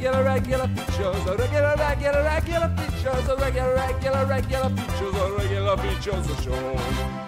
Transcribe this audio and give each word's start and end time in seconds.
regular, 0.00 0.24
regular 0.24 0.66
features, 0.68 1.26
a 1.26 1.36
regular, 1.36 1.74
regular, 1.76 2.22
regular 2.24 2.68
features, 2.74 3.28
a 3.28 3.36
regular, 3.36 3.74
regular, 3.74 4.24
regular 4.24 4.68
features, 4.70 5.14
a 5.14 5.32
regular 5.36 5.76
features 5.76 6.30
of 6.30 6.42
show. 6.42 6.76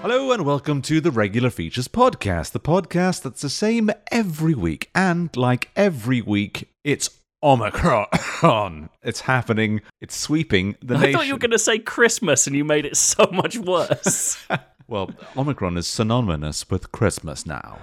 Hello 0.00 0.32
and 0.32 0.46
welcome 0.46 0.80
to 0.80 0.98
the 1.02 1.10
Regular 1.10 1.50
Features 1.50 1.86
Podcast, 1.86 2.52
the 2.52 2.60
podcast 2.60 3.20
that's 3.24 3.42
the 3.42 3.50
same 3.50 3.90
every 4.10 4.54
week. 4.54 4.88
And 4.94 5.36
like 5.36 5.68
every 5.76 6.22
week, 6.22 6.70
it's 6.82 7.10
Omicron. 7.42 8.06
It's 9.02 9.20
happening, 9.20 9.82
it's 10.00 10.16
sweeping 10.16 10.76
the 10.80 10.94
I 10.94 11.00
nation. 11.00 11.12
thought 11.12 11.26
you 11.26 11.34
were 11.34 11.38
going 11.40 11.50
to 11.50 11.58
say 11.58 11.78
Christmas 11.78 12.46
and 12.46 12.56
you 12.56 12.64
made 12.64 12.86
it 12.86 12.96
so 12.96 13.28
much 13.32 13.58
worse. 13.58 14.42
Well, 14.88 15.10
Omicron 15.38 15.78
is 15.78 15.86
synonymous 15.86 16.68
with 16.68 16.92
Christmas 16.92 17.46
now. 17.46 17.78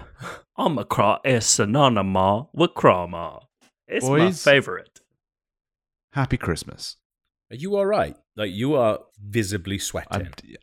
Omicron 0.59 1.19
is 1.25 1.45
synonymous 1.45 2.47
with 2.53 2.71
chroma. 2.75 3.45
It's 3.89 4.07
my 4.07 4.31
favourite. 4.31 4.99
Happy 6.13 6.37
Christmas. 6.37 6.97
Are 7.51 7.55
you 7.55 7.75
all 7.75 7.85
right? 7.85 8.15
Like 8.35 8.51
you 8.51 8.75
are 8.75 8.99
visibly 9.19 9.79
sweating. 9.79 10.29
I'm, 10.43 10.55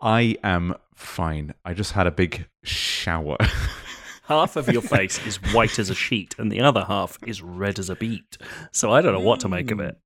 I 0.00 0.36
am 0.42 0.74
fine. 0.94 1.54
I 1.64 1.74
just 1.74 1.92
had 1.92 2.06
a 2.06 2.10
big 2.10 2.46
shower. 2.64 3.36
Half 4.24 4.56
of 4.56 4.68
your 4.68 4.82
face 4.82 5.24
is 5.24 5.36
white 5.54 5.78
as 5.78 5.88
a 5.88 5.94
sheet 5.94 6.34
and 6.36 6.50
the 6.50 6.60
other 6.60 6.84
half 6.84 7.16
is 7.24 7.40
red 7.40 7.78
as 7.78 7.88
a 7.88 7.94
beet. 7.94 8.36
So 8.72 8.90
I 8.92 9.00
don't 9.00 9.12
know 9.12 9.20
what 9.20 9.38
to 9.40 9.48
make 9.48 9.70
of 9.70 9.78
it. 9.78 9.94
Mm. 9.94 9.98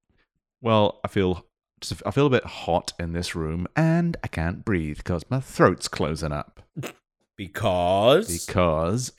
well, 0.61 1.01
I 1.03 1.09
feel 1.09 1.47
just 1.81 2.03
I 2.05 2.11
feel 2.11 2.27
a 2.27 2.31
bit 2.31 2.45
hot 2.45 2.93
in 2.99 3.15
this 3.15 3.35
room 3.35 3.67
and 3.75 4.19
I 4.23 4.27
can't 4.27 4.63
breathe 4.63 4.99
because 4.99 5.25
my 5.31 5.41
throat's 5.41 5.89
closing 5.89 6.33
up. 6.33 6.61
because 7.39 8.47
Because 8.47 9.13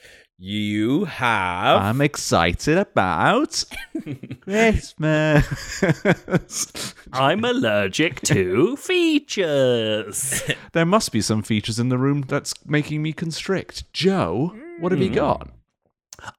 you 0.43 1.05
have 1.05 1.79
I'm 1.79 2.01
excited 2.01 2.75
about 2.75 3.63
Christmas. 4.41 5.45
I'm 7.13 7.45
allergic 7.45 8.21
to 8.21 8.75
features. 8.77 10.41
there 10.71 10.85
must 10.85 11.11
be 11.11 11.21
some 11.21 11.43
features 11.43 11.77
in 11.77 11.89
the 11.89 11.99
room 11.99 12.21
that's 12.27 12.55
making 12.65 13.03
me 13.03 13.13
constrict. 13.13 13.93
Joe, 13.93 14.55
what 14.79 14.91
have 14.91 15.01
you 15.01 15.09
hmm. 15.09 15.15
got? 15.15 15.51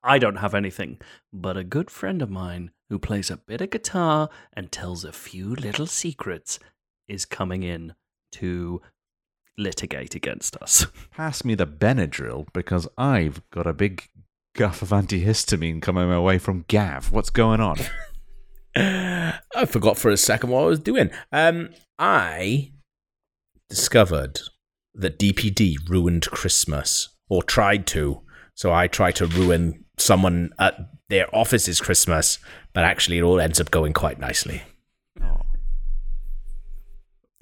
I 0.03 0.19
don't 0.19 0.37
have 0.37 0.57
anything, 0.57 0.99
but 1.33 1.57
a 1.57 1.63
good 1.63 1.89
friend 1.89 2.23
of 2.23 2.31
mine 2.31 2.73
who 2.89 2.99
plays 2.99 3.31
a 3.31 3.37
bit 3.37 3.61
of 3.61 3.71
guitar 3.71 4.31
and 4.53 4.73
tells 4.73 5.05
a 5.05 5.13
few 5.13 5.55
little 5.55 5.87
secrets 5.87 6.59
is 7.07 7.25
coming 7.25 7.63
in 7.63 7.95
to 8.33 8.83
litigate 9.59 10.15
against 10.15 10.57
us. 10.57 10.87
Pass 11.11 11.45
me 11.45 11.55
the 11.55 11.67
Benadryl 11.67 12.47
because 12.53 12.89
I've 12.97 13.43
got 13.51 13.67
a 13.67 13.73
big 13.73 14.09
guff 14.55 14.83
of 14.83 14.91
antihistamine 14.91 15.81
coming 15.81 16.09
my 16.09 16.21
way 16.21 16.39
from 16.39 16.65
Gav. 16.69 17.13
What's 17.13 17.31
going 17.31 17.61
on? 17.61 17.79
I 18.77 19.67
forgot 19.67 19.99
for 19.99 20.11
a 20.11 20.17
second 20.17 20.51
what 20.51 20.63
I 20.63 20.67
was 20.67 20.79
doing. 20.79 21.11
Um, 21.31 21.71
I 21.99 22.73
discovered 23.69 24.41
that 24.95 25.19
DPD 25.19 25.89
ruined 25.89 26.27
Christmas 26.31 27.09
or 27.29 27.43
tried 27.43 27.87
to. 27.89 28.23
So 28.55 28.73
I 28.73 28.87
tried 28.87 29.17
to 29.17 29.27
ruin 29.27 29.85
someone 29.99 30.51
at 30.59 30.79
their 31.09 31.35
office's 31.35 31.81
Christmas, 31.81 32.39
but 32.73 32.85
actually 32.85 33.19
it 33.19 33.23
all 33.23 33.41
ends 33.41 33.61
up 33.61 33.71
going 33.71 33.93
quite 33.93 34.19
nicely. 34.19 34.63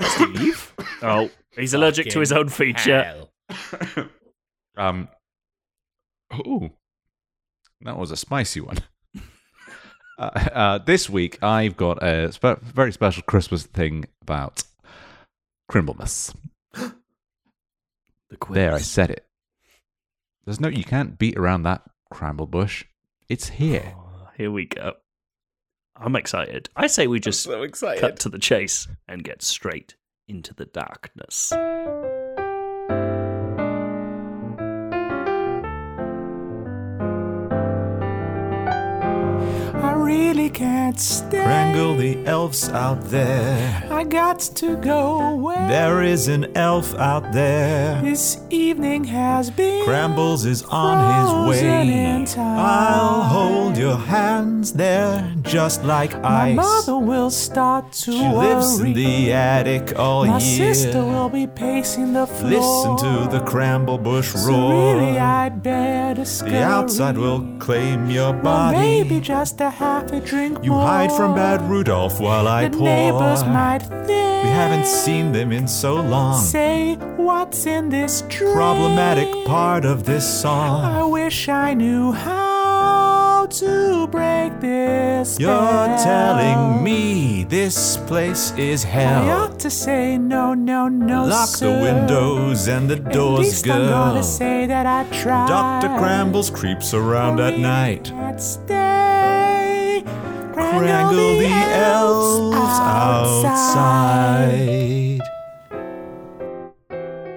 Steve? 0.03 0.73
oh, 1.03 1.31
he's 1.61 1.75
allergic 1.75 2.09
to 2.11 2.21
his 2.21 2.33
own 2.33 2.49
feature. 2.49 3.03
Hell. 3.03 4.09
Um. 4.77 5.09
Ooh, 6.33 6.71
that 7.83 7.99
was 7.99 8.11
a 8.11 8.17
spicy 8.17 8.61
one. 8.61 8.79
Uh, 10.19 10.49
uh, 10.53 10.79
this 10.79 11.09
week, 11.09 11.43
I've 11.43 11.79
got 11.79 12.03
a 12.03 12.31
spe- 12.31 12.61
very 12.61 12.93
special 12.93 13.23
Christmas 13.23 13.63
thing 13.63 14.05
about 14.21 14.63
Crimblemas. 15.71 16.35
The 16.75 18.37
quiz. 18.37 18.55
There, 18.55 18.75
I 18.75 18.81
said 18.81 19.11
it. 19.11 19.25
There's 20.45 20.61
no, 20.61 20.69
you 20.69 20.85
can't 20.85 21.19
beat 21.19 21.39
around 21.39 21.63
that 21.63 21.83
cramble 22.11 22.47
bush. 22.47 22.85
It's 23.31 23.49
here. 23.49 23.95
Oh, 23.97 24.29
here 24.37 24.51
we 24.51 24.67
go. 24.67 24.93
I'm 25.97 26.17
excited. 26.17 26.69
I 26.77 26.87
say 26.87 27.07
we 27.07 27.19
just 27.19 27.43
so 27.43 27.63
excited. 27.63 28.01
cut 28.01 28.19
to 28.21 28.29
the 28.29 28.39
chase 28.39 28.89
and 29.09 29.25
get 29.25 29.43
straight 29.43 29.95
into 30.31 30.55
the 30.55 30.65
darkness. 30.65 31.53
I 39.83 39.93
really 39.97 40.40
can't 40.51 40.99
stay. 40.99 41.39
Wrangle 41.39 41.97
the 41.97 42.25
elves 42.27 42.69
out 42.71 43.01
there. 43.11 43.83
I 43.91 44.05
got 44.05 44.41
to 44.57 44.77
go 44.77 45.21
away. 45.35 45.55
There 45.69 46.03
is 46.03 46.29
an 46.29 46.57
elf 46.57 46.95
out 46.97 47.33
there. 47.33 48.01
This 48.03 48.39
evening 48.51 49.05
has 49.05 49.51
been. 49.51 49.85
Crambles 49.85 50.45
is 50.45 50.63
on 50.65 50.97
his 51.15 51.61
way. 51.61 52.27
I'll 52.37 53.23
hold 53.23 53.77
your 53.77 53.97
hands 53.97 54.73
there, 54.73 55.33
just 55.43 55.85
like 55.85 56.13
My 56.23 56.51
ice. 56.51 56.57
My 56.57 56.63
mother 56.63 56.99
will 56.99 57.31
start 57.31 57.93
to 58.05 58.13
She 58.13 58.29
lives 58.29 58.79
worry. 58.81 58.91
in 58.91 58.95
the 58.97 59.33
attic 59.33 59.99
all 59.99 60.27
My 60.27 60.39
year. 60.39 60.67
My 60.69 60.73
sister 60.73 61.05
will 61.05 61.29
be 61.29 61.47
pacing 61.47 62.13
the 62.13 62.27
floor. 62.27 62.51
Listen 62.51 62.97
to 63.07 63.29
the 63.39 63.41
cramble 63.45 63.99
bush 63.99 64.29
So 64.31 64.49
roar. 64.51 64.95
really, 64.97 65.19
I'd 65.19 65.63
better 65.63 66.25
scurry. 66.25 66.53
the 66.53 66.63
outside 66.63 67.17
will 67.19 67.41
claim 67.59 68.11
your 68.11 68.33
Well, 68.33 68.43
body. 68.43 68.79
maybe 68.79 69.21
just 69.21 69.61
a 69.61 69.71
half 69.71 70.13
a 70.13 70.21
drink 70.21 70.40
you 70.63 70.73
more. 70.73 70.83
hide 70.87 71.13
from 71.13 71.35
bad 71.35 71.61
Rudolph 71.71 72.21
while 72.21 72.47
I 72.49 72.69
the 72.69 72.77
pour. 72.77 72.87
neighbors 72.87 73.43
might 73.45 73.83
think. 73.83 74.45
we 74.45 74.51
haven't 74.51 74.87
seen 74.87 75.33
them 75.33 75.53
in 75.53 75.67
so 75.69 75.95
long. 75.97 76.41
Say 76.43 76.95
what's 77.17 77.67
in 77.67 77.89
this 77.91 78.23
drink. 78.23 78.55
Problematic 78.55 79.29
part 79.47 79.85
of 79.85 80.05
this 80.05 80.25
song. 80.43 80.85
I 80.85 81.05
wish 81.05 81.49
I 81.49 81.75
knew 81.75 82.13
how 82.13 83.47
to 83.51 84.07
break 84.09 84.61
this 84.61 85.39
You're 85.39 85.51
spell. 85.51 86.05
telling 86.05 86.83
me 86.85 87.45
this 87.45 87.97
place 88.11 88.53
is 88.57 88.85
hell. 88.85 89.25
I 89.25 89.31
ought 89.41 89.59
to 89.61 89.71
say 89.71 90.17
no, 90.19 90.55
no, 90.55 90.89
no, 90.89 91.25
Lock 91.27 91.49
sir. 91.49 91.67
the 91.67 91.83
windows 91.83 92.69
and 92.69 92.89
the 92.89 92.97
At 92.97 93.13
doors, 93.13 93.41
least 93.41 93.69
I'm 93.69 93.89
gonna 93.89 94.23
say 94.23 94.67
that 94.67 94.87
I 94.87 95.01
tried. 95.23 95.49
Dr. 95.49 95.89
Crambles 95.99 96.51
creeps 96.51 96.95
around 96.95 97.41
at 97.41 97.59
night. 97.59 98.05
Can't 98.09 98.41
stay. 98.41 99.10
Wrangle 100.61 101.39
the 101.39 101.47
elves 101.49 102.79
outside. 102.81 103.61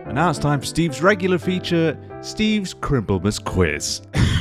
And 0.06 0.16
now 0.16 0.30
it's 0.30 0.40
time 0.40 0.60
for 0.60 0.66
Steve's 0.66 1.02
regular 1.02 1.38
feature, 1.38 1.98
Steve's 2.22 2.74
Crimblemas 2.74 3.44
quiz. 3.44 4.02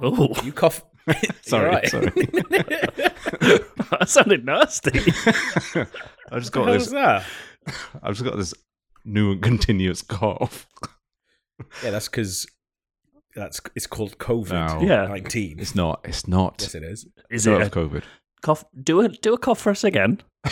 Oh, 0.00 0.32
You 0.44 0.52
cough. 0.52 0.84
sorry, 1.42 1.70
right. 1.70 1.88
sorry. 1.88 2.06
that 2.14 4.04
sounded 4.06 4.44
nasty. 4.44 4.92
I 6.30 6.38
just 6.38 6.52
got 6.52 6.66
the 6.66 6.72
this. 6.74 6.82
was 6.82 6.90
that? 6.92 7.24
I've 8.00 8.14
just 8.14 8.22
got 8.22 8.36
this 8.36 8.54
new 9.04 9.32
and 9.32 9.42
continuous 9.42 10.02
cough. 10.02 10.68
Yeah, 11.82 11.90
that's 11.90 12.08
because 12.08 12.46
that's 13.38 13.60
it's 13.74 13.86
called 13.86 14.18
COVID 14.18 14.82
No. 14.82 15.06
Nineteen. 15.06 15.58
It's 15.58 15.74
not. 15.74 16.00
It's 16.04 16.26
not. 16.28 16.56
Yes, 16.60 16.74
it 16.74 16.82
is. 16.82 17.06
Is 17.30 17.46
Not 17.46 17.60
it 17.62 17.66
a 17.68 17.70
COVID? 17.70 18.02
cough? 18.42 18.64
Do 18.82 19.00
a 19.00 19.08
do 19.08 19.34
a 19.34 19.38
cough 19.38 19.60
for 19.60 19.70
us 19.70 19.84
again. 19.84 20.20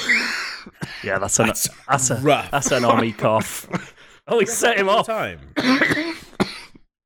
yeah, 1.05 1.19
that's 1.19 1.39
an 1.39 1.47
That's 1.47 1.69
that's, 1.89 2.11
a 2.11 2.17
rough. 2.17 2.51
that's 2.51 2.71
an 2.73 2.85
army 2.85 3.13
cough. 3.13 3.69
Oh, 4.29 4.41
he 4.41 4.47
set 4.47 4.77
him 4.77 4.89
all 4.89 4.99
off. 4.99 5.07
the 5.07 5.13
time. 5.13 5.39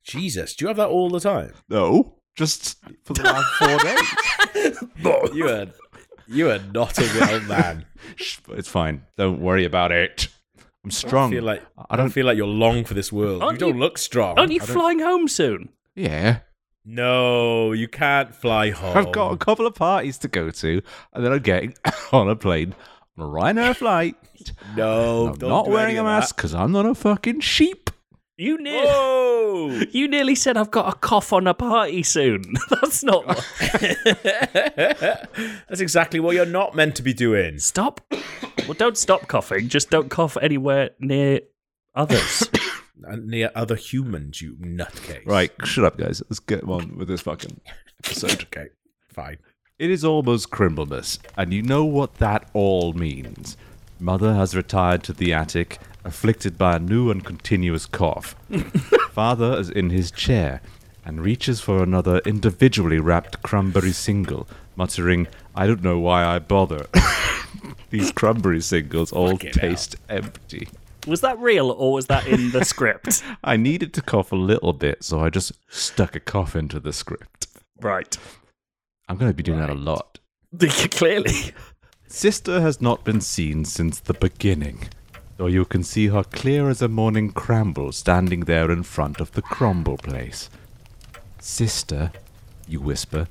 Jesus, 0.03 0.55
do 0.57 0.65
you 0.65 0.69
have 0.69 0.79
that 0.79 0.89
all 0.89 1.11
the 1.11 1.21
time? 1.21 1.53
No, 1.69 2.15
just 2.35 2.79
for 3.05 3.13
the 3.13 3.23
last 3.25 3.47
four 3.59 3.79
days. 5.29 5.35
You 5.37 5.49
are 5.49 5.67
you 6.27 6.51
are 6.51 6.59
not 6.73 6.99
a 6.99 7.03
well 7.21 7.41
man. 7.43 7.85
It's 8.19 8.69
fine. 8.69 9.03
Don't 9.19 9.41
worry 9.41 9.67
about 9.67 9.93
it. 9.93 10.29
I'm 10.83 10.91
strong. 10.91 11.29
I 11.31 11.35
feel 11.37 11.45
like 11.45 11.63
I 11.77 11.85
I 11.91 11.97
don't 11.97 12.07
don't- 12.07 12.13
feel 12.13 12.25
like 12.25 12.39
you're 12.39 12.47
long 12.47 12.85
for 12.85 12.95
this 12.95 13.13
world. 13.13 13.43
Aren't 13.43 13.57
you 13.61 13.67
don't 13.67 13.75
you- 13.75 13.81
look 13.81 13.99
strong. 13.99 14.39
Aren't 14.39 14.53
you 14.53 14.61
flying 14.61 15.01
home 15.01 15.29
soon? 15.29 15.69
Yeah, 16.01 16.41
No, 16.85 17.73
you 17.73 17.89
can't 17.89 18.35
fly 18.35 18.71
home. 18.71 18.97
I've 18.97 19.13
got 19.13 19.33
a 19.33 19.37
couple 19.37 19.67
of 19.67 19.75
parties 19.75 20.19
to 20.19 20.29
go 20.29 20.51
to, 20.51 20.83
and 21.13 21.25
then 21.25 21.33
I'm 21.33 21.43
getting 21.43 21.75
on 22.13 22.29
a 22.29 22.37
plane 22.37 22.75
on 23.19 23.27
a 23.27 23.29
Ryanair 23.29 23.77
flight. 23.77 24.17
no. 24.77 25.29
I'm 25.29 25.39
don't 25.39 25.51
not 25.51 25.69
wearing 25.69 25.99
a 25.99 26.03
mask 26.03 26.37
because 26.37 26.55
I'm 26.55 26.73
not 26.73 26.87
a 26.87 26.95
fucking 26.95 27.41
sheep. 27.41 27.91
You 28.37 28.57
nearly 28.57 28.87
Whoa! 28.87 29.83
you 29.91 30.09
nearly 30.09 30.35
said 30.35 30.57
I've 30.57 30.71
got 30.71 30.95
a 30.95 30.97
cough 30.97 31.31
on 31.35 31.47
a 31.47 31.53
party 31.53 32.03
soon. 32.03 32.43
That's 32.71 33.05
not. 33.05 33.27
What... 33.27 33.47
That's 35.69 35.83
exactly 35.83 36.21
what 36.21 36.35
you're 36.35 36.47
not 36.47 36.75
meant 36.75 36.97
to 36.97 37.03
be 37.03 37.13
doing. 37.13 37.59
Stop. 37.59 38.01
Well, 38.67 38.73
don't 38.79 38.97
stop 38.97 39.29
coughing. 39.29 39.69
Just 39.69 39.91
don't 39.91 40.09
cough 40.09 40.39
anywhere 40.41 40.91
near 40.99 41.41
others. 41.95 42.49
Near 43.03 43.51
other 43.55 43.77
humans, 43.77 44.41
you 44.43 44.57
nutcase. 44.61 45.25
Right, 45.27 45.51
shut 45.65 45.85
up, 45.85 45.97
guys. 45.97 46.23
Let's 46.29 46.41
get 46.41 46.65
on 46.65 46.97
with 46.97 47.09
this 47.09 47.23
fucking 47.23 47.61
episode. 48.05 48.43
Okay, 48.45 48.69
fine. 49.09 49.39
It 49.79 49.91
is 49.91 50.05
almost 50.05 50.51
Crimblemas, 50.51 51.19
and 51.37 51.53
you 51.55 51.63
know 51.63 51.85
what 51.85 52.17
that 52.17 52.49
all 52.53 52.93
means. 52.93 53.57
Mother 53.99 54.35
has 54.35 54.55
retired 54.55 55.03
to 55.05 55.13
the 55.13 55.33
attic, 55.33 55.79
afflicted 56.05 56.59
by 56.59 56.77
a 56.77 56.79
new 56.79 57.11
and 57.11 57.25
continuous 57.25 57.87
cough. 57.87 58.35
Father 59.13 59.59
is 59.59 59.71
in 59.71 59.91
his 59.91 60.11
chair 60.11 60.61
and 61.05 61.23
reaches 61.23 61.61
for 61.61 61.83
another 61.83 62.19
individually 62.27 62.99
wrapped 62.99 63.43
cranberry 63.43 63.93
single, 63.93 64.47
muttering, 64.77 65.27
I 65.55 65.67
don't 65.67 65.83
know 65.83 65.99
why 65.99 66.25
I 66.25 66.39
bother. 66.39 66.87
These 67.91 68.13
cranberry 68.13 68.61
singles 68.61 69.13
all 69.13 69.31
Fucking 69.33 69.53
hell. 69.55 69.71
taste 69.71 69.97
empty. 70.09 70.69
Was 71.07 71.21
that 71.23 71.39
real 71.39 71.71
or 71.71 71.93
was 71.93 72.07
that 72.07 72.27
in 72.27 72.51
the 72.51 72.65
script? 72.73 73.23
I 73.43 73.57
needed 73.57 73.93
to 73.95 74.03
cough 74.03 74.33
a 74.33 74.37
little 74.37 74.73
bit, 74.73 75.03
so 75.05 75.21
I 75.21 75.31
just 75.31 75.53
stuck 75.69 76.15
a 76.17 76.21
cough 76.21 76.55
into 76.57 76.81
the 76.81 76.93
script. 76.93 77.47
right. 77.81 78.17
I'm 79.09 79.17
going 79.17 79.31
to 79.31 79.37
be 79.37 79.43
doing 79.43 79.59
that 79.59 79.71
a 79.71 79.75
lot. 79.75 80.21
Clearly. 80.93 81.53
Sister 82.07 82.61
has 82.61 82.81
not 82.81 83.03
been 83.05 83.21
seen 83.21 83.65
since 83.65 83.99
the 83.99 84.15
beginning, 84.15 84.89
though 85.37 85.49
you 85.49 85.65
can 85.65 85.83
see 85.83 86.07
her 86.09 86.23
clear 86.23 86.69
as 86.69 86.81
a 86.81 86.87
morning 86.89 87.33
cramble 87.33 87.91
standing 87.91 88.41
there 88.41 88.71
in 88.71 88.85
front 88.85 89.21
of 89.21 89.33
the 89.33 89.43
crumble 89.43 89.97
place. 89.97 90.49
Sister, 91.41 92.13
you 92.69 92.81
whisper, 92.81 93.27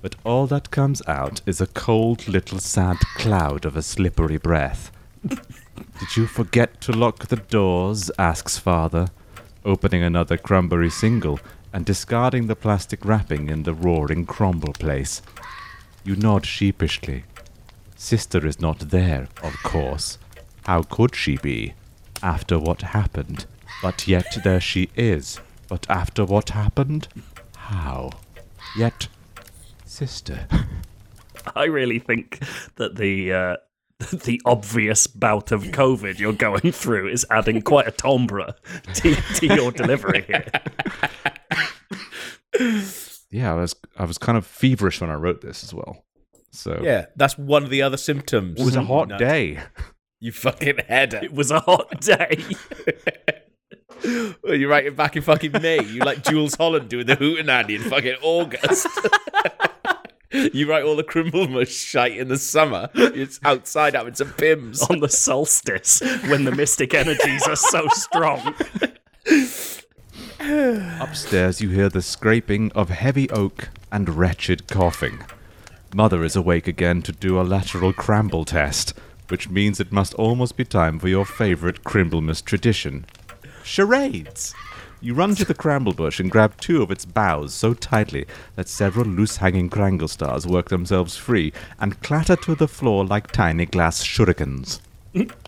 but 0.00 0.16
all 0.24 0.48
that 0.48 0.72
comes 0.72 1.00
out 1.06 1.40
is 1.46 1.60
a 1.60 1.66
cold 1.68 2.26
little 2.26 2.58
sad 2.58 2.98
cloud 3.16 3.64
of 3.64 3.76
a 3.76 3.82
slippery 3.82 4.38
breath. 4.38 4.90
Did 5.98 6.16
you 6.16 6.26
forget 6.26 6.80
to 6.82 6.92
lock 6.92 7.26
the 7.26 7.36
doors? 7.36 8.10
asks 8.18 8.58
father, 8.58 9.08
opening 9.64 10.02
another 10.02 10.36
cranberry 10.36 10.90
single 10.90 11.40
and 11.72 11.84
discarding 11.84 12.46
the 12.46 12.56
plastic 12.56 13.04
wrapping 13.04 13.48
in 13.48 13.62
the 13.62 13.74
roaring 13.74 14.26
crumble 14.26 14.72
place. 14.72 15.22
You 16.04 16.16
nod 16.16 16.44
sheepishly. 16.44 17.24
Sister 17.96 18.46
is 18.46 18.60
not 18.60 18.90
there, 18.90 19.28
of 19.42 19.54
course. 19.62 20.18
How 20.64 20.82
could 20.82 21.14
she 21.14 21.36
be? 21.36 21.74
After 22.22 22.58
what 22.58 22.82
happened. 22.82 23.46
But 23.80 24.06
yet 24.06 24.38
there 24.44 24.60
she 24.60 24.90
is. 24.96 25.40
But 25.68 25.88
after 25.88 26.24
what 26.24 26.50
happened? 26.50 27.08
How? 27.56 28.10
Yet, 28.76 29.08
sister. 29.84 30.46
I 31.56 31.64
really 31.64 31.98
think 31.98 32.40
that 32.76 32.96
the 32.96 33.32
uh, 33.32 33.56
the 34.24 34.40
obvious 34.44 35.06
bout 35.06 35.52
of 35.52 35.62
COVID 35.64 36.18
you're 36.18 36.32
going 36.32 36.72
through 36.72 37.08
is 37.08 37.26
adding 37.30 37.62
quite 37.62 37.86
a 37.88 37.90
timbre 37.90 38.54
to, 38.94 39.14
to 39.14 39.46
your 39.46 39.70
delivery 39.72 40.22
here. 40.22 40.46
Yeah, 43.30 43.52
I 43.52 43.54
was 43.54 43.74
I 43.96 44.04
was 44.04 44.18
kind 44.18 44.36
of 44.36 44.46
feverish 44.46 45.00
when 45.00 45.10
I 45.10 45.14
wrote 45.14 45.40
this 45.40 45.64
as 45.64 45.72
well. 45.72 46.04
So 46.50 46.80
Yeah, 46.82 47.06
that's 47.16 47.38
one 47.38 47.64
of 47.64 47.70
the 47.70 47.80
other 47.82 47.96
symptoms. 47.96 48.60
it 48.60 48.64
was 48.64 48.76
a 48.76 48.82
hot 48.84 49.08
No, 49.08 49.18
day. 49.18 49.58
You 50.20 50.32
fucking 50.32 50.78
header. 50.86 51.20
It 51.22 51.32
was 51.32 51.50
a 51.50 51.60
hot 51.60 52.00
day. 52.00 52.44
Well, 54.42 54.56
you're 54.56 54.68
writing 54.68 54.96
back 54.96 55.14
in 55.14 55.22
fucking 55.22 55.52
May. 55.62 55.80
You 55.80 56.00
like 56.00 56.24
Jools 56.24 56.56
Holland 56.56 56.88
doing 56.88 57.06
the 57.06 57.14
hootenanny 57.16 57.76
in 57.76 57.82
fucking 57.82 58.16
August. 58.20 58.88
you 60.52 60.68
write 60.68 60.84
all 60.84 60.96
the 60.96 61.04
Crimblemas 61.04 61.68
shite 61.68 62.16
in 62.16 62.28
the 62.28 62.38
summer. 62.38 62.88
It's 62.94 63.38
outside 63.44 63.94
having 63.94 64.14
some 64.14 64.32
Pimm's. 64.32 64.82
on 64.90 65.00
the 65.00 65.08
solstice 65.08 66.00
when 66.28 66.44
the 66.44 66.52
mystic 66.52 66.94
energies 66.94 67.46
are 67.46 67.56
so 67.56 67.86
strong. 67.88 68.54
Upstairs, 71.00 71.60
you 71.60 71.68
hear 71.68 71.88
the 71.88 72.02
scraping 72.02 72.72
of 72.72 72.88
heavy 72.90 73.30
oak 73.30 73.68
and 73.90 74.16
wretched 74.16 74.66
coughing. 74.68 75.24
Mother 75.94 76.24
is 76.24 76.34
awake 76.34 76.66
again 76.66 77.02
to 77.02 77.12
do 77.12 77.40
a 77.40 77.42
lateral 77.42 77.92
cramble 77.92 78.44
test, 78.44 78.94
which 79.28 79.50
means 79.50 79.78
it 79.78 79.92
must 79.92 80.14
almost 80.14 80.56
be 80.56 80.64
time 80.64 80.98
for 80.98 81.08
your 81.08 81.24
favorite 81.24 81.84
Crimblemas 81.84 82.44
tradition 82.44 83.06
charades. 83.64 84.54
You 85.04 85.14
run 85.14 85.34
to 85.34 85.44
the 85.44 85.52
cramble 85.52 85.94
bush 85.94 86.20
and 86.20 86.30
grab 86.30 86.56
two 86.60 86.80
of 86.80 86.92
its 86.92 87.04
boughs 87.04 87.52
so 87.52 87.74
tightly 87.74 88.24
that 88.54 88.68
several 88.68 89.04
loose 89.04 89.38
hanging 89.38 89.68
crangle 89.68 90.06
stars 90.06 90.46
work 90.46 90.68
themselves 90.68 91.16
free 91.16 91.52
and 91.80 92.00
clatter 92.02 92.36
to 92.36 92.54
the 92.54 92.68
floor 92.68 93.04
like 93.04 93.32
tiny 93.32 93.66
glass 93.66 94.04
shurikens. 94.04 94.78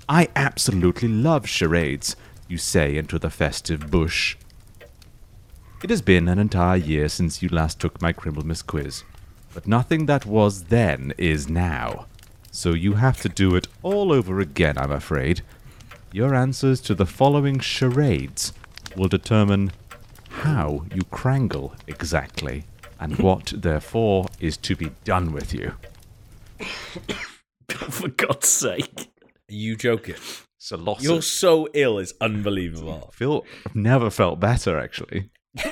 I 0.08 0.28
absolutely 0.34 1.06
love 1.06 1.48
charades, 1.48 2.16
you 2.48 2.58
say 2.58 2.96
into 2.96 3.16
the 3.16 3.30
festive 3.30 3.92
bush. 3.92 4.36
It 5.84 5.90
has 5.90 6.02
been 6.02 6.26
an 6.26 6.40
entire 6.40 6.76
year 6.76 7.08
since 7.08 7.40
you 7.40 7.48
last 7.48 7.78
took 7.78 8.02
my 8.02 8.12
Crimblemas 8.12 8.66
quiz, 8.66 9.04
but 9.54 9.68
nothing 9.68 10.06
that 10.06 10.26
was 10.26 10.64
then 10.64 11.14
is 11.16 11.48
now. 11.48 12.06
So 12.50 12.72
you 12.72 12.94
have 12.94 13.20
to 13.20 13.28
do 13.28 13.54
it 13.54 13.68
all 13.84 14.12
over 14.12 14.40
again, 14.40 14.78
I'm 14.78 14.90
afraid. 14.90 15.42
Your 16.10 16.34
answers 16.34 16.80
to 16.80 16.94
the 16.96 17.06
following 17.06 17.60
charades 17.60 18.52
will 18.96 19.08
determine 19.08 19.72
how 20.28 20.84
you 20.94 21.02
crangle 21.10 21.74
exactly, 21.86 22.64
and 23.00 23.18
what, 23.18 23.52
therefore, 23.56 24.26
is 24.40 24.56
to 24.58 24.76
be 24.76 24.90
done 25.04 25.32
with 25.32 25.54
you. 25.54 25.72
For 27.70 28.08
God's 28.08 28.48
sake. 28.48 29.10
Are 29.22 29.54
you 29.54 29.76
joking? 29.76 30.16
It's 30.58 30.70
a 30.72 30.76
loss. 30.76 31.02
You're 31.02 31.22
so 31.22 31.68
ill, 31.74 31.98
it's 31.98 32.14
unbelievable. 32.20 33.10
feel 33.14 33.44
I've 33.66 33.74
never 33.74 34.10
felt 34.10 34.40
better 34.40 34.78
actually. 34.78 35.30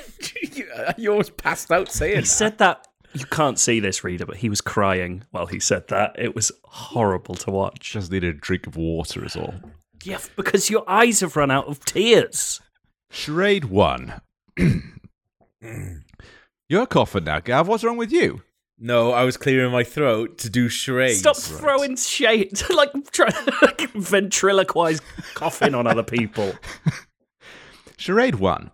you 0.97 1.11
always 1.11 1.31
passed 1.31 1.71
out 1.73 1.91
saying 1.91 2.15
He 2.17 2.21
that. 2.21 2.27
said 2.27 2.59
that. 2.59 2.87
You 3.15 3.27
can't 3.27 3.59
see 3.59 3.79
this, 3.81 4.05
reader, 4.05 4.25
but 4.25 4.37
he 4.37 4.49
was 4.49 4.63
crying 4.63 5.25
while 5.33 5.47
he 5.47 5.61
said 5.61 5.89
that. 5.89 6.17
It 6.19 6.35
was 6.35 6.51
horrible 6.65 7.35
to 7.37 7.51
watch. 7.51 7.93
Just 7.93 8.11
needed 8.11 8.35
a 8.37 8.39
drink 8.39 8.67
of 8.67 8.77
water 8.77 9.25
is 9.25 9.37
all. 9.37 9.55
Yeah, 10.03 10.19
because 10.35 10.71
your 10.71 10.89
eyes 10.89 11.21
have 11.21 11.37
run 11.37 11.51
out 11.51 11.69
of 11.69 11.85
tears. 11.85 12.61
Charade 13.13 13.67
one. 13.67 14.23
You're 16.69 16.87
coughing 16.87 17.25
now, 17.25 17.41
Gav. 17.41 17.69
What's 17.69 17.85
wrong 17.85 17.99
with 17.99 18.11
you? 18.11 18.41
No, 18.79 19.13
I 19.13 19.25
was 19.25 19.37
clearing 19.37 19.71
my 19.71 19.85
throat 19.85 20.39
to 20.39 20.51
do 20.51 20.71
charades. 20.71 21.19
Stop 21.19 21.37
throwing 21.37 21.95
shade, 21.97 22.61
like 22.71 22.91
trying 23.13 23.33
to 23.33 23.89
ventriloquize 23.95 25.03
coughing 25.35 25.75
on 25.75 25.87
other 25.87 26.03
people. 26.03 26.55
Charade 27.99 28.37
1. 28.37 28.71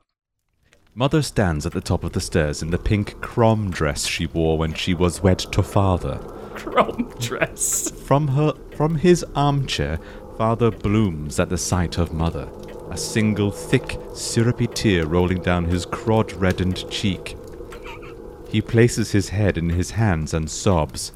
Mother 0.94 1.20
stands 1.20 1.66
at 1.66 1.72
the 1.72 1.80
top 1.80 2.04
of 2.04 2.12
the 2.12 2.20
stairs 2.20 2.62
in 2.62 2.70
the 2.70 2.78
pink 2.78 3.20
crom 3.20 3.70
dress 3.70 4.06
she 4.06 4.26
wore 4.26 4.56
when 4.56 4.72
she 4.72 4.94
was 4.94 5.20
wed 5.20 5.40
to 5.40 5.62
father. 5.64 6.18
Crom 6.54 7.12
dress. 7.18 7.90
From 7.90 8.28
her 8.28 8.54
from 8.76 8.94
his 8.94 9.24
armchair, 9.34 9.98
father 10.38 10.70
blooms 10.70 11.40
at 11.40 11.48
the 11.50 11.58
sight 11.58 11.98
of 11.98 12.12
mother, 12.12 12.48
a 12.90 12.96
single 12.96 13.50
thick, 13.50 13.98
syrupy 14.14 14.66
tear 14.66 15.06
rolling 15.06 15.42
down 15.42 15.66
his 15.66 15.86
crod-reddened 15.86 16.90
cheek. 16.90 17.36
He 18.48 18.60
places 18.60 19.12
his 19.12 19.28
head 19.28 19.58
in 19.58 19.70
his 19.70 19.92
hands 19.92 20.32
and 20.32 20.50
sobs. 20.50 21.12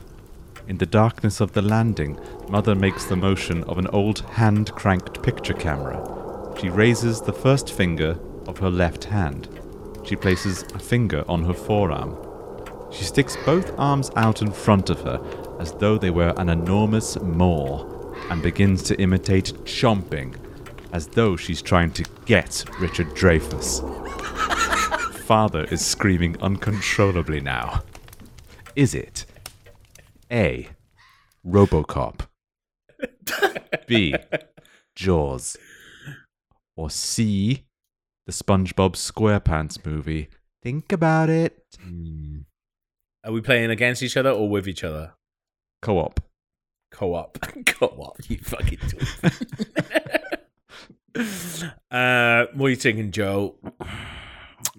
In 0.69 0.79
the 0.79 0.87
darkness 0.87 1.41
of 1.41 1.53
the 1.53 1.63
landing, 1.63 2.19
mother 2.49 2.75
makes 2.75 3.07
the 3.07 3.17
motion 3.17 3.65
of 3.65 3.79
an 3.79 3.89
old 3.89 4.21
hand-cranked 4.21 5.23
picture 5.23 5.55
camera. 5.55 6.53
She 6.61 6.69
raises 6.69 7.21
the 7.21 7.33
first 7.33 7.73
finger 7.73 8.19
of 8.47 8.59
her 8.59 8.71
left 8.71 9.05
hand. 9.05 9.49
She 10.05 10.17
places 10.17 10.63
a 10.75 10.79
finger 10.79 11.25
on 11.27 11.45
her 11.45 11.55
forearm. 11.55 12.17
She 12.91 13.05
sticks 13.05 13.37
both 13.47 13.77
arms 13.79 14.11
out 14.17 14.43
in 14.43 14.53
front 14.53 14.91
of 14.91 15.01
her 15.01 15.21
as 15.59 15.73
though 15.73 15.97
they 15.97 16.11
were 16.11 16.35
an 16.37 16.51
enormous 16.51 17.19
maw 17.21 17.87
and 18.31 18.43
begins 18.43 18.83
to 18.85 19.01
imitate 19.01 19.55
chomping 19.65 20.37
as 20.93 21.07
though 21.09 21.37
she's 21.37 21.63
trying 21.63 21.91
to 21.93 22.05
get 22.27 22.65
Richard 22.79 23.09
Dreyfuss. 23.09 23.81
Father 25.25 25.65
is 25.65 25.85
screaming 25.85 26.41
uncontrollably 26.43 27.41
now. 27.41 27.83
Is 28.77 28.95
it 28.95 29.25
A. 30.31 30.69
Robocop? 31.47 32.21
B. 33.87 34.15
Jaws? 34.95 35.57
Or 36.77 36.91
C. 36.91 37.65
The 38.27 38.33
SpongeBob 38.33 38.95
SquarePants 38.95 39.85
movie? 39.85 40.29
Think 40.63 40.93
about 40.93 41.29
it. 41.29 41.59
Hmm. 41.83 42.41
Are 43.25 43.33
we 43.33 43.41
playing 43.41 43.71
against 43.71 44.03
each 44.03 44.17
other 44.17 44.31
or 44.31 44.49
with 44.49 44.69
each 44.69 44.85
other? 44.85 45.15
Co 45.81 45.99
op. 45.99 46.21
Co-op. 46.93 47.39
Co-op. 47.67 48.19
You 48.29 48.39
fucking 48.39 48.79
twit. 48.79 50.22
uh, 51.91 52.47
what 52.55 52.67
are 52.67 52.71
you 52.71 52.77
thinking, 52.77 53.11
Joe? 53.11 53.57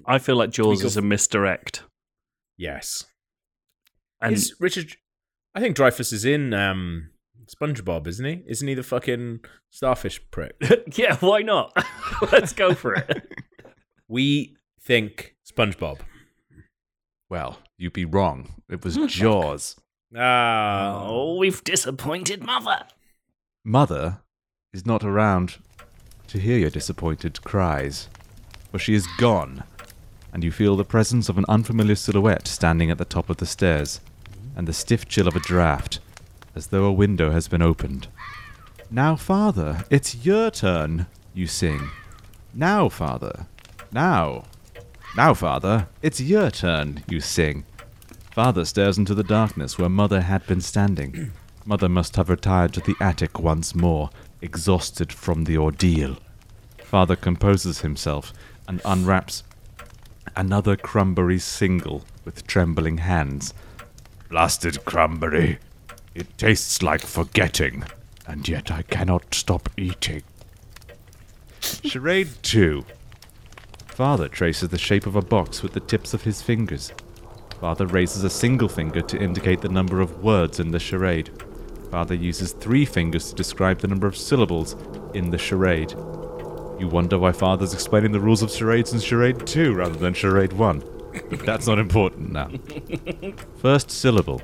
I 0.06 0.20
feel 0.20 0.36
like 0.36 0.50
Jaws 0.50 0.82
go 0.82 0.88
is 0.88 0.98
a 0.98 1.02
misdirect. 1.02 1.84
Yes. 2.58 3.06
And 4.22 4.34
is 4.34 4.56
Richard? 4.60 4.96
I 5.56 5.60
think 5.60 5.76
Dreyfuss 5.76 6.14
is 6.14 6.26
in 6.26 6.54
um, 6.54 7.10
SpongeBob, 7.48 8.08
isn't 8.08 8.26
he? 8.26 8.44
Isn't 8.48 8.68
he 8.68 8.74
the 8.74 8.84
fucking 8.84 9.42
starfish 9.70 10.22
prick? 10.32 10.56
yeah, 10.96 11.18
why 11.18 11.42
not? 11.42 11.74
Let's 12.32 12.54
go 12.54 12.74
for 12.74 12.96
it. 12.96 13.34
we 14.08 14.56
think 14.82 15.36
SpongeBob. 15.50 16.00
Well, 17.30 17.60
you'd 17.78 17.94
be 17.94 18.06
wrong. 18.06 18.56
It 18.70 18.84
was 18.84 18.98
Jaws. 19.08 19.76
Ah. 20.16 21.04
Oh, 21.06 21.38
we've 21.38 21.64
disappointed 21.64 22.44
Mother. 22.44 22.86
Mother 23.66 24.22
is 24.74 24.86
not 24.86 25.04
around 25.04 25.58
to 26.34 26.40
hear 26.40 26.58
your 26.58 26.70
disappointed 26.72 27.40
cries, 27.44 28.10
for 28.72 28.80
she 28.80 28.96
is 28.96 29.06
gone, 29.20 29.64
and 30.34 30.44
you 30.44 30.52
feel 30.52 30.76
the 30.76 30.84
presence 30.84 31.30
of 31.30 31.38
an 31.38 31.46
unfamiliar 31.48 31.94
silhouette 31.94 32.48
standing 32.48 32.90
at 32.90 32.98
the 32.98 33.06
top 33.06 33.30
of 33.30 33.38
the 33.38 33.46
stairs, 33.46 34.02
and 34.56 34.68
the 34.68 34.74
stiff 34.74 35.08
chill 35.08 35.28
of 35.28 35.36
a 35.36 35.40
draft, 35.42 36.00
as 36.56 36.68
though 36.68 36.86
a 36.86 36.92
window 36.92 37.30
has 37.30 37.48
been 37.48 37.62
opened. 37.62 38.08
Now, 38.90 39.16
father, 39.16 39.86
it's 39.92 40.26
your 40.26 40.50
turn, 40.50 41.06
you 41.36 41.46
sing. 41.46 41.92
Now, 42.52 42.90
father. 42.90 43.46
Now. 43.92 44.46
Now, 45.16 45.36
father, 45.36 45.88
it's 46.02 46.20
your 46.20 46.50
turn, 46.50 47.04
you 47.08 47.20
sing. 47.20 47.64
Father 48.32 48.66
stares 48.66 48.98
into 48.98 49.14
the 49.14 49.24
darkness 49.24 49.78
where 49.78 49.88
Mother 49.88 50.22
had 50.22 50.48
been 50.48 50.62
standing. 50.62 51.32
Mother 51.64 51.88
must 51.88 52.16
have 52.16 52.32
retired 52.32 52.74
to 52.74 52.80
the 52.80 52.96
attic 53.00 53.40
once 53.40 53.76
more, 53.76 54.10
exhausted 54.42 55.14
from 55.14 55.44
the 55.44 55.60
ordeal. 55.60 56.18
Father 56.94 57.16
composes 57.16 57.82
himself 57.82 58.32
and 58.68 58.80
unwraps 58.86 59.42
another 60.36 60.76
Crumbury 60.76 61.40
single 61.40 62.06
with 62.24 62.46
trembling 62.46 63.00
hands. 63.00 63.52
Blasted 64.30 64.86
Crumbury. 64.86 65.58
It 66.14 66.38
tastes 66.38 66.84
like 66.84 67.02
forgetting, 67.02 67.86
and 68.28 68.48
yet 68.48 68.70
I 68.70 68.84
cannot 68.84 69.34
stop 69.34 69.70
eating. 69.76 70.22
Charade 71.62 72.30
2. 72.44 72.86
Father 73.88 74.28
traces 74.28 74.70
the 74.70 74.78
shape 74.78 75.08
of 75.08 75.16
a 75.16 75.22
box 75.24 75.64
with 75.64 75.74
the 75.74 75.80
tips 75.80 76.14
of 76.14 76.22
his 76.22 76.44
fingers. 76.44 76.94
Father 77.60 77.88
raises 77.88 78.24
a 78.24 78.30
single 78.30 78.70
finger 78.70 79.02
to 79.02 79.20
indicate 79.20 79.62
the 79.62 79.68
number 79.68 80.00
of 80.00 80.24
words 80.24 80.60
in 80.60 80.70
the 80.70 80.80
charade. 80.80 81.32
Father 81.90 82.14
uses 82.14 82.52
three 82.52 82.86
fingers 82.86 83.30
to 83.30 83.36
describe 83.36 83.80
the 83.80 83.88
number 83.88 84.06
of 84.06 84.16
syllables 84.16 84.76
in 85.16 85.32
the 85.32 85.40
charade. 85.40 85.96
You 86.80 86.88
wonder 86.88 87.18
why 87.18 87.32
Father's 87.32 87.74
explaining 87.74 88.12
the 88.12 88.20
rules 88.20 88.42
of 88.42 88.52
charades 88.52 88.94
in 88.94 89.00
charade 89.00 89.46
2 89.46 89.74
rather 89.74 89.96
than 89.96 90.14
charade 90.14 90.54
1. 90.54 90.84
But 91.30 91.46
that's 91.46 91.68
not 91.68 91.80
important 91.80 92.32
now. 92.32 92.50
First 93.62 93.92
syllable. 93.92 94.42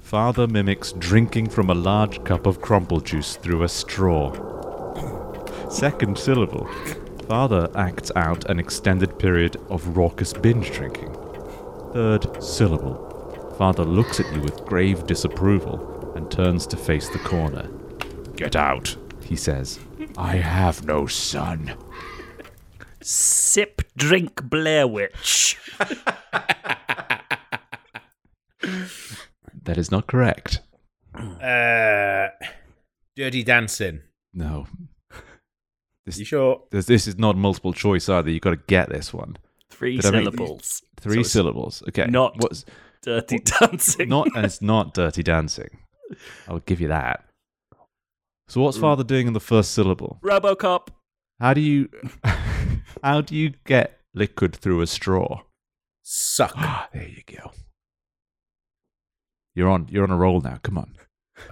Father 0.00 0.46
mimics 0.46 0.92
drinking 0.92 1.50
from 1.50 1.68
a 1.68 1.74
large 1.74 2.24
cup 2.24 2.46
of 2.46 2.62
crumple 2.62 3.00
juice 3.00 3.36
through 3.36 3.62
a 3.62 3.68
straw. 3.68 4.32
Second 5.68 6.18
syllable. 6.18 6.66
Father 7.28 7.68
acts 7.74 8.10
out 8.16 8.48
an 8.48 8.58
extended 8.58 9.18
period 9.18 9.58
of 9.68 9.98
raucous 9.98 10.32
binge 10.32 10.70
drinking. 10.72 11.14
Third 11.92 12.42
syllable. 12.42 13.04
Father 13.58 13.84
looks 13.84 14.18
at 14.18 14.32
you 14.32 14.40
with 14.40 14.64
grave 14.64 15.06
disapproval 15.06 16.14
and 16.16 16.30
turns 16.30 16.66
to 16.68 16.76
face 16.78 17.10
the 17.10 17.18
corner. 17.18 17.68
Get 18.34 18.56
out, 18.56 18.96
he 19.24 19.36
says. 19.36 19.78
I 20.20 20.36
have 20.36 20.84
no 20.84 21.06
son. 21.06 21.74
Sip, 23.00 23.82
drink, 23.96 24.42
Blair 24.42 24.86
Witch. 24.88 25.56
That 29.62 29.78
is 29.78 29.90
not 29.90 30.06
correct. 30.06 30.60
Uh, 31.14 32.28
Dirty 33.16 33.42
Dancing. 33.44 34.00
No. 34.34 34.66
You 36.06 36.24
sure? 36.24 36.62
This, 36.70 36.86
this 36.86 37.06
is 37.06 37.18
not 37.18 37.36
multiple 37.36 37.72
choice 37.72 38.08
either. 38.08 38.30
You've 38.30 38.40
got 38.42 38.50
to 38.50 38.60
get 38.66 38.88
this 38.88 39.12
one. 39.12 39.36
Three 39.70 39.96
Did 39.96 40.06
I 40.06 40.10
make 40.10 40.22
syllables. 40.24 40.82
Three 40.98 41.22
So 41.22 41.28
syllables. 41.28 41.82
Okay. 41.88 42.06
not- 42.06 42.34
What's 42.42 42.64
Dirty 43.02 43.38
dancing. 43.60 44.08
not 44.08 44.28
and 44.34 44.44
it's 44.44 44.60
not 44.60 44.92
dirty 44.94 45.22
dancing. 45.22 45.78
I'll 46.48 46.58
give 46.60 46.80
you 46.80 46.88
that. 46.88 47.24
So 48.48 48.62
what's 48.62 48.78
mm. 48.78 48.82
father 48.82 49.04
doing 49.04 49.26
in 49.26 49.34
the 49.34 49.40
first 49.40 49.72
syllable? 49.72 50.18
Robocop. 50.24 50.88
How 51.38 51.54
do 51.54 51.60
you 51.60 51.88
how 53.04 53.20
do 53.20 53.36
you 53.36 53.52
get 53.64 54.00
liquid 54.14 54.56
through 54.56 54.80
a 54.80 54.86
straw? 54.86 55.42
Suck. 56.02 56.54
Ah, 56.56 56.88
there 56.92 57.06
you 57.06 57.22
go. 57.26 57.52
You're 59.54 59.68
on 59.68 59.86
you're 59.90 60.04
on 60.04 60.10
a 60.10 60.16
roll 60.16 60.40
now. 60.40 60.58
Come 60.62 60.78
on. 60.78 60.94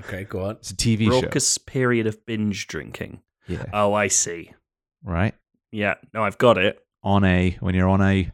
okay, 0.01 0.25
go 0.25 0.47
on. 0.47 0.57
It's 0.57 0.71
a 0.71 0.77
TV 0.77 1.07
show. 1.07 1.21
Raucous 1.21 1.59
period 1.59 2.07
of 2.07 2.25
binge 2.25 2.67
drinking. 2.67 3.21
Yeah. 3.47 3.67
Oh, 3.73 3.93
I 3.93 4.09
see. 4.09 4.53
Right? 5.05 5.35
Yeah. 5.71 5.95
No, 6.15 6.25
I've 6.25 6.39
got 6.39 6.59
it. 6.59 6.79
On 7.03 7.23
a 7.25 7.57
when 7.61 7.75
you're 7.75 7.89
on 7.89 8.01
a 8.01 8.33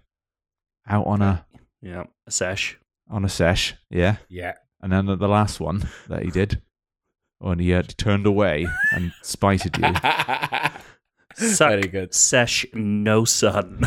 out 0.89 1.07
on 1.07 1.21
a 1.21 1.45
Yeah. 1.83 2.05
A 2.27 2.31
sesh. 2.31 2.79
on 3.11 3.25
a 3.25 3.29
sesh, 3.29 3.75
yeah. 3.91 4.17
Yeah. 4.29 4.55
And 4.81 4.93
then 4.93 5.07
the 5.07 5.29
last 5.29 5.61
one 5.61 5.89
that 6.09 6.23
he 6.23 6.31
did 6.31 6.63
when 7.43 7.59
he 7.59 7.75
uh, 7.75 7.83
turned 7.97 8.25
away 8.27 8.67
and 8.93 9.13
spited 9.23 9.77
you. 9.77 9.93
Suck, 11.35 11.71
Very 11.71 11.89
good. 11.89 12.15
Sesh, 12.15 12.65
no 12.73 13.25
son. 13.25 13.85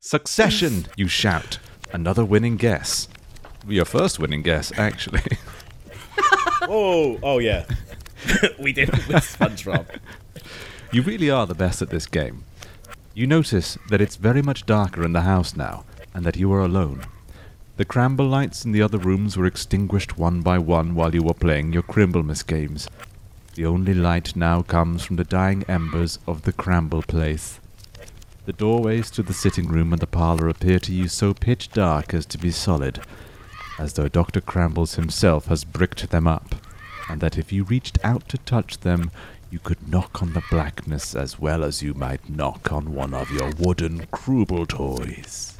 Succession, 0.00 0.86
you 0.96 1.08
shout. 1.08 1.58
Another 1.92 2.24
winning 2.24 2.56
guess. 2.56 3.08
Your 3.66 3.84
first 3.84 4.18
winning 4.18 4.42
guess, 4.42 4.72
actually. 4.78 5.22
oh, 6.62 7.18
oh 7.22 7.38
yeah. 7.38 7.66
we 8.58 8.72
did 8.72 8.88
it 8.88 9.08
with 9.08 9.16
SpongeBob. 9.16 9.86
You 10.92 11.02
really 11.02 11.28
are 11.28 11.46
the 11.46 11.54
best 11.54 11.82
at 11.82 11.90
this 11.90 12.06
game. 12.06 12.44
You 13.14 13.26
notice 13.26 13.76
that 13.90 14.00
it's 14.00 14.16
very 14.16 14.42
much 14.42 14.64
darker 14.64 15.04
in 15.04 15.12
the 15.12 15.22
house 15.22 15.54
now, 15.56 15.84
and 16.14 16.24
that 16.24 16.36
you 16.36 16.52
are 16.52 16.60
alone. 16.60 17.02
The 17.76 17.84
Cramble 17.84 18.28
lights 18.28 18.64
in 18.64 18.70
the 18.70 18.82
other 18.82 18.98
rooms 18.98 19.36
were 19.36 19.46
extinguished 19.46 20.16
one 20.16 20.42
by 20.42 20.58
one 20.58 20.94
while 20.94 21.12
you 21.12 21.24
were 21.24 21.34
playing 21.34 21.72
your 21.72 21.82
Crimblemas 21.82 22.46
games. 22.46 22.88
The 23.56 23.66
only 23.66 23.94
light 23.94 24.36
now 24.36 24.62
comes 24.62 25.02
from 25.02 25.16
the 25.16 25.24
dying 25.24 25.64
embers 25.66 26.20
of 26.24 26.42
the 26.42 26.52
Cramble 26.52 27.02
place. 27.02 27.58
The 28.46 28.52
doorways 28.52 29.10
to 29.10 29.24
the 29.24 29.34
sitting 29.34 29.66
room 29.66 29.92
and 29.92 30.00
the 30.00 30.06
parlour 30.06 30.48
appear 30.48 30.78
to 30.78 30.92
you 30.92 31.08
so 31.08 31.34
pitch 31.34 31.68
dark 31.72 32.14
as 32.14 32.26
to 32.26 32.38
be 32.38 32.52
solid, 32.52 33.00
as 33.76 33.94
though 33.94 34.08
Dr. 34.08 34.40
Crambles 34.40 34.94
himself 34.94 35.46
has 35.46 35.64
bricked 35.64 36.10
them 36.10 36.28
up, 36.28 36.54
and 37.08 37.20
that 37.20 37.36
if 37.36 37.52
you 37.52 37.64
reached 37.64 37.98
out 38.04 38.28
to 38.28 38.38
touch 38.38 38.78
them, 38.80 39.10
you 39.50 39.58
could 39.58 39.88
knock 39.88 40.22
on 40.22 40.32
the 40.32 40.44
blackness 40.48 41.16
as 41.16 41.40
well 41.40 41.64
as 41.64 41.82
you 41.82 41.92
might 41.92 42.30
knock 42.30 42.72
on 42.72 42.94
one 42.94 43.14
of 43.14 43.32
your 43.32 43.50
wooden 43.58 44.06
Krubel 44.12 44.68
toys. 44.68 45.53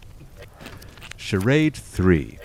Charade 1.27 1.75
3 1.75 2.39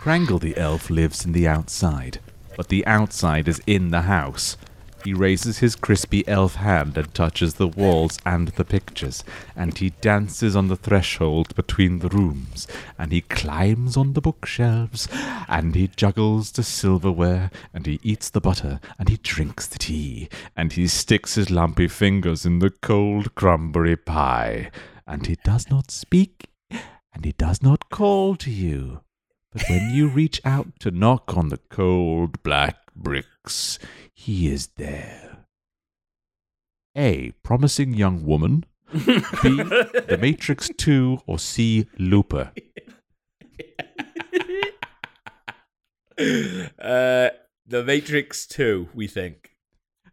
Krangle 0.00 0.40
the 0.40 0.56
elf 0.56 0.88
lives 0.88 1.26
in 1.26 1.32
the 1.32 1.46
outside, 1.46 2.18
but 2.56 2.70
the 2.70 2.84
outside 2.86 3.46
is 3.46 3.60
in 3.66 3.90
the 3.90 4.00
house. 4.00 4.56
He 5.04 5.12
raises 5.12 5.58
his 5.58 5.76
crispy 5.76 6.26
elf 6.26 6.54
hand 6.54 6.96
and 6.96 7.12
touches 7.12 7.54
the 7.54 7.68
walls 7.68 8.18
and 8.24 8.48
the 8.48 8.64
pictures, 8.64 9.22
and 9.54 9.76
he 9.76 9.90
dances 10.00 10.56
on 10.56 10.68
the 10.68 10.76
threshold 10.76 11.54
between 11.54 11.98
the 11.98 12.08
rooms, 12.08 12.66
and 12.98 13.12
he 13.12 13.20
climbs 13.20 13.98
on 13.98 14.14
the 14.14 14.22
bookshelves, 14.22 15.06
and 15.46 15.74
he 15.74 15.88
juggles 15.88 16.52
the 16.52 16.62
silverware, 16.62 17.50
and 17.74 17.84
he 17.84 18.00
eats 18.02 18.30
the 18.30 18.40
butter, 18.40 18.80
and 18.98 19.10
he 19.10 19.18
drinks 19.18 19.66
the 19.66 19.78
tea, 19.78 20.30
and 20.56 20.72
he 20.72 20.86
sticks 20.86 21.34
his 21.34 21.50
lumpy 21.50 21.86
fingers 21.86 22.46
in 22.46 22.60
the 22.60 22.70
cold 22.70 23.34
crumbery 23.34 23.96
pie, 23.96 24.70
and 25.06 25.26
he 25.26 25.36
does 25.44 25.68
not 25.68 25.90
speak, 25.90 26.48
and 27.16 27.24
he 27.24 27.32
does 27.32 27.62
not 27.62 27.88
call 27.88 28.36
to 28.36 28.50
you. 28.50 29.00
But 29.50 29.64
when 29.70 29.90
you 29.90 30.06
reach 30.20 30.38
out 30.44 30.78
to 30.80 30.90
knock 30.90 31.34
on 31.34 31.48
the 31.48 31.56
cold 31.70 32.42
black 32.42 32.76
bricks, 32.94 33.78
he 34.12 34.52
is 34.52 34.68
there. 34.76 35.38
A. 36.94 37.32
Promising 37.42 37.94
young 37.94 38.24
woman. 38.24 38.64
B. 38.92 39.00
The 39.02 40.18
Matrix 40.20 40.70
2 40.76 41.20
or 41.26 41.38
C. 41.38 41.88
Looper. 41.98 42.52
Uh, 46.18 47.28
the 47.66 47.84
Matrix 47.84 48.46
2, 48.46 48.88
we 48.94 49.06
think. 49.06 49.50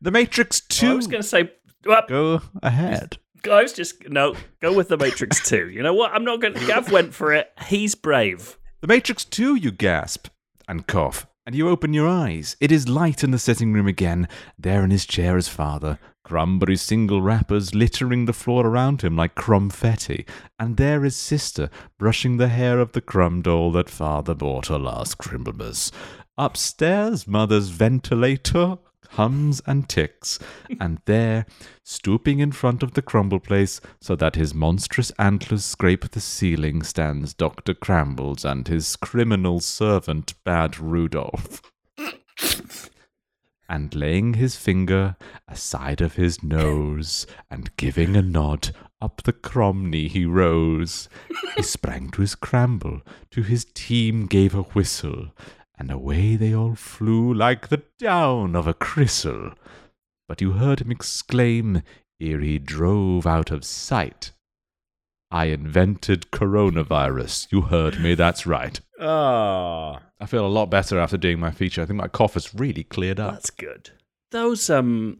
The 0.02 0.12
Matrix 0.12 0.60
2. 0.60 0.88
I 0.90 0.94
was 0.96 1.08
going 1.08 1.24
to 1.24 1.28
say, 1.28 1.50
well, 1.86 2.02
Go 2.10 2.42
ahead. 2.62 3.20
I 3.48 3.64
was 3.64 3.74
just 3.74 4.10
no. 4.10 4.36
Go 4.62 4.74
with 4.74 4.90
the 4.90 4.98
Matrix 4.98 5.42
Two. 5.48 5.70
You 5.70 5.84
know 5.84 5.94
what? 5.94 6.12
I'm 6.14 6.24
not 6.24 6.42
going. 6.42 6.54
to 6.54 6.68
Gav 6.68 6.92
went 6.92 7.14
for 7.14 7.34
it. 7.34 7.52
He's 7.68 7.96
brave. 7.96 8.58
The 8.82 8.88
Matrix 8.88 9.24
2, 9.24 9.56
you 9.56 9.72
gasp 9.72 10.28
and 10.68 10.86
cough, 10.86 11.26
and 11.46 11.56
you 11.56 11.70
open 11.70 11.94
your 11.94 12.10
eyes. 12.10 12.58
It 12.60 12.70
is 12.70 12.90
light 12.90 13.24
in 13.24 13.32
the 13.32 13.40
sitting 13.40 13.72
room 13.72 13.88
again. 13.88 14.28
There 14.60 14.84
in 14.84 14.92
his 14.92 15.06
chair 15.06 15.38
is 15.38 15.48
father, 15.48 16.00
Crumbury's 16.26 16.82
single 16.82 17.22
wrappers 17.22 17.76
littering 17.76 18.26
the 18.26 18.34
floor 18.34 18.66
around 18.66 19.02
him 19.02 19.16
like 19.16 19.36
crumfetti, 19.36 20.26
and 20.60 20.78
there 20.78 21.04
is 21.04 21.16
sister, 21.16 21.70
brushing 21.98 22.38
the 22.38 22.48
hair 22.48 22.80
of 22.80 22.94
the 22.94 23.02
crumb 23.02 23.42
doll 23.42 23.72
that 23.72 23.90
father 23.90 24.34
bought 24.34 24.68
her 24.68 24.80
last 24.80 25.18
Crimblemas. 25.18 25.92
Upstairs, 26.38 27.28
mother's 27.28 27.70
ventilator 27.70 28.78
hums 29.12 29.62
and 29.66 29.88
ticks, 29.88 30.40
and 30.80 31.00
there, 31.06 31.46
stooping 31.84 32.40
in 32.40 32.52
front 32.52 32.84
of 32.84 32.94
the 32.94 33.02
crumble 33.02 33.40
place 33.40 33.82
so 34.02 34.16
that 34.16 34.36
his 34.36 34.54
monstrous 34.54 35.12
antlers 35.20 35.66
scrape 35.66 36.10
the 36.12 36.20
ceiling, 36.20 36.84
stands 36.84 37.34
Dr. 37.34 37.74
Crambles 37.74 38.44
and 38.44 38.68
his 38.68 38.96
criminal 38.96 39.60
servant, 39.60 40.34
Bad 40.44 40.80
Rudolph. 40.80 41.62
and 43.70 43.96
laying 43.96 44.36
his 44.36 44.56
finger 44.56 45.16
aside 45.48 46.02
of 46.02 46.16
his 46.16 46.44
nose, 46.44 47.26
and 47.50 47.76
giving 47.78 48.16
a 48.16 48.22
nod, 48.22 48.70
up 49.02 49.22
the 49.24 49.34
cromney 49.34 50.08
he 50.08 50.26
rose. 50.26 51.10
He 51.56 51.64
sprang 51.64 52.10
to 52.12 52.22
his 52.22 52.36
cramble, 52.36 53.02
to 53.32 53.42
his 53.42 53.66
team 53.66 54.28
gave 54.28 54.56
a 54.56 54.62
whistle, 54.62 55.32
and 55.84 55.92
away 55.92 56.38
they 56.38 56.56
all 56.56 56.76
flew 56.76 57.34
like 57.34 57.68
the 57.68 57.84
down 58.00 58.56
of 58.56 58.68
a 58.68 58.74
crystal. 58.74 59.52
But 60.30 60.40
you 60.40 60.54
heard 60.54 60.80
him 60.80 60.92
exclaim, 60.92 61.84
ere 62.22 62.40
he 62.40 62.58
drove 62.58 63.28
out 63.28 63.52
of 63.52 63.66
sight, 63.66 64.32
I 65.30 65.46
invented 65.48 66.32
coronavirus. 66.32 67.48
You 67.52 67.62
heard 67.64 68.00
me, 68.00 68.16
that's 68.16 68.46
right. 68.46 68.80
Oh. 68.98 70.00
I 70.22 70.26
feel 70.26 70.46
a 70.46 70.48
lot 70.48 70.68
better 70.68 70.98
after 71.00 71.18
doing 71.18 71.40
my 71.40 71.52
feature. 71.52 71.82
I 71.82 71.86
think 71.86 71.98
my 71.98 72.08
cough 72.08 72.36
has 72.36 72.56
really 72.56 72.84
cleared 72.86 73.20
up. 73.20 73.34
That's 73.34 73.50
good. 73.50 73.90
Those 74.32 74.70
um, 74.70 75.20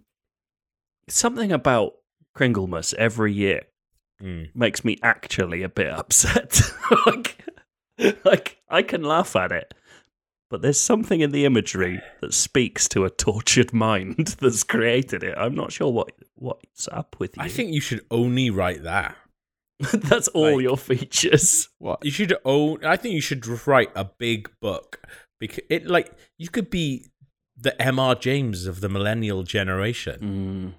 something 1.10 1.52
about 1.52 1.96
Kringlemas 2.38 2.94
every 2.96 3.34
year 3.34 3.64
Mm. 4.22 4.52
makes 4.56 4.86
me 4.86 4.98
actually 5.04 5.64
a 5.64 5.68
bit 5.70 5.88
upset. 5.92 6.62
like, 7.06 7.40
like 8.24 8.58
I 8.70 8.82
can 8.84 9.04
laugh 9.04 9.36
at 9.36 9.52
it, 9.52 9.74
but 10.54 10.62
there's 10.62 10.80
something 10.80 11.22
in 11.22 11.32
the 11.32 11.46
imagery 11.46 12.00
that 12.22 12.32
speaks 12.32 12.88
to 12.88 13.06
a 13.06 13.10
tortured 13.10 13.74
mind 13.74 14.36
that's 14.40 14.64
created 14.64 15.24
it. 15.24 15.36
I'm 15.36 15.56
not 15.56 15.72
sure 15.72 15.92
what 15.92 16.12
what's 16.36 16.88
up 16.90 17.16
with 17.18 17.36
you. 17.36 17.42
I 17.42 17.48
think 17.48 17.74
you 17.74 17.82
should 17.82 18.06
only 18.12 18.52
write 18.52 18.84
that. 18.84 19.16
that's 19.94 20.28
all 20.28 20.58
like- 20.58 20.62
your 20.62 20.78
features. 20.78 21.70
What? 21.80 22.06
You 22.06 22.12
should 22.12 22.36
own. 22.46 22.86
I 22.86 22.98
think 22.98 23.16
you 23.16 23.20
should 23.20 23.48
write 23.66 23.90
a 23.96 24.06
big 24.06 24.48
book 24.62 25.02
because 25.40 25.64
it 25.72 25.88
like 25.88 26.14
you 26.38 26.50
could 26.50 26.70
be 26.70 27.08
the 27.58 27.82
M.R. 27.82 28.14
James 28.14 28.68
of 28.68 28.80
the 28.80 28.90
millennial 28.90 29.42
generation. 29.42 30.20
Mm. 30.22 30.74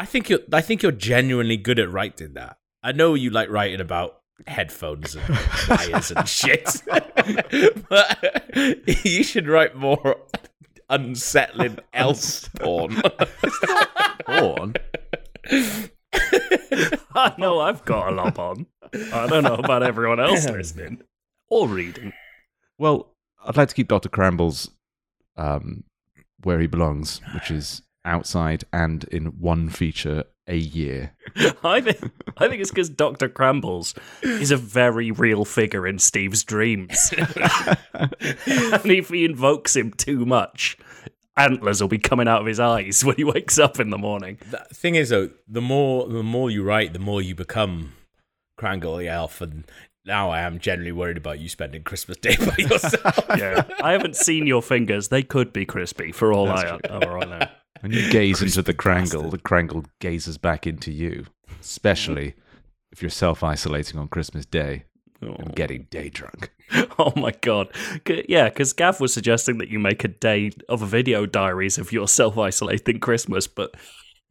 I 0.00 0.04
think 0.04 0.28
you're. 0.28 0.40
I 0.52 0.62
think 0.62 0.82
you're 0.82 0.90
genuinely 0.90 1.56
good 1.56 1.78
at 1.78 1.92
writing 1.92 2.34
that. 2.34 2.58
I 2.82 2.90
know 2.90 3.14
you 3.14 3.30
like 3.30 3.50
writing 3.50 3.80
about 3.80 4.22
headphones 4.46 5.16
and 5.16 5.38
wires 5.68 6.10
and 6.10 6.28
shit, 6.28 6.82
but 7.88 9.04
you 9.04 9.22
should 9.22 9.48
write 9.48 9.74
more 9.74 10.16
unsettling 10.88 11.78
else 11.94 12.48
porn. 12.48 13.00
Porn? 14.26 14.74
I 17.14 17.34
know 17.38 17.60
I've 17.60 17.84
got 17.84 18.12
a 18.12 18.14
lot 18.14 18.38
on. 18.38 18.66
I 19.12 19.26
don't 19.26 19.44
know 19.44 19.54
about 19.54 19.82
everyone 19.82 20.20
else 20.20 20.48
listening 20.48 21.02
or 21.48 21.68
reading. 21.68 22.12
Well, 22.78 23.12
I'd 23.44 23.56
like 23.56 23.68
to 23.68 23.74
keep 23.74 23.88
Dr. 23.88 24.08
Crambles 24.08 24.70
um, 25.36 25.84
where 26.42 26.60
he 26.60 26.66
belongs, 26.66 27.20
which 27.34 27.50
is 27.50 27.82
outside 28.04 28.64
and 28.72 29.04
in 29.04 29.26
one 29.40 29.68
feature 29.68 30.24
a 30.46 30.56
year. 30.56 31.12
I 31.64 31.80
think 31.80 32.12
I 32.36 32.48
think 32.48 32.60
it's 32.60 32.70
because 32.70 32.88
Doctor 32.88 33.28
Crambles 33.28 33.94
is 34.22 34.50
a 34.50 34.56
very 34.56 35.10
real 35.10 35.44
figure 35.44 35.86
in 35.86 35.98
Steve's 35.98 36.44
dreams, 36.44 37.12
and 37.16 38.90
if 38.90 39.08
he 39.08 39.24
invokes 39.24 39.74
him 39.74 39.92
too 39.92 40.24
much, 40.24 40.78
antlers 41.36 41.80
will 41.80 41.88
be 41.88 41.98
coming 41.98 42.28
out 42.28 42.40
of 42.40 42.46
his 42.46 42.60
eyes 42.60 43.04
when 43.04 43.16
he 43.16 43.24
wakes 43.24 43.58
up 43.58 43.80
in 43.80 43.90
the 43.90 43.98
morning. 43.98 44.38
the 44.50 44.66
thing 44.72 44.94
is, 44.94 45.10
though, 45.10 45.30
the 45.48 45.60
more 45.62 46.08
the 46.08 46.22
more 46.22 46.50
you 46.50 46.62
write, 46.62 46.92
the 46.92 46.98
more 46.98 47.20
you 47.20 47.34
become 47.34 47.94
Krangle 48.58 48.98
the 48.98 49.08
elf, 49.08 49.40
and 49.40 49.64
now 50.04 50.30
I 50.30 50.40
am 50.40 50.58
generally 50.58 50.92
worried 50.92 51.16
about 51.16 51.40
you 51.40 51.48
spending 51.48 51.82
Christmas 51.82 52.16
Day 52.18 52.36
by 52.36 52.54
yourself. 52.58 53.18
Yeah, 53.36 53.64
I 53.82 53.92
haven't 53.92 54.16
seen 54.16 54.46
your 54.46 54.62
fingers; 54.62 55.08
they 55.08 55.22
could 55.22 55.52
be 55.52 55.66
crispy 55.66 56.12
for 56.12 56.32
all 56.32 56.48
I, 56.48 56.78
all 56.90 57.22
I 57.22 57.24
know. 57.24 57.48
When 57.86 57.96
you 57.96 58.10
gaze 58.10 58.42
into 58.42 58.62
the 58.62 58.74
Crangle, 58.74 59.30
the 59.30 59.38
Crangle 59.38 59.84
gazes 60.00 60.38
back 60.38 60.66
into 60.66 60.90
you, 60.90 61.26
especially 61.60 62.34
if 62.90 63.00
you're 63.00 63.10
self 63.10 63.44
isolating 63.44 64.00
on 64.00 64.08
Christmas 64.08 64.44
Day 64.44 64.86
and 65.20 65.36
oh. 65.38 65.52
getting 65.54 65.86
day 65.90 66.08
drunk. 66.08 66.52
Oh 66.98 67.12
my 67.14 67.30
god! 67.42 67.68
Yeah, 68.28 68.48
because 68.48 68.72
Gav 68.72 68.98
was 69.00 69.14
suggesting 69.14 69.58
that 69.58 69.68
you 69.68 69.78
make 69.78 70.02
a 70.02 70.08
day 70.08 70.50
of 70.68 70.82
a 70.82 70.86
video 70.86 71.26
diaries 71.26 71.78
of 71.78 71.92
your 71.92 72.08
self-isolating 72.08 72.98
Christmas, 72.98 73.46
but 73.46 73.76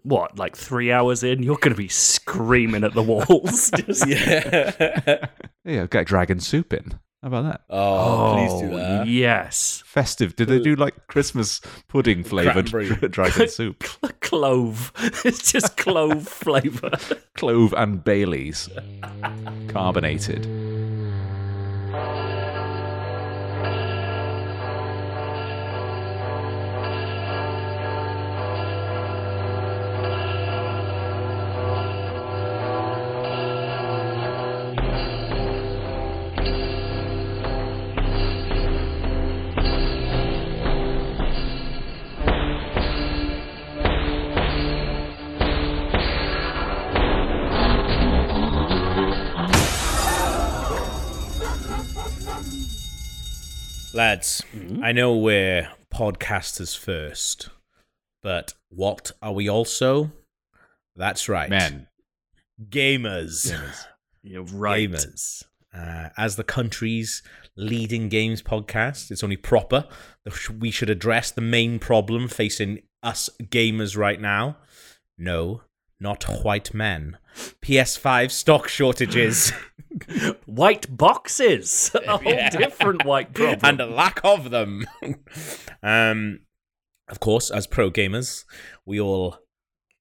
what, 0.01 0.37
like 0.37 0.57
three 0.57 0.91
hours 0.91 1.23
in, 1.23 1.43
you're 1.43 1.55
going 1.55 1.73
to 1.73 1.77
be 1.77 1.87
screaming 1.87 2.83
at 2.83 2.93
the 2.93 3.03
walls. 3.03 3.71
Just- 3.75 4.05
yeah. 4.07 5.27
Yeah, 5.63 5.87
get 5.87 6.07
Dragon 6.07 6.41
Soop 6.41 6.73
in. 6.73 6.99
How 7.25 7.29
about 7.29 7.43
that? 7.45 7.61
Oh, 7.71 8.33
please 8.35 8.61
do 8.61 8.75
Oh, 8.75 8.77
that. 8.77 9.07
Yes, 9.07 9.81
Festive. 9.87 10.35
Did 10.35 10.47
they 10.47 10.59
do 10.59 10.75
like 10.75 11.07
Christmas 11.07 11.59
pudding 11.87 12.23
flavored 12.23 12.69
Cranberry. 12.69 13.07
Dragon 13.09 13.49
Soop? 13.49 13.79
clove. 14.21 14.91
It's 15.25 15.51
just 15.51 15.75
clove 15.75 16.27
flavor. 16.27 16.91
Clove 17.33 17.73
and 17.75 18.03
Bailey's. 18.03 18.69
Carbonated. 19.69 20.45
Lads, 53.95 54.43
I 54.81 54.91
know 54.91 55.15
we're 55.15 55.69
podcasters 55.89 56.77
first, 56.77 57.47
but 58.21 58.53
what 58.67 59.13
are 59.21 59.31
we 59.31 59.49
also? 59.49 60.11
That's 60.97 61.29
right. 61.29 61.49
Men. 61.49 61.87
Gamers. 62.61 63.57
You're 64.21 64.43
right. 64.43 64.91
Gamers. 64.91 65.45
Uh, 65.73 66.09
as 66.17 66.35
the 66.35 66.43
country's 66.43 67.23
leading 67.55 68.09
games 68.09 68.41
podcast, 68.41 69.11
it's 69.11 69.23
only 69.23 69.37
proper 69.37 69.87
that 70.25 70.49
we 70.49 70.71
should 70.71 70.89
address 70.89 71.31
the 71.31 71.39
main 71.39 71.79
problem 71.79 72.27
facing 72.27 72.81
us 73.01 73.29
gamers 73.43 73.95
right 73.95 74.19
now. 74.19 74.57
No, 75.17 75.61
not 75.99 76.23
white 76.43 76.73
men. 76.73 77.17
PS5 77.61 78.31
stock 78.31 78.67
shortages 78.67 79.51
White 80.45 80.95
boxes. 80.95 81.91
A 82.07 82.17
whole 82.17 82.31
Yeah. 82.33 82.49
different 82.49 83.05
white 83.05 83.33
problem. 83.33 83.59
and 83.63 83.79
a 83.81 83.85
lack 83.85 84.19
of 84.23 84.49
them. 84.51 84.85
um, 85.81 86.39
of 87.07 87.19
course, 87.19 87.49
as 87.49 87.65
pro 87.67 87.89
gamers, 87.91 88.43
we 88.85 88.99
all 88.99 89.37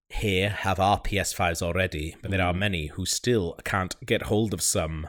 here 0.09 0.48
have 0.50 0.78
our 0.80 1.00
PS5s 1.00 1.62
already, 1.62 2.16
but 2.22 2.30
there 2.30 2.42
are 2.42 2.52
many 2.52 2.88
who 2.88 3.07
still 3.07 3.57
can't 3.64 3.94
get 4.04 4.22
hold 4.22 4.52
of 4.54 4.61
some. 4.62 5.09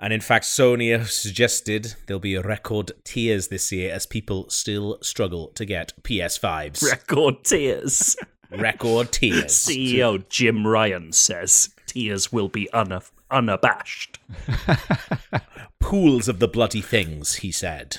And 0.00 0.12
in 0.12 0.20
fact, 0.20 0.44
Sony 0.46 0.96
have 0.96 1.10
suggested 1.10 1.94
there'll 2.06 2.20
be 2.20 2.36
record 2.38 2.92
tears 3.04 3.48
this 3.48 3.70
year 3.72 3.92
as 3.94 4.06
people 4.06 4.48
still 4.50 4.98
struggle 5.00 5.48
to 5.54 5.64
get 5.64 5.92
PS5s. 6.02 6.82
Record 6.90 7.44
tears. 7.44 8.16
Record 8.58 9.12
tears. 9.12 9.52
CEO 9.52 10.28
Jim 10.28 10.66
Ryan 10.66 11.12
says 11.12 11.70
tears 11.86 12.32
will 12.32 12.48
be 12.48 12.68
una- 12.74 13.02
unabashed. 13.30 14.18
pools 15.80 16.28
of 16.28 16.38
the 16.38 16.48
bloody 16.48 16.80
things, 16.80 17.36
he 17.36 17.52
said. 17.52 17.98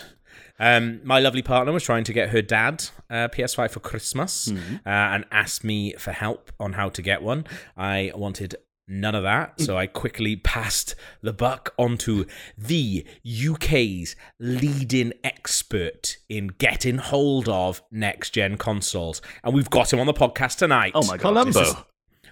Um, 0.59 1.01
my 1.03 1.19
lovely 1.19 1.41
partner 1.41 1.73
was 1.73 1.83
trying 1.83 2.03
to 2.05 2.13
get 2.13 2.29
her 2.29 2.41
dad 2.41 2.85
uh, 3.09 3.27
PS5 3.27 3.71
for 3.71 3.79
Christmas 3.79 4.49
uh, 4.51 4.55
and 4.85 5.25
asked 5.31 5.63
me 5.63 5.93
for 5.93 6.11
help 6.11 6.51
on 6.59 6.73
how 6.73 6.89
to 6.89 7.01
get 7.01 7.21
one. 7.21 7.45
I 7.75 8.11
wanted 8.15 8.55
none 8.87 9.15
of 9.15 9.23
that. 9.23 9.59
So 9.61 9.77
I 9.77 9.87
quickly 9.87 10.35
passed 10.35 10.95
the 11.21 11.33
buck 11.33 11.73
onto 11.77 12.25
the 12.57 13.05
UK's 13.25 14.15
leading 14.39 15.13
expert 15.23 16.17
in 16.29 16.47
getting 16.57 16.97
hold 16.97 17.49
of 17.49 17.81
next 17.91 18.31
gen 18.31 18.57
consoles. 18.57 19.21
And 19.43 19.53
we've 19.53 19.69
got 19.69 19.91
him 19.91 19.99
on 19.99 20.07
the 20.07 20.13
podcast 20.13 20.57
tonight. 20.57 20.93
Oh 20.95 21.05
my 21.05 21.17
God. 21.17 21.21
Columbo. 21.21 21.85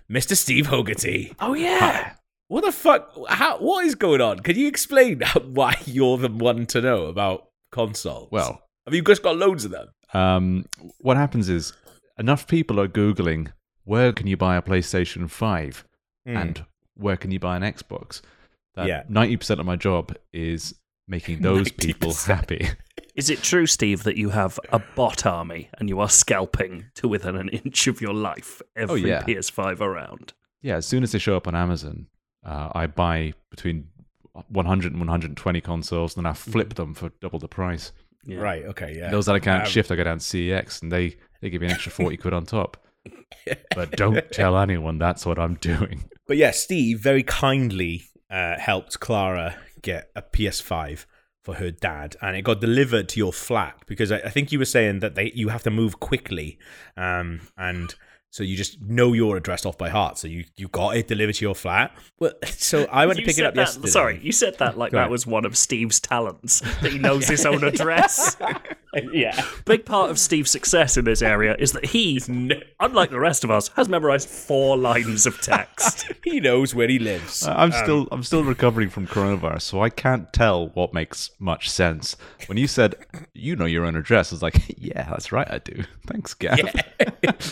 Mr. 0.10 0.36
Steve 0.36 0.68
Hogarty. 0.68 1.34
Oh, 1.40 1.54
yeah. 1.54 1.80
Hi. 1.80 2.14
What 2.50 2.66
the 2.66 2.72
fuck? 2.74 3.10
How, 3.30 3.60
what 3.60 3.86
is 3.86 3.96
going 3.96 4.20
on? 4.20 4.40
Can 4.40 4.58
you 4.58 4.68
explain 4.68 5.22
why 5.46 5.76
you're 5.86 6.18
the 6.18 6.30
one 6.30 6.66
to 6.68 6.82
know 6.82 7.06
about 7.06 7.48
consoles? 7.72 8.30
Well, 8.30 8.62
have 8.86 8.94
you 8.94 9.02
just 9.02 9.24
got 9.24 9.38
loads 9.38 9.64
of 9.64 9.72
them? 9.72 9.88
Um, 10.14 10.66
what 11.00 11.16
happens 11.16 11.48
is 11.48 11.72
enough 12.18 12.48
people 12.48 12.78
are 12.80 12.90
Googling 12.90 13.54
where 13.84 14.14
can 14.14 14.28
you 14.28 14.38
buy 14.38 14.58
a 14.58 14.62
PlayStation 14.62 15.30
5? 15.30 15.86
mm. 16.28 16.40
and 16.40 16.58
hmm. 16.60 16.64
where 16.96 17.18
can 17.18 17.32
you 17.32 17.40
buy 17.40 17.56
an 17.56 17.64
Xbox? 17.64 18.22
That 18.76 18.88
yeah. 18.88 19.04
90% 19.10 19.60
of 19.60 19.66
my 19.66 19.76
job 19.76 20.16
is 20.34 20.76
making 21.08 21.42
those 21.42 21.68
90%. 21.70 21.78
people 21.78 22.14
happy. 22.14 22.70
Is 23.16 23.30
it 23.30 23.44
true, 23.44 23.66
Steve, 23.66 24.04
that 24.04 24.16
you 24.16 24.30
have 24.30 24.58
a 24.72 24.80
bot 24.80 25.26
army 25.26 25.70
and 25.78 25.90
you 25.90 26.00
are 26.00 26.08
scalping 26.10 26.86
to 26.96 27.10
within 27.10 27.36
an 27.36 27.50
inch 27.50 27.88
of 27.88 28.00
your 28.00 28.14
life 28.14 28.62
oh, 28.66 28.82
every 28.82 29.04
oh, 29.04 29.08
yeah. 29.08 29.24
PS5 29.24 29.82
around? 29.82 30.34
Yeah, 30.62 30.78
as 30.78 30.86
soon 30.86 31.04
as 31.04 31.12
they 31.12 31.20
show 31.20 31.36
up 31.36 31.48
on 31.48 31.56
Amazon, 31.56 32.08
uh, 32.46 32.70
I 32.74 32.88
buy 32.88 33.34
between 33.50 33.90
100 34.48 34.94
and 34.94 35.02
120 35.02 35.62
consoles, 35.62 36.16
and 36.16 36.24
then 36.24 36.30
I 36.30 36.34
mm-hmm. 36.34 36.52
flip 36.52 36.76
them 36.76 36.94
for 36.94 37.10
double 37.20 37.40
the 37.40 37.48
price. 37.48 37.92
Yeah. 38.24 38.38
Right. 38.38 38.64
Okay. 38.66 38.96
Yeah. 38.96 39.10
Those 39.10 39.26
that 39.26 39.36
I 39.36 39.40
can't 39.40 39.64
um, 39.64 39.70
shift, 39.70 39.92
I 39.92 39.96
go 39.96 40.04
down 40.04 40.20
to 40.20 40.24
CEX, 40.24 40.82
and 40.82 40.92
they 40.92 41.18
they 41.42 41.50
give 41.50 41.62
me 41.62 41.68
an 41.68 41.74
extra 41.74 41.92
40 41.92 42.18
quid 42.18 42.34
on 42.34 42.46
top. 42.46 42.78
But 43.76 43.92
don't 43.92 44.32
tell 44.32 44.58
anyone 44.58 45.00
that's 45.00 45.26
what 45.26 45.40
I'm 45.40 45.56
doing. 45.56 46.04
But 46.32 46.38
yeah, 46.38 46.52
Steve 46.52 47.02
very 47.02 47.24
kindly 47.24 48.04
uh, 48.30 48.58
helped 48.58 49.02
Clara 49.02 49.58
get 49.82 50.12
a 50.16 50.22
PS5 50.22 51.06
for 51.42 51.56
her 51.56 51.72
dad, 51.72 52.16
and 52.22 52.38
it 52.38 52.44
got 52.44 52.62
delivered 52.62 53.10
to 53.10 53.20
your 53.20 53.34
flat 53.34 53.84
because 53.86 54.14
I, 54.14 54.20
I 54.20 54.30
think 54.30 54.50
you 54.50 54.58
were 54.58 54.64
saying 54.64 55.02
that 55.02 55.16
they 55.16 55.34
you 55.36 55.50
have 55.50 55.64
to 55.64 55.70
move 55.70 56.00
quickly, 56.00 56.58
um, 56.96 57.42
and 57.58 57.94
so 58.32 58.44
you 58.44 58.56
just 58.58 58.82
know 58.82 59.14
your 59.14 59.38
address 59.38 59.66
off 59.66 59.78
by 59.78 59.90
heart. 59.90 60.18
So 60.18 60.28
you 60.28 60.46
you 60.58 60.68
got 60.70 60.96
it 60.96 61.08
delivered 61.08 61.36
to 61.36 61.46
your 61.46 61.54
flat. 61.56 61.92
Well, 62.20 62.32
so 62.46 62.86
I 62.92 63.06
went 63.06 63.20
You 63.20 63.26
to 63.26 63.30
pick 63.32 63.38
it 63.38 63.46
up 63.46 63.54
that- 63.56 63.62
yesterday. 63.62 63.90
Sorry, 63.90 64.20
you 64.24 64.32
said 64.32 64.58
that 64.60 64.78
like 64.78 64.92
Go 64.92 64.98
that 64.98 65.02
ahead. 65.04 65.12
was 65.12 65.28
one 65.28 65.46
of 65.46 65.56
Steve's 65.58 66.00
talents, 66.00 66.62
that 66.82 66.92
he 66.92 66.98
knows 67.08 67.28
his 67.28 67.46
own 67.46 67.64
address. 67.64 68.38
yeah. 69.14 69.40
Big 69.66 69.86
part 69.86 70.10
of 70.12 70.18
Steve's 70.20 70.50
success 70.52 70.98
in 70.98 71.06
this 71.06 71.22
area 71.22 71.56
is 71.60 71.72
that 71.74 71.86
he, 71.86 72.20
unlike 72.80 73.10
the 73.10 73.20
rest 73.20 73.44
of 73.44 73.52
us, 73.52 73.70
has 73.76 73.88
memorized 73.88 74.28
four 74.30 74.78
lines 74.78 75.26
of 75.26 75.40
text. 75.42 76.12
he 76.24 76.40
knows 76.40 76.74
where 76.76 76.88
he 76.88 77.00
lives. 77.00 77.46
Uh, 77.46 77.54
I'm 77.58 77.72
still 77.72 78.08
I'm 78.12 78.24
still 78.24 78.44
recovering 78.44 78.90
from 78.90 79.08
coronavirus, 79.08 79.62
so 79.64 79.82
I 79.82 79.90
can't 79.90 80.32
tell 80.34 80.68
what 80.70 80.94
makes 80.94 81.32
much 81.40 81.70
sense. 81.70 82.16
When 82.48 82.58
you 82.58 82.68
said 82.68 82.96
you 83.34 83.56
know 83.56 83.66
your 83.66 83.86
own 83.86 83.96
address, 83.96 84.32
I 84.32 84.36
was 84.36 84.42
like, 84.42 84.56
yeah, 84.78 85.10
that's 85.10 85.32
right, 85.32 85.50
I 85.52 85.60
do. 85.60 85.84
Thanks, 86.08 86.34
Gav. 86.34 86.60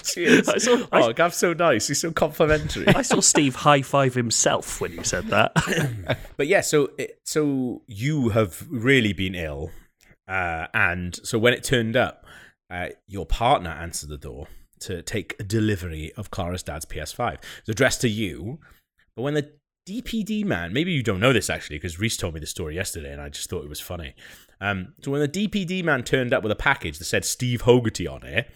Cheers. 0.03 0.49
Saw- 0.69 0.87
oh, 0.91 1.13
Gav's 1.13 1.37
so 1.37 1.53
nice. 1.53 1.87
He's 1.87 1.99
so 1.99 2.11
complimentary. 2.11 2.87
I 2.87 3.01
saw 3.01 3.19
Steve 3.19 3.55
high 3.55 3.81
five 3.81 4.13
himself 4.13 4.79
when 4.81 4.93
you 4.93 5.03
said 5.03 5.27
that. 5.27 6.17
But 6.37 6.47
yeah, 6.47 6.61
so 6.61 6.91
it, 6.97 7.19
so 7.25 7.81
you 7.87 8.29
have 8.29 8.65
really 8.69 9.11
been 9.11 9.35
ill, 9.35 9.71
uh, 10.27 10.67
and 10.73 11.19
so 11.23 11.37
when 11.37 11.53
it 11.53 11.63
turned 11.63 11.97
up, 11.97 12.25
uh, 12.71 12.89
your 13.07 13.25
partner 13.25 13.71
answered 13.71 14.09
the 14.09 14.17
door 14.17 14.47
to 14.81 15.01
take 15.01 15.35
a 15.39 15.43
delivery 15.43 16.13
of 16.15 16.31
Clara's 16.31 16.63
dad's 16.63 16.85
PS5. 16.85 17.39
It's 17.59 17.69
addressed 17.69 17.99
to 18.01 18.09
you, 18.09 18.59
but 19.15 19.23
when 19.23 19.33
the 19.33 19.51
DPD 19.87 20.45
man, 20.45 20.71
maybe 20.71 20.91
you 20.91 21.03
don't 21.03 21.19
know 21.19 21.33
this 21.33 21.49
actually, 21.49 21.77
because 21.77 21.99
Reese 21.99 22.15
told 22.15 22.33
me 22.33 22.39
the 22.39 22.45
story 22.45 22.75
yesterday, 22.75 23.11
and 23.11 23.21
I 23.21 23.29
just 23.29 23.49
thought 23.49 23.63
it 23.63 23.69
was 23.69 23.81
funny. 23.81 24.13
Um, 24.61 24.93
so 25.01 25.11
when 25.11 25.21
the 25.21 25.27
DPD 25.27 25.83
man 25.83 26.03
turned 26.03 26.33
up 26.33 26.43
with 26.43 26.51
a 26.51 26.55
package 26.55 26.99
that 26.99 27.05
said 27.05 27.25
Steve 27.25 27.63
Hogarty 27.63 28.07
on 28.07 28.23
it. 28.23 28.49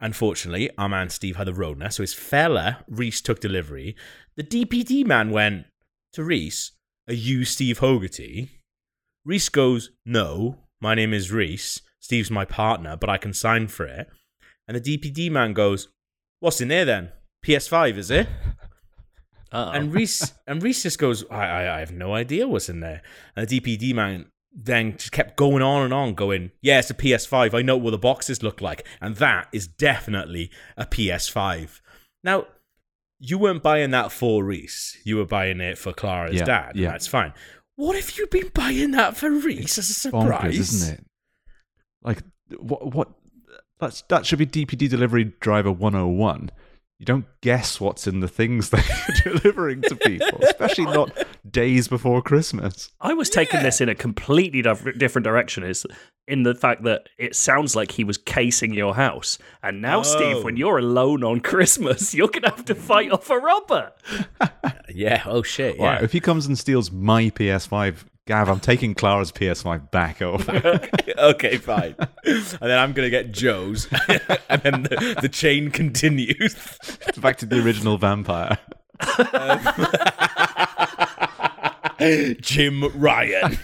Unfortunately, 0.00 0.70
our 0.78 0.88
man 0.88 1.10
Steve 1.10 1.36
had 1.36 1.46
the 1.46 1.54
Rona, 1.54 1.90
so 1.90 2.02
his 2.02 2.14
fella, 2.14 2.84
Reese, 2.88 3.20
took 3.20 3.40
delivery. 3.40 3.94
The 4.36 4.42
DPD 4.42 5.06
man 5.06 5.30
went 5.30 5.66
to 6.14 6.24
Reese, 6.24 6.72
Are 7.08 7.14
you 7.14 7.44
Steve 7.44 7.80
Hogarty? 7.80 8.48
Reese 9.24 9.50
goes, 9.50 9.90
No, 10.06 10.58
my 10.80 10.94
name 10.94 11.12
is 11.12 11.30
Reese. 11.30 11.82
Steve's 12.00 12.30
my 12.30 12.46
partner, 12.46 12.96
but 12.96 13.10
I 13.10 13.18
can 13.18 13.34
sign 13.34 13.68
for 13.68 13.84
it. 13.84 14.08
And 14.66 14.76
the 14.76 14.98
DPD 14.98 15.30
man 15.30 15.52
goes, 15.52 15.88
What's 16.40 16.62
in 16.62 16.68
there 16.68 16.86
then? 16.86 17.10
PS5, 17.44 17.96
is 17.96 18.10
it? 18.10 18.26
Uh-oh. 19.52 19.70
And 19.72 19.92
Reese 19.92 20.32
and 20.46 20.62
Reese 20.62 20.84
just 20.84 20.98
goes, 20.98 21.24
I, 21.30 21.44
I, 21.44 21.76
I 21.76 21.80
have 21.80 21.92
no 21.92 22.14
idea 22.14 22.46
what's 22.46 22.68
in 22.68 22.80
there. 22.80 23.02
And 23.36 23.46
the 23.46 23.60
DPD 23.60 23.94
man 23.94 24.26
then 24.52 24.96
just 24.96 25.12
kept 25.12 25.36
going 25.36 25.62
on 25.62 25.82
and 25.82 25.92
on, 25.94 26.14
going, 26.14 26.50
Yeah, 26.60 26.78
it's 26.80 26.90
a 26.90 26.94
PS5. 26.94 27.54
I 27.54 27.62
know 27.62 27.76
what 27.76 27.90
the 27.90 27.98
boxes 27.98 28.42
look 28.42 28.60
like. 28.60 28.86
And 29.00 29.16
that 29.16 29.48
is 29.52 29.66
definitely 29.68 30.50
a 30.76 30.86
PS5. 30.86 31.80
Now, 32.24 32.46
you 33.18 33.38
weren't 33.38 33.62
buying 33.62 33.90
that 33.92 34.10
for 34.12 34.42
Reese. 34.44 34.96
You 35.04 35.16
were 35.18 35.26
buying 35.26 35.60
it 35.60 35.78
for 35.78 35.92
Clara's 35.92 36.34
Yeah, 36.36 36.44
dad. 36.44 36.72
yeah. 36.74 36.90
That's 36.90 37.06
fine. 37.06 37.32
What 37.76 37.96
if 37.96 38.18
you've 38.18 38.30
been 38.30 38.50
buying 38.54 38.90
that 38.92 39.16
for 39.16 39.30
Reese 39.30 39.78
as 39.78 39.88
a 39.90 39.94
surprise? 39.94 40.54
bonkers, 40.54 40.58
isn't 40.58 40.94
it? 40.98 41.06
Like 42.02 42.22
what? 42.58 42.94
What? 42.94 43.08
That's 43.78 44.02
that 44.08 44.26
should 44.26 44.38
be 44.38 44.46
DPD 44.46 44.88
delivery 44.90 45.32
driver 45.40 45.70
101. 45.72 46.50
You 47.00 47.06
don't 47.06 47.24
guess 47.40 47.80
what's 47.80 48.06
in 48.06 48.20
the 48.20 48.28
things 48.28 48.68
that 48.70 48.86
you're 49.24 49.32
delivering 49.34 49.80
to 49.82 49.96
people, 49.96 50.38
especially 50.42 50.84
not 50.84 51.10
days 51.50 51.88
before 51.88 52.20
Christmas. 52.20 52.90
I 53.00 53.14
was 53.14 53.30
taking 53.30 53.62
this 53.62 53.80
in 53.80 53.88
a 53.88 53.94
completely 53.94 54.60
different 54.60 55.24
direction. 55.24 55.62
Is 55.64 55.86
in 56.28 56.42
the 56.42 56.54
fact 56.54 56.82
that 56.84 57.08
it 57.16 57.34
sounds 57.34 57.74
like 57.74 57.92
he 57.92 58.04
was 58.04 58.18
casing 58.18 58.74
your 58.74 58.94
house, 58.94 59.38
and 59.62 59.80
now, 59.80 60.02
Steve, 60.02 60.36
Oh. 60.36 60.42
when 60.42 60.58
you're 60.58 60.76
alone 60.76 61.24
on 61.24 61.40
Christmas, 61.50 62.14
you're 62.14 62.28
gonna 62.28 62.50
have 62.50 62.66
to 62.66 62.74
fight 62.74 63.10
off 63.10 63.30
a 63.30 63.38
robber. 63.38 63.92
Yeah. 64.94 65.22
Oh, 65.24 65.42
shit. 65.42 65.76
Yeah. 65.78 65.94
Right, 65.94 66.02
if 66.04 66.12
he 66.12 66.20
comes 66.20 66.44
and 66.44 66.58
steals 66.58 66.92
my 66.92 67.30
PS5, 67.30 68.04
Gav, 68.26 68.48
I'm 68.48 68.60
taking 68.60 68.94
Clara's 68.94 69.32
PS5 69.32 69.90
back 69.90 70.22
over. 70.22 70.80
okay, 71.18 71.56
fine. 71.56 71.96
and 72.24 72.44
then 72.60 72.78
I'm 72.78 72.92
going 72.92 73.06
to 73.06 73.10
get 73.10 73.32
Joe's. 73.32 73.86
and 74.48 74.62
then 74.62 74.82
the, 74.84 75.18
the 75.22 75.28
chain 75.28 75.70
continues. 75.70 76.54
back 77.18 77.38
to 77.38 77.46
the 77.46 77.60
original 77.62 77.98
vampire. 77.98 78.58
Jim 82.40 82.84
Ryan. 83.00 83.58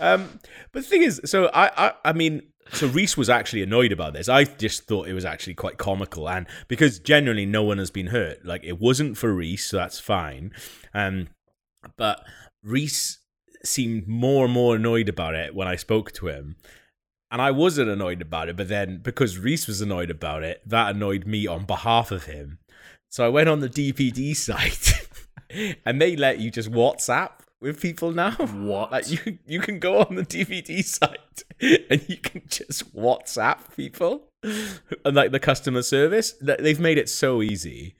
um, 0.00 0.38
but 0.72 0.82
the 0.82 0.88
thing 0.88 1.02
is, 1.02 1.20
so 1.24 1.46
I, 1.46 1.88
I, 1.88 1.92
I 2.04 2.12
mean, 2.12 2.42
so 2.72 2.86
Reese 2.88 3.16
was 3.16 3.30
actually 3.30 3.62
annoyed 3.62 3.92
about 3.92 4.12
this. 4.12 4.28
I 4.28 4.44
just 4.44 4.84
thought 4.84 5.08
it 5.08 5.14
was 5.14 5.24
actually 5.24 5.54
quite 5.54 5.78
comical, 5.78 6.28
and 6.28 6.46
because 6.68 6.98
generally 6.98 7.46
no 7.46 7.62
one 7.62 7.78
has 7.78 7.90
been 7.90 8.08
hurt, 8.08 8.44
like 8.44 8.64
it 8.64 8.78
wasn't 8.80 9.16
for 9.16 9.32
Reese, 9.32 9.66
so 9.66 9.76
that's 9.76 10.00
fine. 10.00 10.52
Um, 10.92 11.28
but 11.96 12.24
Reese 12.66 13.18
seemed 13.64 14.06
more 14.08 14.44
and 14.44 14.54
more 14.54 14.76
annoyed 14.76 15.08
about 15.08 15.34
it 15.34 15.54
when 15.54 15.68
I 15.68 15.76
spoke 15.76 16.12
to 16.12 16.28
him. 16.28 16.56
And 17.30 17.42
I 17.42 17.50
wasn't 17.50 17.90
annoyed 17.90 18.22
about 18.22 18.48
it, 18.48 18.56
but 18.56 18.68
then 18.68 19.00
because 19.02 19.38
Reese 19.38 19.66
was 19.66 19.80
annoyed 19.80 20.10
about 20.10 20.42
it, 20.42 20.62
that 20.66 20.94
annoyed 20.94 21.26
me 21.26 21.46
on 21.46 21.64
behalf 21.64 22.10
of 22.10 22.24
him. 22.24 22.58
So 23.08 23.24
I 23.24 23.28
went 23.28 23.48
on 23.48 23.60
the 23.60 23.68
DPD 23.68 24.36
site 24.36 25.08
and 25.84 26.00
they 26.00 26.16
let 26.16 26.38
you 26.38 26.50
just 26.50 26.70
WhatsApp 26.70 27.30
with 27.60 27.80
people 27.80 28.12
now. 28.12 28.32
What? 28.32 28.92
Like 28.92 29.10
you 29.10 29.38
you 29.46 29.60
can 29.60 29.78
go 29.78 30.00
on 30.00 30.14
the 30.14 30.22
DPD 30.22 30.84
site 30.84 31.44
and 31.60 32.08
you 32.08 32.18
can 32.18 32.42
just 32.48 32.94
WhatsApp 32.94 33.74
people 33.76 34.28
and 34.42 35.16
like 35.16 35.32
the 35.32 35.40
customer 35.40 35.82
service. 35.82 36.34
They've 36.40 36.80
made 36.80 36.98
it 36.98 37.08
so 37.08 37.42
easy. 37.42 37.94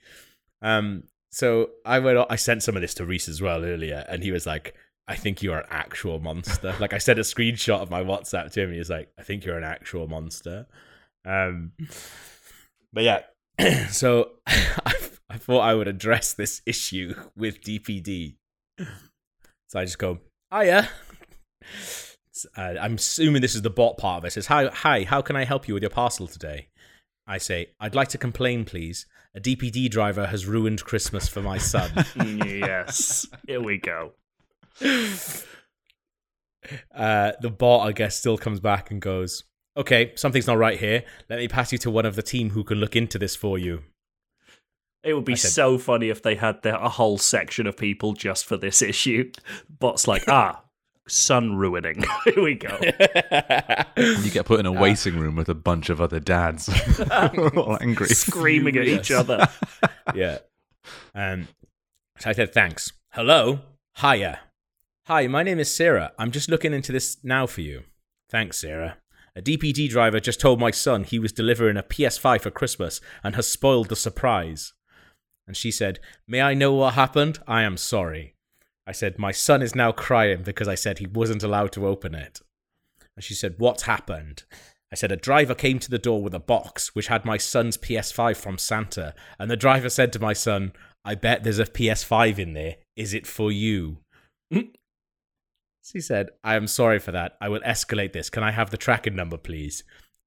Um 0.61 1.03
so 1.31 1.71
I 1.85 1.99
went 1.99 2.19
I 2.29 2.35
sent 2.35 2.63
some 2.63 2.75
of 2.75 2.81
this 2.81 2.93
to 2.95 3.05
Reese 3.05 3.29
as 3.29 3.41
well 3.41 3.63
earlier 3.63 4.05
and 4.07 4.23
he 4.23 4.31
was 4.31 4.45
like 4.45 4.75
I 5.07 5.15
think 5.15 5.41
you're 5.41 5.59
an 5.59 5.65
actual 5.69 6.19
monster. 6.19 6.75
like 6.79 6.93
I 6.93 6.97
sent 6.97 7.19
a 7.19 7.21
screenshot 7.21 7.81
of 7.81 7.89
my 7.89 8.03
WhatsApp 8.03 8.51
to 8.51 8.63
him. 8.63 8.73
He 8.73 8.79
was 8.79 8.89
like, 8.89 9.09
"I 9.17 9.23
think 9.23 9.45
you're 9.45 9.57
an 9.57 9.63
actual 9.63 10.07
monster." 10.07 10.67
Um, 11.25 11.71
but 12.91 13.03
yeah, 13.03 13.21
so 13.89 14.31
I, 14.47 14.93
I 15.29 15.37
thought 15.37 15.61
I 15.61 15.75
would 15.75 15.87
address 15.87 16.33
this 16.33 16.61
issue 16.65 17.15
with 17.37 17.61
DPD. 17.61 18.35
So 19.69 19.79
I 19.79 19.85
just 19.85 19.99
go, 19.99 20.19
"Hiya." 20.53 20.89
Uh, 22.55 22.75
I'm 22.79 22.95
assuming 22.95 23.41
this 23.41 23.55
is 23.55 23.63
the 23.63 23.69
bot 23.69 23.97
part 23.97 24.19
of 24.19 24.25
it. 24.25 24.27
it. 24.27 24.31
Says, 24.31 24.47
"Hi, 24.47 24.67
hi. 24.67 25.03
How 25.05 25.21
can 25.21 25.35
I 25.35 25.45
help 25.45 25.67
you 25.67 25.73
with 25.73 25.83
your 25.83 25.89
parcel 25.89 26.27
today?" 26.27 26.67
I 27.27 27.37
say, 27.37 27.67
"I'd 27.79 27.95
like 27.95 28.07
to 28.09 28.17
complain, 28.17 28.65
please. 28.65 29.05
A 29.35 29.39
DPD 29.39 29.89
driver 29.89 30.27
has 30.27 30.45
ruined 30.45 30.83
Christmas 30.83 31.27
for 31.27 31.41
my 31.41 31.57
son." 31.57 31.91
yes. 32.25 33.27
Here 33.45 33.61
we 33.61 33.77
go. 33.77 34.13
uh, 36.95 37.31
the 37.41 37.49
bot, 37.49 37.87
I 37.87 37.91
guess, 37.91 38.17
still 38.17 38.37
comes 38.37 38.59
back 38.59 38.91
and 38.91 39.01
goes, 39.01 39.43
"Okay, 39.75 40.13
something's 40.15 40.47
not 40.47 40.57
right 40.57 40.79
here. 40.79 41.03
Let 41.29 41.39
me 41.39 41.47
pass 41.47 41.71
you 41.71 41.77
to 41.79 41.91
one 41.91 42.05
of 42.05 42.15
the 42.15 42.23
team 42.23 42.51
who 42.51 42.63
can 42.63 42.77
look 42.79 42.95
into 42.95 43.19
this 43.19 43.35
for 43.35 43.57
you." 43.57 43.83
It 45.03 45.13
would 45.13 45.25
be 45.25 45.35
said- 45.35 45.51
so 45.51 45.77
funny 45.77 46.09
if 46.09 46.21
they 46.21 46.35
had 46.35 46.63
their, 46.63 46.75
a 46.75 46.89
whole 46.89 47.17
section 47.17 47.67
of 47.67 47.77
people 47.77 48.13
just 48.13 48.45
for 48.45 48.57
this 48.57 48.81
issue. 48.81 49.31
Bots 49.69 50.07
like, 50.07 50.23
ah, 50.27 50.63
sun 51.07 51.55
ruining. 51.55 52.03
Here 52.25 52.43
we 52.43 52.55
go. 52.55 52.77
You 53.97 54.29
get 54.29 54.45
put 54.45 54.59
in 54.59 54.67
a 54.67 54.71
waiting 54.71 55.17
room 55.17 55.35
with 55.35 55.49
a 55.49 55.55
bunch 55.55 55.89
of 55.89 55.99
other 55.99 56.19
dads, 56.19 56.69
all 57.55 57.77
angry. 57.81 58.07
Screaming 58.09 58.77
at 58.77 58.85
each 58.85 59.09
other. 59.09 59.47
yeah. 60.13 60.37
Um, 61.15 61.47
so 62.19 62.29
I 62.29 62.33
said, 62.33 62.53
"Thanks. 62.53 62.91
Hello, 63.13 63.59
hiya, 63.99 64.39
hi. 65.07 65.25
My 65.25 65.41
name 65.41 65.57
is 65.57 65.73
Sarah. 65.75 66.11
I'm 66.19 66.29
just 66.29 66.47
looking 66.47 66.73
into 66.73 66.91
this 66.91 67.17
now 67.23 67.47
for 67.47 67.61
you. 67.61 67.83
Thanks, 68.29 68.59
Sarah. 68.59 68.97
A 69.35 69.41
DPD 69.41 69.89
driver 69.89 70.19
just 70.19 70.39
told 70.39 70.59
my 70.59 70.71
son 70.71 71.03
he 71.03 71.17
was 71.19 71.31
delivering 71.31 71.77
a 71.77 71.83
PS5 71.83 72.41
for 72.41 72.51
Christmas 72.51 73.01
and 73.23 73.35
has 73.35 73.47
spoiled 73.47 73.89
the 73.89 73.95
surprise. 73.95 74.73
And 75.47 75.57
she 75.57 75.71
said, 75.71 75.99
May 76.27 76.41
I 76.41 76.53
know 76.53 76.73
what 76.73 76.93
happened? 76.93 77.39
I 77.47 77.63
am 77.63 77.77
sorry. 77.77 78.35
I 78.87 78.93
said, 78.93 79.19
My 79.19 79.31
son 79.31 79.61
is 79.61 79.75
now 79.75 79.91
crying 79.91 80.43
because 80.43 80.67
I 80.67 80.75
said 80.75 80.97
he 80.97 81.07
wasn't 81.07 81.43
allowed 81.43 81.73
to 81.73 81.85
open 81.85 82.15
it. 82.15 82.41
And 83.15 83.23
she 83.23 83.33
said, 83.33 83.55
What 83.57 83.81
happened? 83.81 84.43
I 84.91 84.95
said, 84.95 85.11
A 85.11 85.17
driver 85.17 85.53
came 85.53 85.77
to 85.79 85.89
the 85.91 85.99
door 85.99 86.23
with 86.23 86.33
a 86.33 86.39
box 86.39 86.95
which 86.95 87.07
had 87.07 87.25
my 87.25 87.37
son's 87.37 87.77
PS5 87.77 88.37
from 88.37 88.57
Santa. 88.57 89.13
And 89.37 89.51
the 89.51 89.57
driver 89.57 89.89
said 89.89 90.13
to 90.13 90.19
my 90.19 90.33
son, 90.33 90.71
I 91.03 91.15
bet 91.15 91.43
there's 91.43 91.59
a 91.59 91.65
PS5 91.65 92.37
in 92.37 92.53
there. 92.53 92.75
Is 92.97 93.13
it 93.13 93.25
for 93.25 93.49
you? 93.49 93.99
she 94.51 96.01
said, 96.01 96.31
I 96.43 96.55
am 96.55 96.67
sorry 96.67 96.99
for 96.99 97.13
that. 97.13 97.37
I 97.39 97.47
will 97.47 97.61
escalate 97.61 98.11
this. 98.11 98.29
Can 98.29 98.43
I 98.43 98.51
have 98.51 98.71
the 98.71 98.77
tracking 98.77 99.15
number, 99.15 99.37
please? 99.37 99.85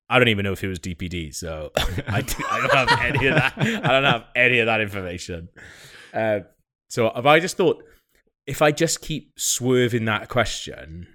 I 0.08 0.18
don't 0.18 0.28
even 0.28 0.44
know 0.44 0.52
if 0.52 0.64
it 0.64 0.68
was 0.68 0.78
DPD, 0.78 1.34
so 1.34 1.70
I, 2.08 2.22
do, 2.22 2.34
I 2.50 2.66
don't 2.66 2.90
have 2.90 3.00
any 3.14 3.26
of 3.26 3.34
that. 3.34 3.54
I 3.58 3.88
don't 3.88 4.04
have 4.04 4.24
any 4.34 4.58
of 4.58 4.66
that 4.66 4.80
information. 4.80 5.48
Uh, 6.14 6.40
so 6.88 7.12
have 7.14 7.26
I 7.26 7.40
just 7.40 7.58
thought, 7.58 7.84
if 8.50 8.60
I 8.60 8.72
just 8.72 9.00
keep 9.00 9.38
swerving 9.38 10.06
that 10.06 10.28
question, 10.28 11.06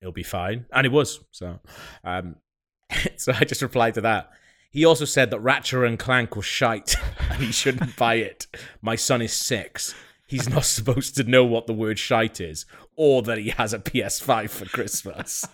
it'll 0.00 0.12
be 0.12 0.24
fine, 0.24 0.66
and 0.72 0.84
it 0.84 0.90
was. 0.90 1.20
So, 1.30 1.60
um, 2.02 2.34
so 3.16 3.32
I 3.32 3.44
just 3.44 3.62
replied 3.62 3.94
to 3.94 4.00
that. 4.00 4.30
He 4.72 4.84
also 4.84 5.04
said 5.04 5.30
that 5.30 5.38
Ratchet 5.38 5.84
and 5.84 5.96
Clank 5.96 6.34
was 6.34 6.44
shite 6.44 6.96
and 7.30 7.44
he 7.44 7.52
shouldn't 7.52 7.94
buy 8.04 8.16
it. 8.16 8.48
My 8.82 8.96
son 8.96 9.22
is 9.22 9.32
six. 9.32 9.94
He's 10.26 10.48
not 10.48 10.64
supposed 10.64 11.14
to 11.14 11.22
know 11.22 11.44
what 11.44 11.68
the 11.68 11.72
word 11.72 11.96
shite 11.96 12.40
is 12.40 12.66
or 12.96 13.22
that 13.22 13.38
he 13.38 13.50
has 13.50 13.72
a 13.72 13.78
PS5 13.78 14.50
for 14.50 14.64
Christmas. 14.64 15.44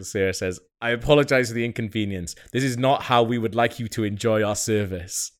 Sarah 0.00 0.32
says, 0.32 0.60
I 0.80 0.90
apologize 0.90 1.48
for 1.48 1.54
the 1.54 1.64
inconvenience. 1.66 2.36
This 2.52 2.64
is 2.64 2.78
not 2.78 3.02
how 3.02 3.22
we 3.22 3.36
would 3.36 3.54
like 3.54 3.78
you 3.78 3.88
to 3.88 4.04
enjoy 4.04 4.42
our 4.42 4.56
service. 4.56 5.32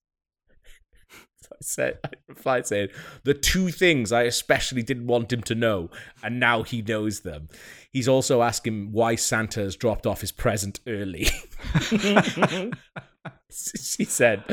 Said, 1.63 1.99
I 2.05 2.11
replied 2.29 2.67
saying, 2.67 2.89
the 3.25 3.35
two 3.35 3.71
things 3.71 4.13
I 4.13 4.23
especially 4.23 4.83
didn't 4.83 5.07
want 5.07 5.33
him 5.33 5.43
to 5.43 5.55
know, 5.55 5.91
and 6.23 6.41
now 6.41 6.63
he 6.63 6.83
knows 6.83 7.21
them. 7.21 7.49
He's 7.93 8.09
also 8.09 8.43
asking 8.43 8.93
why 8.93 9.15
Santa 9.17 9.61
has 9.61 9.77
dropped 9.77 10.07
off 10.07 10.21
his 10.23 10.33
present 10.33 10.81
early. 10.87 11.29
she 13.51 14.05
said, 14.05 14.45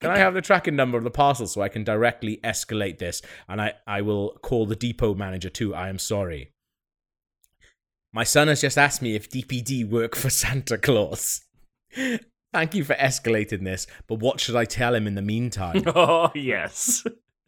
Can 0.00 0.10
I 0.10 0.18
have 0.18 0.34
the 0.34 0.42
tracking 0.42 0.76
number 0.76 0.98
of 0.98 1.04
the 1.04 1.10
parcel 1.10 1.46
so 1.46 1.62
I 1.62 1.68
can 1.68 1.84
directly 1.84 2.40
escalate 2.42 2.98
this? 2.98 3.22
And 3.48 3.60
I, 3.60 3.74
I 3.86 4.02
will 4.02 4.38
call 4.42 4.66
the 4.66 4.76
depot 4.76 5.14
manager 5.14 5.50
too. 5.50 5.74
I 5.74 5.88
am 5.88 5.98
sorry. 5.98 6.52
My 8.12 8.24
son 8.24 8.48
has 8.48 8.60
just 8.60 8.76
asked 8.76 9.02
me 9.02 9.14
if 9.14 9.30
DPD 9.30 9.88
work 9.88 10.16
for 10.16 10.30
Santa 10.30 10.76
Claus. 10.76 11.42
Thank 12.52 12.74
you 12.74 12.84
for 12.84 12.94
escalating 12.94 13.64
this, 13.64 13.86
but 14.08 14.18
what 14.18 14.40
should 14.40 14.56
I 14.56 14.64
tell 14.64 14.94
him 14.94 15.06
in 15.06 15.14
the 15.14 15.22
meantime? 15.22 15.84
oh, 15.94 16.32
yes. 16.34 17.04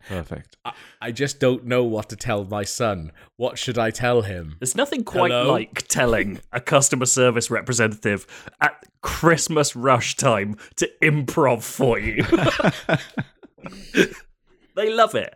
Perfect. 0.08 0.56
I, 0.64 0.72
I 1.00 1.12
just 1.12 1.40
don't 1.40 1.64
know 1.64 1.84
what 1.84 2.08
to 2.10 2.16
tell 2.16 2.44
my 2.44 2.64
son. 2.64 3.12
What 3.36 3.58
should 3.58 3.78
I 3.78 3.90
tell 3.90 4.22
him? 4.22 4.56
There's 4.60 4.76
nothing 4.76 5.04
quite 5.04 5.30
Hello? 5.30 5.52
like 5.52 5.86
telling 5.88 6.40
a 6.52 6.60
customer 6.60 7.06
service 7.06 7.50
representative 7.50 8.26
at 8.60 8.84
Christmas 9.00 9.74
rush 9.74 10.16
time 10.16 10.56
to 10.76 10.90
improv 11.02 11.62
for 11.62 11.98
you. 11.98 12.24
they 14.76 14.92
love 14.92 15.14
it. 15.14 15.34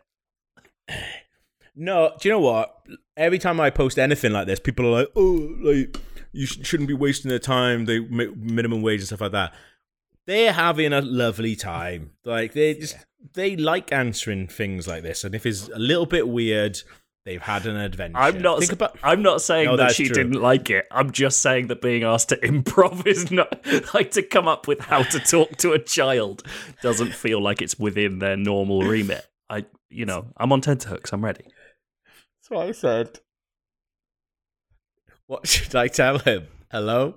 No, 1.74 2.12
do 2.20 2.28
you 2.28 2.34
know 2.34 2.40
what? 2.40 2.74
Every 3.16 3.38
time 3.38 3.60
I 3.60 3.70
post 3.70 3.98
anything 3.98 4.32
like 4.32 4.46
this, 4.46 4.60
people 4.60 4.86
are 4.86 5.00
like, 5.00 5.08
"Oh, 5.16 5.54
like 5.60 5.96
you 6.36 6.46
sh- 6.46 6.58
shouldn't 6.62 6.88
be 6.88 6.94
wasting 6.94 7.28
their 7.28 7.38
time. 7.38 7.84
They 7.86 8.00
make 8.00 8.36
minimum 8.36 8.82
wage 8.82 9.00
and 9.00 9.06
stuff 9.06 9.20
like 9.20 9.32
that." 9.32 9.52
They're 10.26 10.52
having 10.52 10.92
a 10.92 11.00
lovely 11.00 11.54
time. 11.56 12.12
Like 12.24 12.52
they 12.52 12.74
just 12.74 12.96
they 13.34 13.56
like 13.56 13.92
answering 13.92 14.48
things 14.48 14.86
like 14.88 15.02
this, 15.02 15.24
and 15.24 15.34
if 15.34 15.46
it's 15.46 15.68
a 15.68 15.78
little 15.78 16.06
bit 16.06 16.28
weird, 16.28 16.80
they've 17.24 17.40
had 17.42 17.64
an 17.66 17.76
adventure. 17.76 18.18
I'm 18.18 18.42
not. 18.42 18.58
Think 18.58 18.72
about. 18.72 18.98
I'm 19.04 19.22
not 19.22 19.40
saying 19.40 19.66
No, 19.66 19.76
that 19.76 19.92
she 19.94 20.06
true. 20.06 20.14
didn't 20.14 20.40
like 20.42 20.68
it. 20.68 20.86
I'm 20.90 21.12
just 21.12 21.40
saying 21.40 21.68
that 21.68 21.80
being 21.80 22.02
asked 22.02 22.30
to 22.30 22.36
improv 22.42 23.06
is 23.06 23.30
not 23.30 23.64
like 23.94 24.10
to 24.12 24.22
come 24.22 24.48
up 24.48 24.66
with 24.66 24.80
how 24.80 25.02
to 25.04 25.20
talk 25.20 25.56
to 25.58 25.72
a 25.72 25.78
child 25.78 26.42
doesn't 26.82 27.14
feel 27.14 27.40
like 27.40 27.62
it's 27.62 27.78
within 27.78 28.18
their 28.18 28.36
normal 28.36 28.82
remit. 28.82 29.24
I, 29.48 29.64
you 29.90 30.06
know, 30.06 30.26
I'm 30.36 30.50
on 30.52 30.60
tenterhooks. 30.60 31.12
I'm 31.12 31.24
ready. 31.24 31.44
That's 31.44 32.50
what 32.50 32.66
I 32.66 32.72
said. 32.72 33.20
What 35.26 35.46
should 35.46 35.74
I 35.74 35.88
tell 35.88 36.18
him? 36.18 36.46
Hello? 36.70 37.14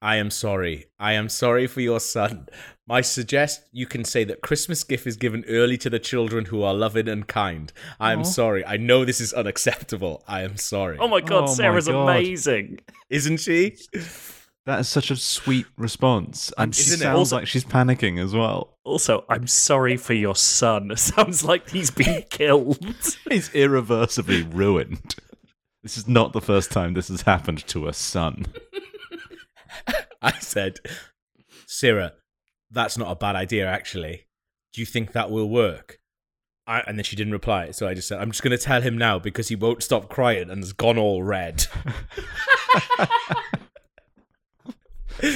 I 0.00 0.16
am 0.16 0.30
sorry. 0.30 0.86
I 0.98 1.12
am 1.14 1.28
sorry 1.28 1.66
for 1.66 1.80
your 1.80 2.00
son. 2.00 2.48
I 2.90 3.00
suggest 3.00 3.62
you 3.72 3.86
can 3.86 4.04
say 4.04 4.24
that 4.24 4.40
Christmas 4.40 4.82
gift 4.84 5.06
is 5.06 5.16
given 5.16 5.44
early 5.48 5.76
to 5.78 5.90
the 5.90 5.98
children 5.98 6.46
who 6.46 6.62
are 6.62 6.72
loving 6.74 7.08
and 7.08 7.26
kind. 7.26 7.72
I 8.00 8.12
am 8.12 8.24
sorry. 8.24 8.64
I 8.64 8.76
know 8.76 9.04
this 9.04 9.20
is 9.20 9.32
unacceptable. 9.32 10.22
I 10.26 10.42
am 10.42 10.56
sorry. 10.56 10.96
Oh 10.98 11.08
my 11.08 11.20
god, 11.20 11.48
Oh 11.48 11.56
my 11.72 11.80
God. 11.80 12.08
amazing. 12.08 12.78
Isn't 13.10 13.38
she? 13.38 13.76
That 14.66 14.80
is 14.80 14.88
such 14.88 15.10
a 15.10 15.16
sweet 15.16 15.66
response. 15.76 16.52
And 16.58 16.74
she 16.74 16.82
Isn't 16.82 17.00
it? 17.00 17.02
sounds 17.02 17.18
Also- 17.18 17.36
like 17.36 17.46
she's 17.46 17.64
panicking 17.64 18.22
as 18.22 18.34
well. 18.34 18.74
Also, 18.84 19.24
I'm 19.28 19.46
sorry 19.46 19.96
for 19.96 20.14
your 20.14 20.34
son. 20.36 20.92
Sounds 20.96 21.44
like 21.44 21.68
he's 21.70 21.90
been 21.90 22.22
killed. 22.30 22.78
He's 23.28 23.52
irreversibly 23.54 24.42
ruined. 24.44 25.14
This 25.82 25.96
is 25.96 26.08
not 26.08 26.32
the 26.32 26.40
first 26.40 26.72
time 26.72 26.94
this 26.94 27.08
has 27.08 27.22
happened 27.22 27.66
to 27.68 27.86
a 27.86 27.92
son. 27.92 28.46
I 30.22 30.32
said, 30.40 30.78
Sarah, 31.66 32.14
that's 32.70 32.98
not 32.98 33.12
a 33.12 33.16
bad 33.16 33.36
idea, 33.36 33.66
actually. 33.66 34.26
Do 34.72 34.80
you 34.80 34.86
think 34.86 35.12
that 35.12 35.30
will 35.30 35.48
work? 35.48 36.00
I, 36.66 36.80
and 36.86 36.98
then 36.98 37.04
she 37.04 37.16
didn't 37.16 37.32
reply. 37.32 37.70
So 37.70 37.88
I 37.88 37.94
just 37.94 38.08
said, 38.08 38.20
I'm 38.20 38.30
just 38.30 38.42
going 38.42 38.56
to 38.56 38.62
tell 38.62 38.82
him 38.82 38.98
now 38.98 39.18
because 39.18 39.48
he 39.48 39.56
won't 39.56 39.82
stop 39.82 40.10
crying 40.10 40.50
and 40.50 40.62
has 40.62 40.74
gone 40.74 40.98
all 40.98 41.22
red. 41.22 41.66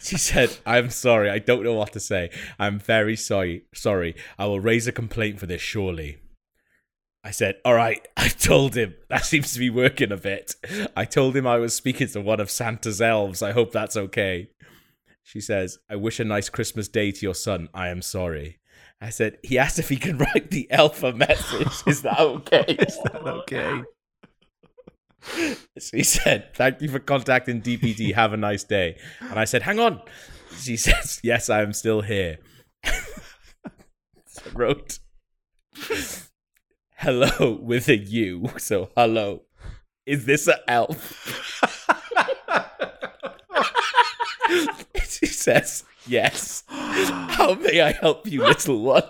she 0.00 0.16
said, 0.16 0.56
I'm 0.64 0.90
sorry. 0.90 1.28
I 1.28 1.40
don't 1.40 1.64
know 1.64 1.74
what 1.74 1.92
to 1.94 2.00
say. 2.00 2.30
I'm 2.58 2.78
very 2.78 3.16
sorry. 3.16 3.64
Sorry. 3.74 4.14
I 4.38 4.46
will 4.46 4.60
raise 4.60 4.86
a 4.86 4.92
complaint 4.92 5.40
for 5.40 5.46
this, 5.46 5.60
surely. 5.60 6.18
I 7.22 7.30
said, 7.30 7.56
All 7.64 7.74
right, 7.74 8.06
I 8.16 8.28
told 8.28 8.74
him. 8.74 8.94
That 9.08 9.24
seems 9.24 9.52
to 9.52 9.58
be 9.58 9.70
working 9.70 10.12
a 10.12 10.16
bit. 10.16 10.54
I 10.96 11.04
told 11.04 11.36
him 11.36 11.46
I 11.46 11.58
was 11.58 11.74
speaking 11.74 12.08
to 12.08 12.20
one 12.20 12.40
of 12.40 12.50
Santa's 12.50 13.00
elves. 13.00 13.42
I 13.42 13.52
hope 13.52 13.72
that's 13.72 13.96
okay. 13.96 14.50
She 15.22 15.40
says, 15.40 15.78
I 15.88 15.96
wish 15.96 16.18
a 16.18 16.24
nice 16.24 16.48
Christmas 16.48 16.88
day 16.88 17.12
to 17.12 17.20
your 17.22 17.34
son. 17.34 17.68
I 17.72 17.88
am 17.88 18.02
sorry. 18.02 18.58
I 19.00 19.10
said, 19.10 19.38
He 19.42 19.58
asked 19.58 19.78
if 19.78 19.88
he 19.88 19.96
can 19.96 20.18
write 20.34 20.50
the 20.50 20.70
elf 20.70 21.02
a 21.02 21.12
message. 21.12 21.68
Is 21.86 22.02
that 22.02 22.20
okay? 22.20 22.64
Is 22.68 22.98
that 23.04 23.22
okay? 23.26 23.82
She 25.78 26.02
said, 26.02 26.54
Thank 26.54 26.80
you 26.80 26.88
for 26.88 26.98
contacting 26.98 27.62
DPD. 27.62 28.14
Have 28.14 28.32
a 28.32 28.36
nice 28.36 28.64
day. 28.64 28.96
And 29.20 29.38
I 29.38 29.44
said, 29.44 29.62
Hang 29.62 29.78
on. 29.78 30.00
She 30.56 30.76
says, 30.76 31.20
Yes, 31.22 31.50
I 31.50 31.62
am 31.62 31.72
still 31.72 32.00
here. 32.00 32.38
I 32.84 34.52
wrote, 34.54 34.98
Hello 37.00 37.52
with 37.62 37.88
a 37.88 37.96
U. 37.96 38.50
So, 38.58 38.90
hello. 38.94 39.44
Is 40.04 40.26
this 40.26 40.46
an 40.46 40.56
elf? 40.68 41.62
she 45.08 45.24
says, 45.24 45.84
Yes. 46.06 46.62
How 46.68 47.54
may 47.54 47.80
I 47.80 47.92
help 47.92 48.26
you, 48.26 48.42
little 48.44 48.82
one? 48.82 49.04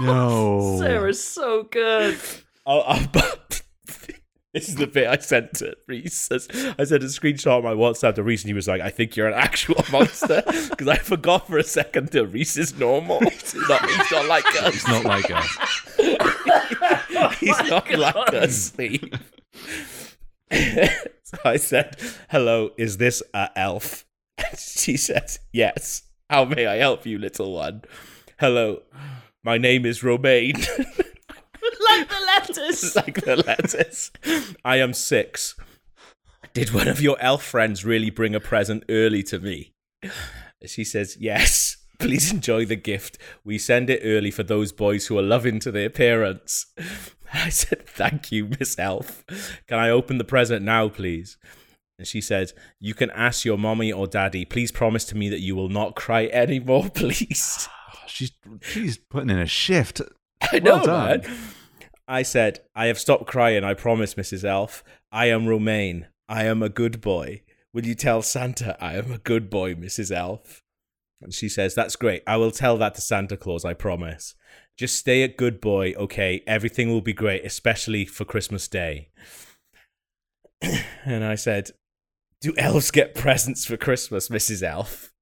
No. 0.00 0.78
Sarah's 0.80 1.22
so 1.22 1.64
good. 1.64 2.18
I'll, 2.66 2.84
I'll, 2.86 3.06
this 4.54 4.68
is 4.68 4.76
the 4.76 4.86
bit 4.86 5.06
I 5.06 5.18
sent 5.18 5.54
to 5.54 5.76
Reese. 5.86 6.30
I 6.32 6.38
sent 6.38 7.02
a 7.02 7.06
screenshot 7.06 7.58
on 7.58 7.64
my 7.64 7.74
WhatsApp 7.74 8.14
to 8.14 8.22
Reese, 8.22 8.42
and 8.42 8.48
he 8.48 8.54
was 8.54 8.66
like, 8.66 8.80
"I 8.80 8.88
think 8.88 9.14
you're 9.14 9.28
an 9.28 9.34
actual 9.34 9.84
monster," 9.92 10.42
because 10.70 10.88
I 10.88 10.96
forgot 10.96 11.46
for 11.46 11.58
a 11.58 11.62
second 11.62 12.08
that 12.08 12.26
Reese 12.26 12.56
is 12.56 12.78
normal. 12.78 13.20
He's 13.20 13.54
not, 13.54 13.84
he's 13.88 14.10
not 14.10 14.26
like 14.26 14.46
us. 14.62 14.74
He's 14.74 14.88
not 14.88 15.04
like 15.04 15.30
us. 15.30 15.58
he's 17.40 17.70
not 17.70 17.92
oh 17.92 17.98
like 17.98 18.34
us. 18.34 18.56
Steve. 18.56 19.12
so 21.22 21.38
I 21.44 21.56
said, 21.56 21.96
"Hello, 22.30 22.70
is 22.78 22.96
this 22.96 23.22
a 23.34 23.50
elf?" 23.54 24.06
she 24.56 24.96
says, 24.96 25.40
"Yes." 25.52 26.04
How 26.30 26.44
may 26.44 26.66
I 26.66 26.76
help 26.76 27.06
you, 27.06 27.18
little 27.18 27.54
one? 27.54 27.82
Hello, 28.38 28.82
my 29.42 29.56
name 29.56 29.86
is 29.86 30.02
Romaine. 30.02 30.56
Like 31.88 32.08
the 32.08 32.20
letters. 32.26 32.96
like 32.96 33.24
the 33.24 33.36
letters. 33.36 34.10
I 34.64 34.76
am 34.76 34.92
six. 34.92 35.54
Did 36.54 36.72
one 36.72 36.88
of 36.88 37.00
your 37.00 37.16
elf 37.20 37.42
friends 37.44 37.84
really 37.84 38.10
bring 38.10 38.34
a 38.34 38.40
present 38.40 38.84
early 38.88 39.22
to 39.24 39.38
me? 39.38 39.72
She 40.66 40.84
says, 40.84 41.16
Yes. 41.20 41.76
Please 41.98 42.30
enjoy 42.32 42.64
the 42.64 42.76
gift. 42.76 43.18
We 43.44 43.58
send 43.58 43.90
it 43.90 44.02
early 44.04 44.30
for 44.30 44.44
those 44.44 44.70
boys 44.70 45.06
who 45.08 45.18
are 45.18 45.22
loving 45.22 45.58
to 45.60 45.72
their 45.72 45.90
parents. 45.90 46.66
I 47.34 47.48
said, 47.48 47.86
Thank 47.88 48.30
you, 48.30 48.48
Miss 48.58 48.78
Elf. 48.78 49.24
Can 49.66 49.78
I 49.80 49.90
open 49.90 50.18
the 50.18 50.24
present 50.24 50.64
now, 50.64 50.88
please? 50.88 51.38
And 51.98 52.06
she 52.06 52.20
said, 52.20 52.52
You 52.78 52.94
can 52.94 53.10
ask 53.10 53.44
your 53.44 53.58
mommy 53.58 53.92
or 53.92 54.06
daddy. 54.06 54.44
Please 54.44 54.70
promise 54.70 55.04
to 55.06 55.16
me 55.16 55.28
that 55.28 55.40
you 55.40 55.56
will 55.56 55.68
not 55.68 55.96
cry 55.96 56.26
anymore, 56.26 56.88
please. 56.94 57.68
She's 58.06 58.32
she's 58.62 58.96
putting 58.96 59.30
in 59.30 59.38
a 59.38 59.46
shift. 59.46 60.00
I 60.50 60.60
know, 60.60 60.76
Well 60.76 60.84
done. 60.86 61.20
man. 61.22 61.38
I 62.08 62.22
said, 62.22 62.60
I 62.74 62.86
have 62.86 62.98
stopped 62.98 63.26
crying, 63.26 63.64
I 63.64 63.74
promise, 63.74 64.14
Mrs. 64.14 64.42
Elf. 64.42 64.82
I 65.12 65.26
am 65.26 65.46
Romaine. 65.46 66.08
I 66.26 66.44
am 66.44 66.62
a 66.62 66.70
good 66.70 67.02
boy. 67.02 67.42
Will 67.74 67.84
you 67.84 67.94
tell 67.94 68.22
Santa 68.22 68.82
I 68.82 68.94
am 68.94 69.12
a 69.12 69.18
good 69.18 69.50
boy, 69.50 69.74
Mrs. 69.74 70.10
Elf? 70.10 70.62
And 71.20 71.34
she 71.34 71.50
says, 71.50 71.74
That's 71.74 71.96
great. 71.96 72.22
I 72.26 72.38
will 72.38 72.50
tell 72.50 72.78
that 72.78 72.94
to 72.94 73.02
Santa 73.02 73.36
Claus, 73.36 73.64
I 73.64 73.74
promise. 73.74 74.34
Just 74.78 74.96
stay 74.96 75.22
a 75.22 75.28
good 75.28 75.60
boy, 75.60 75.92
okay? 75.98 76.42
Everything 76.46 76.88
will 76.88 77.02
be 77.02 77.12
great, 77.12 77.44
especially 77.44 78.06
for 78.06 78.24
Christmas 78.24 78.68
Day. 78.68 79.10
and 81.04 81.24
I 81.24 81.34
said, 81.34 81.72
Do 82.40 82.54
elves 82.56 82.90
get 82.90 83.14
presents 83.14 83.66
for 83.66 83.76
Christmas, 83.76 84.28
Mrs. 84.30 84.62
Elf? 84.62 85.12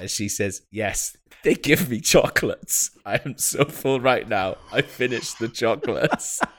And 0.00 0.10
she 0.10 0.28
says, 0.28 0.62
Yes, 0.70 1.16
they 1.42 1.54
give 1.54 1.88
me 1.90 2.00
chocolates. 2.00 2.90
I 3.04 3.20
am 3.24 3.38
so 3.38 3.64
full 3.64 4.00
right 4.00 4.28
now. 4.28 4.56
I 4.72 4.82
finished 4.82 5.38
the 5.38 5.48
chocolates. 5.48 6.40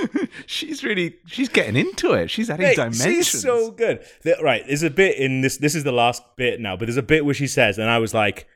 she's 0.46 0.84
really 0.84 1.16
she's 1.26 1.48
getting 1.48 1.76
into 1.76 2.12
it. 2.12 2.30
She's 2.30 2.50
adding 2.50 2.66
Mate, 2.66 2.76
dimensions. 2.76 3.28
she's 3.28 3.42
so 3.42 3.70
good. 3.70 4.04
The- 4.22 4.36
right, 4.42 4.62
there's 4.66 4.82
a 4.82 4.90
bit 4.90 5.16
in 5.18 5.40
this. 5.40 5.58
This 5.58 5.74
is 5.74 5.84
the 5.84 5.92
last 5.92 6.22
bit 6.36 6.60
now, 6.60 6.76
but 6.76 6.86
there's 6.86 6.96
a 6.96 7.02
bit 7.02 7.24
where 7.24 7.34
she 7.34 7.46
says, 7.46 7.78
and 7.78 7.88
I 7.88 7.98
was 7.98 8.14
like, 8.14 8.46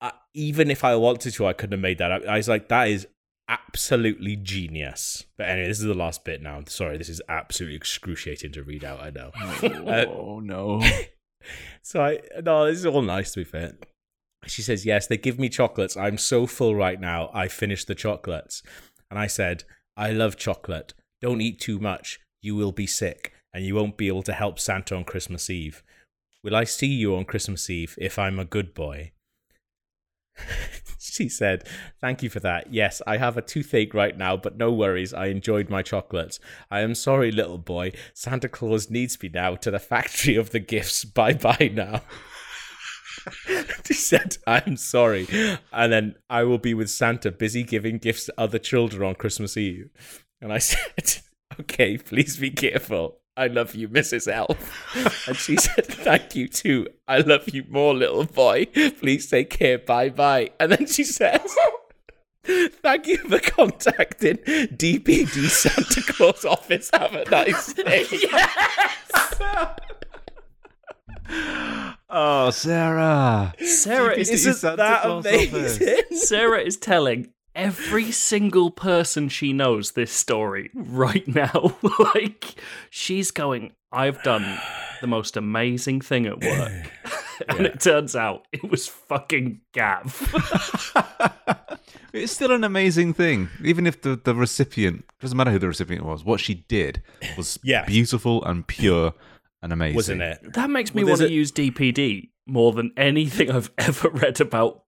I, 0.00 0.12
even 0.34 0.70
if 0.70 0.84
I 0.84 0.96
wanted 0.96 1.32
to, 1.34 1.46
I 1.46 1.52
couldn't 1.52 1.72
have 1.72 1.80
made 1.80 1.98
that. 1.98 2.12
I, 2.12 2.34
I 2.34 2.36
was 2.36 2.48
like, 2.48 2.68
that 2.68 2.88
is 2.88 3.06
absolutely 3.48 4.36
genius. 4.36 5.24
But 5.36 5.48
anyway, 5.48 5.68
this 5.68 5.78
is 5.80 5.84
the 5.84 5.94
last 5.94 6.24
bit 6.24 6.42
now. 6.42 6.62
Sorry, 6.66 6.98
this 6.98 7.08
is 7.08 7.20
absolutely 7.28 7.76
excruciating 7.76 8.52
to 8.52 8.62
read 8.62 8.84
out. 8.84 9.00
I 9.00 9.10
know. 9.10 9.30
Uh, 9.34 10.06
oh 10.08 10.40
no. 10.40 10.82
So 11.82 12.02
I 12.02 12.20
no, 12.42 12.66
this 12.66 12.78
is 12.78 12.86
all 12.86 13.02
nice 13.02 13.32
to 13.32 13.40
be 13.40 13.44
fair. 13.44 13.72
She 14.46 14.62
says, 14.62 14.84
Yes, 14.84 15.06
they 15.06 15.16
give 15.16 15.38
me 15.38 15.48
chocolates. 15.48 15.96
I'm 15.96 16.18
so 16.18 16.46
full 16.46 16.74
right 16.74 17.00
now. 17.00 17.30
I 17.32 17.48
finished 17.48 17.86
the 17.86 17.94
chocolates. 17.94 18.62
And 19.10 19.18
I 19.18 19.26
said, 19.26 19.64
I 19.96 20.12
love 20.12 20.36
chocolate. 20.36 20.94
Don't 21.20 21.40
eat 21.40 21.60
too 21.60 21.78
much. 21.78 22.18
You 22.40 22.56
will 22.56 22.72
be 22.72 22.86
sick 22.86 23.32
and 23.54 23.64
you 23.64 23.74
won't 23.74 23.96
be 23.96 24.08
able 24.08 24.22
to 24.24 24.32
help 24.32 24.58
Santa 24.58 24.96
on 24.96 25.04
Christmas 25.04 25.50
Eve. 25.50 25.82
Will 26.42 26.56
I 26.56 26.64
see 26.64 26.88
you 26.88 27.14
on 27.14 27.24
Christmas 27.24 27.68
Eve 27.70 27.96
if 28.00 28.18
I'm 28.18 28.38
a 28.38 28.44
good 28.44 28.74
boy? 28.74 29.12
she 30.98 31.28
said, 31.28 31.66
Thank 32.00 32.22
you 32.22 32.30
for 32.30 32.40
that. 32.40 32.72
Yes, 32.72 33.02
I 33.06 33.16
have 33.16 33.36
a 33.36 33.42
toothache 33.42 33.94
right 33.94 34.16
now, 34.16 34.36
but 34.36 34.56
no 34.56 34.72
worries. 34.72 35.12
I 35.12 35.26
enjoyed 35.26 35.68
my 35.68 35.82
chocolates. 35.82 36.40
I 36.70 36.80
am 36.80 36.94
sorry, 36.94 37.30
little 37.30 37.58
boy. 37.58 37.92
Santa 38.14 38.48
Claus 38.48 38.90
needs 38.90 39.20
me 39.22 39.30
now 39.32 39.54
to 39.56 39.70
the 39.70 39.78
factory 39.78 40.36
of 40.36 40.50
the 40.50 40.60
gifts. 40.60 41.04
Bye 41.04 41.34
bye 41.34 41.70
now. 41.72 42.02
she 43.86 43.94
said, 43.94 44.36
I'm 44.46 44.76
sorry. 44.76 45.28
And 45.72 45.92
then 45.92 46.16
I 46.28 46.44
will 46.44 46.58
be 46.58 46.74
with 46.74 46.90
Santa, 46.90 47.30
busy 47.30 47.62
giving 47.62 47.98
gifts 47.98 48.26
to 48.26 48.34
other 48.38 48.58
children 48.58 49.02
on 49.02 49.14
Christmas 49.14 49.56
Eve. 49.56 49.90
And 50.40 50.52
I 50.52 50.58
said, 50.58 51.22
Okay, 51.60 51.98
please 51.98 52.36
be 52.36 52.50
careful. 52.50 53.21
I 53.36 53.46
love 53.46 53.74
you, 53.74 53.88
Mrs. 53.88 54.30
Elf. 54.30 55.26
And 55.28 55.36
she 55.36 55.56
said, 55.56 55.86
Thank 55.86 56.34
you 56.34 56.48
too. 56.48 56.88
I 57.08 57.18
love 57.18 57.48
you 57.48 57.64
more, 57.68 57.94
little 57.94 58.24
boy. 58.24 58.66
Please 58.66 59.28
take 59.30 59.50
care. 59.50 59.78
Bye 59.78 60.10
bye. 60.10 60.50
And 60.60 60.72
then 60.72 60.86
she 60.86 61.04
says, 61.04 61.56
Thank 62.44 63.06
you 63.06 63.18
for 63.18 63.38
contacting 63.38 64.36
DPD 64.38 65.48
Santa 65.48 66.02
Claus 66.12 66.44
office. 66.44 66.90
Have 66.92 67.14
a 67.14 67.28
nice 67.30 67.72
day. 67.72 68.06
Oh, 72.14 72.50
Sarah. 72.50 73.54
Sarah 73.64 74.14
is 74.14 74.28
Isn't 74.28 74.50
Isn't 74.50 74.76
that 74.76 75.06
amazing? 75.06 76.02
Sarah 76.18 76.60
is 76.60 76.76
telling 76.76 77.32
every 77.54 78.10
single 78.12 78.70
person 78.70 79.28
she 79.28 79.52
knows 79.52 79.92
this 79.92 80.12
story 80.12 80.70
right 80.74 81.26
now. 81.28 81.76
like 82.14 82.54
she's 82.90 83.30
going, 83.30 83.72
I've 83.90 84.22
done 84.22 84.58
the 85.00 85.06
most 85.06 85.36
amazing 85.36 86.00
thing 86.00 86.26
at 86.26 86.40
work. 86.40 86.90
and 87.48 87.66
it 87.66 87.80
turns 87.80 88.14
out 88.16 88.46
it 88.52 88.70
was 88.70 88.86
fucking 88.88 89.60
Gav. 89.72 90.34
It's 92.14 92.32
still 92.32 92.52
an 92.52 92.62
amazing 92.62 93.14
thing, 93.14 93.48
even 93.64 93.86
if 93.86 94.02
the, 94.02 94.16
the 94.22 94.34
recipient 94.34 95.06
doesn't 95.22 95.34
matter 95.34 95.50
who 95.50 95.58
the 95.58 95.68
recipient 95.68 96.04
was. 96.04 96.22
What 96.22 96.40
she 96.40 96.56
did 96.68 97.02
was 97.38 97.58
Yes. 97.64 97.86
beautiful 97.88 98.44
and 98.44 98.66
pure 98.66 99.14
and 99.62 99.72
amazing, 99.72 99.96
Wasn't 99.96 100.20
it? 100.20 100.52
that 100.52 100.68
makes 100.68 100.94
me 100.94 101.04
Well, 101.04 101.12
want 101.12 101.22
to 101.22 101.28
a- 101.28 101.30
use 101.30 101.50
DPD 101.50 102.28
more 102.46 102.72
than 102.72 102.92
anything 102.98 103.50
I've 103.50 103.70
ever 103.78 104.10
read 104.10 104.42
about 104.42 104.82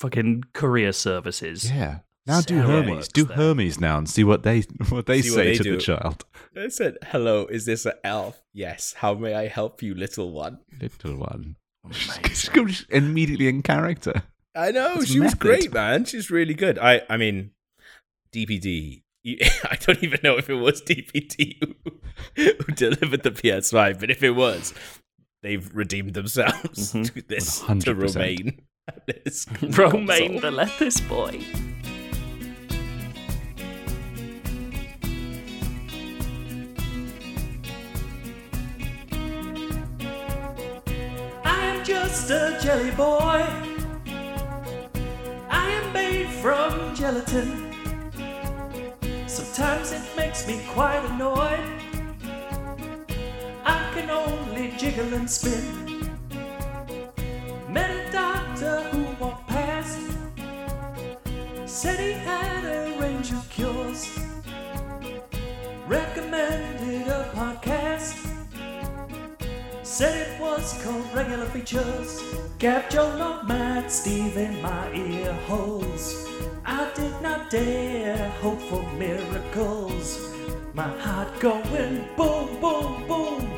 fucking 0.00 0.44
courier 0.52 0.92
services. 0.92 1.70
Yeah. 1.70 1.98
Now 2.26 2.40
do 2.42 2.56
Hermes. 2.60 3.08
Do 3.08 3.24
there. 3.24 3.36
Hermes 3.36 3.80
now 3.80 3.98
and 3.98 4.08
see 4.08 4.24
what 4.24 4.42
they 4.42 4.60
what 4.90 5.06
they 5.06 5.22
See 5.22 5.30
what 5.30 5.36
say 5.36 5.44
they 5.52 5.56
to 5.56 5.62
do. 5.62 5.76
the 5.76 5.80
child. 5.82 6.24
They 6.54 6.68
said, 6.68 6.96
Hello, 7.06 7.46
is 7.46 7.64
this 7.66 7.86
an 7.86 7.94
elf? 8.04 8.42
Yes. 8.52 8.94
How 8.98 9.14
may 9.14 9.34
I 9.34 9.48
help 9.48 9.82
you, 9.82 9.94
little 9.94 10.30
one? 10.32 10.58
Little 10.80 11.16
one. 11.16 11.56
She's 11.92 12.50
she's 12.54 12.86
immediately 12.90 13.48
in 13.48 13.62
character. 13.62 14.22
I 14.54 14.70
know 14.70 14.94
It's 14.96 15.10
she 15.10 15.20
was 15.20 15.34
great, 15.34 15.72
man. 15.72 16.04
She's 16.04 16.30
really 16.30 16.54
good. 16.54 16.78
I, 16.78 17.02
I 17.08 17.16
mean, 17.16 17.52
DPD. 18.32 19.02
I 19.26 19.76
don't 19.80 20.02
even 20.02 20.20
know 20.22 20.36
if 20.38 20.48
it 20.50 20.54
was 20.54 20.82
DPD 20.82 21.62
who, 21.62 21.92
who 22.42 22.72
delivered 22.74 23.22
the 23.22 23.30
PS5, 23.30 24.00
but 24.00 24.10
if 24.10 24.22
it 24.22 24.30
was, 24.32 24.72
they've 25.42 25.70
redeemed 25.74 26.14
themselves 26.14 26.92
Mhm. 26.92 27.12
to 27.14 27.22
this 27.22 27.60
to 27.60 27.66
100%. 27.66 28.58
Romaine. 28.90 29.22
This 29.24 29.46
Romaine 29.78 30.40
the 30.40 30.50
lettuce 30.50 31.00
boy. 31.00 31.40
I 41.44 41.66
am 41.66 41.84
just 41.84 42.30
a 42.30 42.58
jelly 42.62 42.90
boy. 42.92 43.46
I 45.50 45.70
am 45.70 45.92
made 45.92 46.28
from 46.42 46.94
gelatin. 46.94 47.66
Sometimes 49.26 49.92
it 49.92 50.02
makes 50.16 50.46
me 50.46 50.60
quite 50.68 51.04
annoyed. 51.10 51.60
I 53.64 53.90
can 53.94 54.10
only 54.10 54.72
jiggle 54.78 55.14
and 55.14 55.30
spin. 55.30 56.09
Met 57.70 58.08
a 58.08 58.10
doctor 58.10 58.80
who 58.90 59.04
walked 59.24 59.46
past. 59.46 59.98
Said 61.66 62.00
he 62.00 62.12
had 62.12 62.64
a 62.64 62.98
range 63.00 63.30
of 63.30 63.48
cures. 63.48 64.08
Recommended 65.86 67.06
a 67.06 67.30
podcast. 67.32 68.26
Said 69.84 70.14
it 70.26 70.40
was 70.40 70.82
called 70.82 71.14
Regular 71.14 71.46
Features. 71.46 72.20
Gav 72.58 72.88
Joe, 72.90 73.16
not 73.16 73.46
Matt, 73.46 73.92
Steve 73.92 74.36
in 74.36 74.60
my 74.60 74.92
ear 74.92 75.32
holes. 75.46 76.26
I 76.64 76.90
did 76.96 77.22
not 77.22 77.50
dare 77.50 78.30
hope 78.42 78.60
for 78.62 78.82
miracles. 78.94 80.18
My 80.74 80.88
heart 80.98 81.38
going 81.38 82.08
boom, 82.16 82.60
boom, 82.60 83.06
boom. 83.06 83.48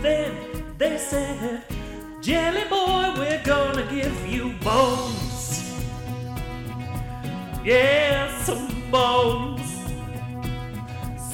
Then 0.00 0.34
they 0.78 0.96
said, 0.96 1.62
Jelly 2.20 2.64
boy, 2.68 3.14
we're 3.16 3.42
gonna 3.44 3.86
give 3.90 4.14
you 4.26 4.52
bones. 4.64 5.78
Yeah, 7.64 8.28
some 8.42 8.68
bones. 8.90 9.62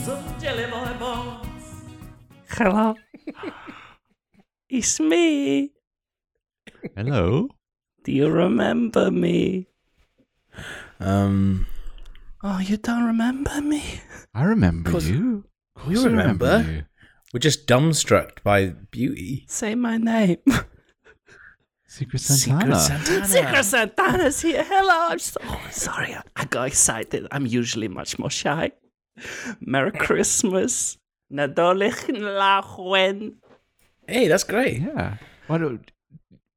Some 0.05 0.23
jelly 0.41 0.67
boy 0.71 0.93
bones. 0.99 1.65
Hello. 2.49 2.95
it's 4.69 5.01
me. 5.01 5.73
Hello. 6.95 7.49
Do 8.05 8.13
you 8.13 8.29
remember 8.31 9.11
me? 9.11 9.67
Um, 11.01 11.67
Oh, 12.43 12.59
you 12.59 12.77
don't 12.77 13.05
remember 13.05 13.61
me? 13.63 13.83
I 14.35 14.45
remember 14.45 14.91
'Cause 14.93 15.09
you. 15.09 15.45
Of 15.77 15.87
we 15.89 15.95
course 15.95 16.05
I 16.07 16.09
remember. 16.11 16.61
you. 16.69 16.83
we're 17.33 17.41
just 17.41 17.67
dumbstruck 17.67 18.43
by 18.45 18.69
beauty. 18.91 19.45
Say 19.49 19.75
my 19.75 19.97
name. 19.97 20.37
Secret 21.87 22.21
Santana. 22.21 22.79
Secret 22.79 23.27
Santana 23.27 23.63
Santana's 23.65 24.41
here. 24.41 24.65
Hello. 24.65 25.09
I'm 25.11 25.19
so 25.19 25.41
oh, 25.45 25.61
sorry. 25.71 26.17
I 26.37 26.45
got 26.47 26.67
excited. 26.67 27.27
I'm 27.31 27.47
usually 27.47 27.89
much 27.89 28.19
more 28.19 28.31
shy. 28.31 28.73
Merry 29.61 29.93
Christmas. 29.93 30.99
Nadolig 31.33 31.95
Llawen. 32.09 33.35
Hey, 34.07 34.29
that's 34.29 34.45
great. 34.45 34.81
yeah. 34.83 35.17
Why 35.47 35.59
don't 35.59 35.91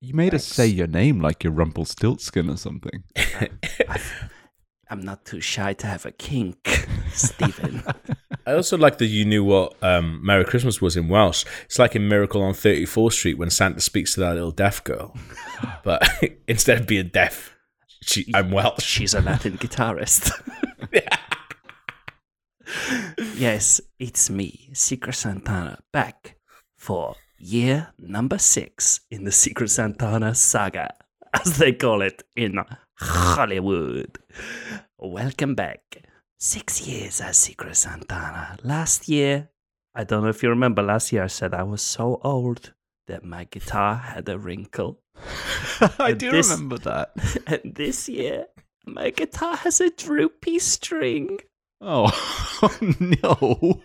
you 0.01 0.13
made 0.13 0.33
us 0.33 0.45
say 0.45 0.67
your 0.67 0.87
name 0.87 1.19
like 1.21 1.43
you're 1.43 1.53
Rumpelstiltskin 1.53 2.49
or 2.49 2.57
something? 2.57 3.03
I'm 4.89 5.01
not 5.01 5.25
too 5.25 5.41
shy 5.41 5.73
to 5.73 5.87
have 5.87 6.05
a 6.05 6.11
kink, 6.11 6.87
Stephen. 7.11 7.83
I 8.47 8.53
also 8.53 8.77
like 8.77 8.97
that 8.99 9.07
you 9.07 9.25
knew 9.25 9.43
what 9.43 9.75
um, 9.83 10.25
Merry 10.25 10.45
Christmas 10.45 10.81
was 10.81 10.95
in 10.95 11.09
Welsh. 11.09 11.43
It's 11.65 11.77
like 11.77 11.97
in 11.97 12.07
Miracle 12.07 12.41
on 12.41 12.53
34th 12.53 13.11
Street 13.11 13.37
when 13.37 13.49
Santa 13.49 13.81
speaks 13.81 14.13
to 14.13 14.21
that 14.21 14.35
little 14.35 14.51
deaf 14.51 14.83
girl. 14.83 15.15
But 15.83 16.07
instead 16.47 16.79
of 16.79 16.87
being 16.87 17.09
deaf, 17.09 17.57
she, 18.03 18.29
I'm 18.33 18.51
Welsh. 18.51 18.83
She's 18.83 19.15
a 19.15 19.21
Latin 19.21 19.57
guitarist. 19.57 20.31
yes, 23.35 23.81
it's 23.97 24.29
me, 24.29 24.69
Secret 24.73 25.13
Santana, 25.13 25.79
back 25.91 26.37
for 26.77 27.15
year 27.39 27.91
number 27.97 28.37
six 28.37 29.01
in 29.09 29.23
the 29.23 29.31
Secret 29.31 29.71
Santana 29.71 30.35
saga, 30.35 30.93
as 31.33 31.57
they 31.57 31.73
call 31.73 32.01
it 32.03 32.21
in 32.35 32.59
Hollywood. 32.99 34.19
Welcome 34.99 35.55
back. 35.55 36.03
Six 36.39 36.85
years 36.87 37.19
as 37.19 37.37
Secret 37.37 37.75
Santana. 37.75 38.57
Last 38.63 39.09
year, 39.09 39.49
I 39.95 40.03
don't 40.03 40.21
know 40.23 40.29
if 40.29 40.43
you 40.43 40.49
remember, 40.49 40.83
last 40.83 41.11
year 41.11 41.23
I 41.23 41.27
said 41.27 41.53
I 41.53 41.63
was 41.63 41.81
so 41.81 42.19
old 42.23 42.73
that 43.07 43.23
my 43.23 43.45
guitar 43.45 43.95
had 43.95 44.29
a 44.29 44.37
wrinkle. 44.37 44.99
I 45.99 46.09
And 46.11 46.19
do 46.19 46.31
this- 46.31 46.51
remember 46.51 46.77
that. 46.79 47.11
And 47.47 47.73
this 47.75 48.07
year, 48.07 48.45
my 48.85 49.09
guitar 49.09 49.55
has 49.55 49.81
a 49.81 49.89
droopy 49.89 50.59
string. 50.59 51.39
Oh, 51.81 52.11
no. 52.99 53.81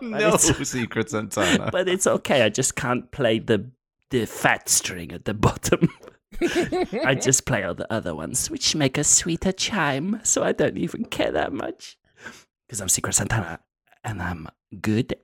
no, 0.00 0.18
it's- 0.28 0.68
Secret 0.68 1.10
Santana. 1.10 1.68
But 1.70 1.86
it's 1.88 2.06
okay. 2.06 2.42
I 2.42 2.48
just 2.48 2.76
can't 2.76 3.10
play 3.10 3.38
the 3.40 3.70
the 4.10 4.26
fat 4.26 4.68
string 4.68 5.12
at 5.12 5.24
the 5.26 5.34
bottom. 5.34 5.88
I 7.04 7.14
just 7.14 7.46
play 7.46 7.62
all 7.62 7.74
the 7.74 7.92
other 7.92 8.14
ones, 8.14 8.50
which 8.50 8.74
make 8.74 8.98
a 8.98 9.04
sweeter 9.04 9.52
chime. 9.52 10.20
So 10.22 10.42
I 10.42 10.52
don't 10.52 10.78
even 10.78 11.04
care 11.04 11.32
that 11.32 11.52
much 11.52 11.98
because 12.66 12.80
I'm 12.80 12.88
Secret 12.88 13.14
Santana 13.14 13.60
and 14.04 14.22
I'm 14.22 14.48
good 14.80 15.14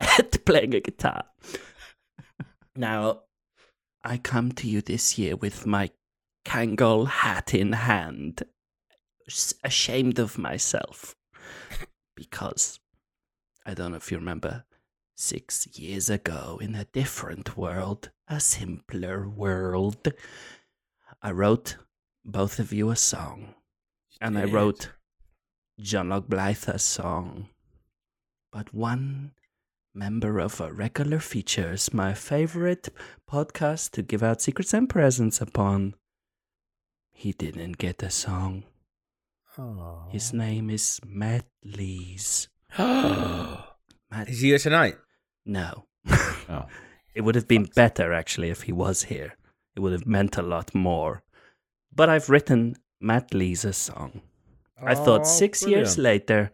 at 0.00 0.44
playing 0.44 0.74
a 0.74 0.80
guitar. 0.80 1.24
Now, 2.76 3.20
I 4.02 4.18
come 4.18 4.52
to 4.52 4.68
you 4.68 4.80
this 4.80 5.18
year 5.18 5.36
with 5.36 5.66
my 5.66 5.90
Kangol 6.44 7.06
hat 7.06 7.54
in 7.54 7.72
hand, 7.72 8.42
ashamed 9.62 10.18
of 10.18 10.36
myself 10.36 11.16
because 12.14 12.80
I 13.66 13.74
don't 13.74 13.92
know 13.92 13.96
if 13.96 14.10
you 14.10 14.18
remember 14.18 14.64
six 15.16 15.66
years 15.78 16.10
ago 16.10 16.58
in 16.60 16.74
a 16.74 16.84
different 16.86 17.56
world, 17.56 18.10
a 18.28 18.40
simpler 18.40 19.28
world. 19.28 20.12
I 21.24 21.30
wrote 21.30 21.76
both 22.22 22.58
of 22.58 22.70
you 22.70 22.90
a 22.90 22.96
song, 22.96 23.54
and 24.20 24.36
I 24.36 24.44
wrote 24.44 24.90
John 25.80 26.10
Locke 26.10 26.28
Blythe 26.28 26.68
a 26.68 26.78
song. 26.78 27.48
But 28.52 28.74
one 28.74 29.32
member 29.94 30.38
of 30.38 30.60
our 30.60 30.70
regular 30.70 31.20
features, 31.20 31.94
my 31.94 32.12
favorite 32.12 32.90
podcast 33.26 33.92
to 33.92 34.02
give 34.02 34.22
out 34.22 34.42
secrets 34.42 34.74
and 34.74 34.86
presents 34.86 35.40
upon, 35.40 35.94
he 37.10 37.32
didn't 37.32 37.78
get 37.78 38.02
a 38.02 38.10
song. 38.10 38.64
His 40.10 40.34
name 40.34 40.68
is 40.68 41.00
Matt 41.06 41.46
Lees. 41.64 42.48
Matt, 42.78 44.28
Is 44.28 44.40
he 44.40 44.48
here 44.48 44.58
tonight? 44.58 44.96
no. 45.46 45.86
Oh. 46.50 46.66
It 47.14 47.20
would 47.22 47.36
have 47.36 47.46
been 47.46 47.70
better 47.76 48.12
actually 48.12 48.50
if 48.50 48.62
he 48.62 48.72
was 48.72 49.04
here. 49.04 49.36
It 49.76 49.80
would 49.80 49.92
have 49.92 50.06
meant 50.06 50.36
a 50.36 50.42
lot 50.42 50.74
more. 50.74 51.22
But 51.94 52.08
I've 52.08 52.30
written 52.30 52.76
Matt 53.00 53.34
Lees 53.34 53.64
a 53.64 53.72
song. 53.72 54.22
I 54.82 54.94
thought 54.94 55.22
Oh, 55.22 55.24
six 55.24 55.66
years 55.66 55.98
later, 55.98 56.50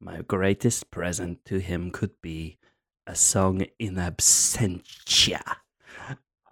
my 0.00 0.22
greatest 0.22 0.90
present 0.90 1.44
to 1.46 1.58
him 1.58 1.90
could 1.90 2.12
be 2.22 2.58
a 3.06 3.14
song 3.14 3.62
in 3.78 3.96
absentia. 3.96 5.42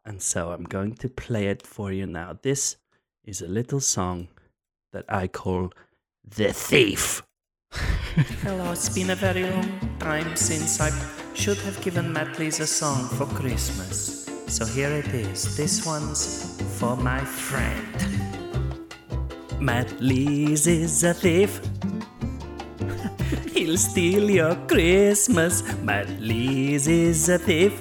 And 0.04 0.22
so 0.22 0.52
I'm 0.52 0.64
going 0.64 0.94
to 0.96 1.08
play 1.08 1.48
it 1.48 1.66
for 1.66 1.90
you 1.92 2.06
now. 2.06 2.38
This 2.40 2.76
is 3.24 3.42
a 3.42 3.48
little 3.48 3.80
song 3.80 4.28
that 4.92 5.04
I 5.08 5.26
call 5.26 5.72
The 6.24 6.52
Thief. 6.52 7.22
Hello, 7.72 8.70
it's 8.72 8.88
been 8.88 9.10
a 9.10 9.16
very 9.16 9.44
long 9.50 9.96
time 9.98 10.36
since 10.36 10.80
I 10.80 10.90
should 11.34 11.58
have 11.58 11.80
given 11.82 12.12
Matt 12.12 12.38
Lees 12.38 12.60
a 12.60 12.66
song 12.66 13.08
for 13.08 13.26
Christmas. 13.26 14.25
So 14.46 14.64
here 14.64 14.90
it 14.90 15.08
is. 15.08 15.56
This 15.56 15.84
one's 15.84 16.60
for 16.78 16.96
my 16.96 17.20
friend. 17.20 17.86
Matt 19.60 20.00
Lees 20.00 20.66
is 20.66 21.04
a 21.04 21.14
thief. 21.14 21.60
He'll 23.52 23.76
steal 23.76 24.30
your 24.30 24.54
Christmas. 24.68 25.62
Matt 25.82 26.08
Lees 26.20 26.86
is 26.88 27.28
a 27.28 27.38
thief. 27.38 27.80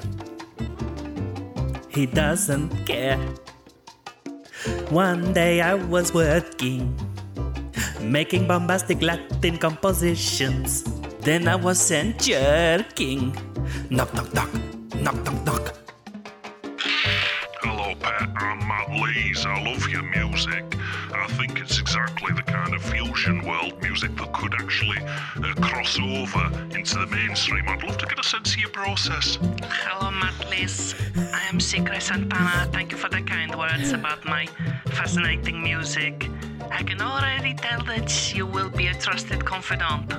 He 1.90 2.06
doesn't 2.06 2.86
care. 2.86 3.20
One 4.90 5.34
day 5.34 5.62
I 5.62 5.76
was 5.76 6.14
working 6.14 6.96
making 8.06 8.48
bombastic 8.48 9.02
Latin 9.02 9.58
compositions. 9.58 10.84
Then 11.22 11.48
I 11.48 11.56
was 11.56 11.80
sent 11.80 12.22
jerking. 12.22 13.36
Knock, 13.90 14.14
knock, 14.14 14.34
knock, 14.34 14.54
knock, 15.02 15.16
knock, 15.26 15.46
knock. 15.46 15.85
I'm 18.96 19.02
Matt 19.02 19.16
Lees. 19.16 19.46
I 19.46 19.62
love 19.62 19.90
your 19.90 20.04
music. 20.04 20.64
I 21.14 21.28
think 21.38 21.60
it's 21.60 21.80
exactly 21.80 22.34
the 22.34 22.44
kind 22.44 22.74
of 22.74 22.82
fusion 22.82 23.46
world 23.46 23.82
music 23.82 24.16
that 24.16 24.32
could 24.34 24.54
actually 24.54 25.00
uh, 25.00 25.54
cross 25.62 26.00
over 26.00 26.46
into 26.76 27.00
the 27.00 27.08
mainstream. 27.08 27.68
I'd 27.68 27.84
love 27.84 27.98
to 27.98 28.06
get 28.06 28.20
a 28.20 28.24
sense 28.24 28.54
of 28.54 28.60
your 28.60 28.70
process. 28.70 29.38
Hello, 29.64 30.12
Matt 30.12 30.50
Lees. 30.50 30.96
I 31.34 31.42
am 31.52 31.60
Secret 31.60 32.02
Santana. 32.02 32.70
Thank 32.72 32.92
you 32.92 32.98
for 32.98 33.10
the 33.10 33.22
kind 33.22 33.54
words 33.56 33.92
about 33.92 34.24
my 34.26 34.48
fascinating 34.88 35.62
music. 35.62 36.30
I 36.72 36.84
can 36.84 37.02
already 37.02 37.54
tell 37.54 37.84
that 37.86 38.34
you 38.34 38.46
will 38.46 38.70
be 38.70 38.88
a 38.88 38.94
trusted 38.94 39.44
confidant. 39.44 40.14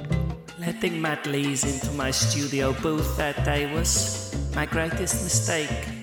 Letting 0.59 1.01
Matt 1.01 1.27
Lees 1.27 1.65
into 1.65 1.93
my 1.97 2.11
studio 2.11 2.75
booth 2.75 3.17
that 3.17 3.43
day 3.45 3.73
was 3.73 4.35
my 4.55 4.67
greatest 4.67 5.23
mistake. 5.25 5.96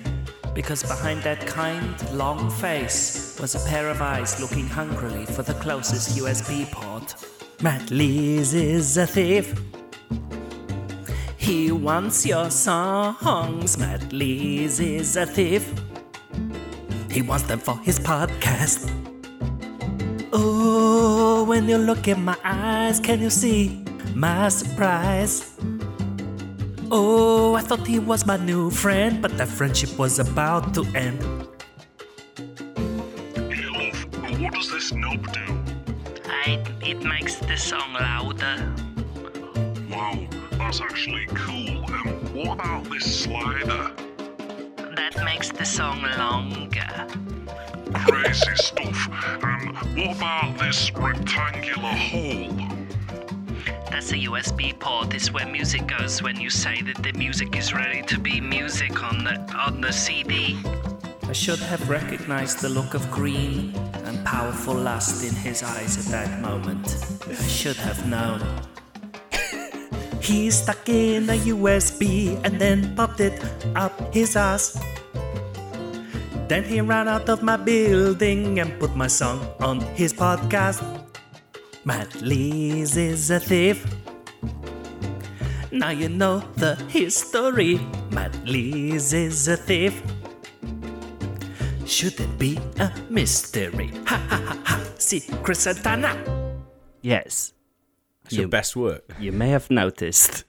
Because 0.54 0.84
behind 0.84 1.22
that 1.24 1.44
kind, 1.46 1.94
long 2.12 2.48
face 2.48 3.36
was 3.40 3.56
a 3.56 3.68
pair 3.68 3.90
of 3.90 4.00
eyes 4.00 4.40
looking 4.40 4.68
hungrily 4.68 5.26
for 5.26 5.42
the 5.42 5.54
closest 5.54 6.16
USB 6.16 6.70
port. 6.70 7.16
Matt 7.60 7.90
Lees 7.90 8.54
is 8.54 8.96
a 8.96 9.06
thief. 9.06 9.52
He 11.36 11.72
wants 11.72 12.24
your 12.24 12.50
songs. 12.50 13.76
Matt 13.76 14.12
Lees 14.12 14.78
is 14.78 15.16
a 15.16 15.26
thief. 15.26 15.72
He 17.10 17.20
wants 17.20 17.44
them 17.44 17.58
for 17.58 17.76
his 17.78 17.98
podcast. 17.98 18.90
Oh, 20.32 21.44
when 21.44 21.68
you 21.68 21.78
look 21.78 22.06
in 22.06 22.24
my 22.24 22.36
eyes, 22.44 23.00
can 23.00 23.20
you 23.20 23.30
see 23.30 23.84
my 24.14 24.48
surprise? 24.48 25.54
Oh, 26.90 27.54
I 27.54 27.62
thought 27.62 27.86
he 27.86 27.98
was 27.98 28.26
my 28.26 28.36
new 28.36 28.70
friend, 28.70 29.20
but 29.22 29.36
that 29.38 29.48
friendship 29.48 29.98
was 29.98 30.18
about 30.18 30.74
to 30.74 30.84
end. 30.94 31.18
Hey, 33.34 33.66
love, 33.66 34.40
what 34.40 34.52
does 34.54 34.70
this 34.70 34.92
knob 34.92 35.32
do? 35.32 35.58
I, 36.26 36.62
it 36.82 37.02
makes 37.02 37.36
the 37.36 37.56
song 37.56 37.94
louder. 37.94 38.72
Wow, 39.90 40.26
that's 40.52 40.80
actually 40.80 41.26
cool. 41.34 41.84
Um, 41.86 42.08
what 42.34 42.54
about 42.54 42.84
this 42.90 43.22
slider? 43.22 43.90
That 44.96 45.22
makes 45.24 45.50
the 45.50 45.64
song 45.64 46.02
longer. 46.02 47.06
Crazy 48.06 48.54
stuff. 48.56 49.08
And 49.42 49.74
what 49.96 50.16
about 50.16 50.58
this 50.58 50.92
rectangular 50.92 51.88
hole? 51.88 52.83
That's 53.94 54.10
a 54.10 54.26
USB 54.26 54.76
port. 54.76 55.14
Is 55.14 55.30
where 55.30 55.46
music 55.46 55.86
goes 55.86 56.20
when 56.20 56.34
you 56.34 56.50
say 56.50 56.82
that 56.82 57.00
the 57.00 57.12
music 57.12 57.54
is 57.54 57.72
ready 57.72 58.02
to 58.10 58.18
be 58.18 58.40
music 58.40 58.90
on 59.04 59.22
the 59.22 59.38
on 59.54 59.80
the 59.80 59.92
CD. 59.92 60.58
I 61.22 61.32
should 61.32 61.60
have 61.60 61.88
recognized 61.88 62.58
the 62.58 62.68
look 62.70 62.94
of 62.94 63.08
green 63.12 63.70
and 64.02 64.18
powerful 64.26 64.74
lust 64.74 65.22
in 65.22 65.32
his 65.32 65.62
eyes 65.62 65.94
at 65.94 66.10
that 66.10 66.42
moment. 66.42 66.90
I 67.30 67.46
should 67.46 67.76
have 67.86 68.02
known. 68.10 68.42
he 70.20 70.50
stuck 70.50 70.88
in 70.88 71.30
a 71.30 71.38
USB 71.54 72.34
and 72.42 72.58
then 72.58 72.96
popped 72.96 73.20
it 73.20 73.38
up 73.76 73.94
his 74.12 74.34
ass. 74.34 74.74
Then 76.48 76.64
he 76.64 76.80
ran 76.80 77.06
out 77.06 77.28
of 77.28 77.44
my 77.44 77.56
building 77.56 78.58
and 78.58 78.74
put 78.80 78.96
my 78.96 79.06
song 79.06 79.46
on 79.60 79.78
his 79.94 80.12
podcast. 80.12 80.82
Matt 81.84 82.22
Lees 82.22 82.96
is 82.96 83.30
a 83.30 83.38
thief. 83.40 83.84
Now 85.70 85.90
you 85.90 86.08
know 86.08 86.38
the 86.56 86.76
history. 86.88 87.80
Matt 88.10 88.34
Lees 88.44 89.12
is 89.12 89.48
a 89.48 89.56
thief. 89.56 90.02
Should 91.86 92.18
it 92.20 92.38
be 92.38 92.58
a 92.78 92.90
mystery? 93.10 93.90
Ha 94.06 94.16
ha 94.28 94.36
ha 94.46 94.58
ha. 94.64 94.84
Secret 94.98 95.56
Santana. 95.56 96.16
Yes, 97.02 97.52
It's 98.24 98.32
your 98.34 98.48
best 98.48 98.74
work. 98.76 99.04
you 99.20 99.32
may 99.32 99.50
have 99.50 99.70
noticed 99.70 100.44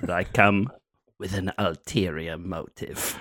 that 0.00 0.10
I 0.10 0.24
come 0.24 0.70
with 1.18 1.32
an 1.32 1.50
ulterior 1.56 2.36
motive. 2.36 3.18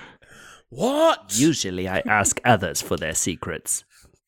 What? 0.69 1.31
Usually 1.39 1.87
I 1.87 1.99
ask 2.05 2.41
others 2.43 2.81
for 2.81 2.97
their 2.97 3.13
secrets, 3.13 3.85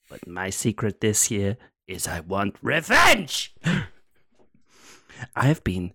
but 0.09 0.25
my 0.25 0.49
secret 0.49 1.01
this 1.01 1.29
year 1.29 1.57
is 1.87 2.07
I 2.07 2.19
want 2.21 2.55
revenge! 2.61 3.53
I 5.35 5.45
have 5.47 5.63
been 5.63 5.93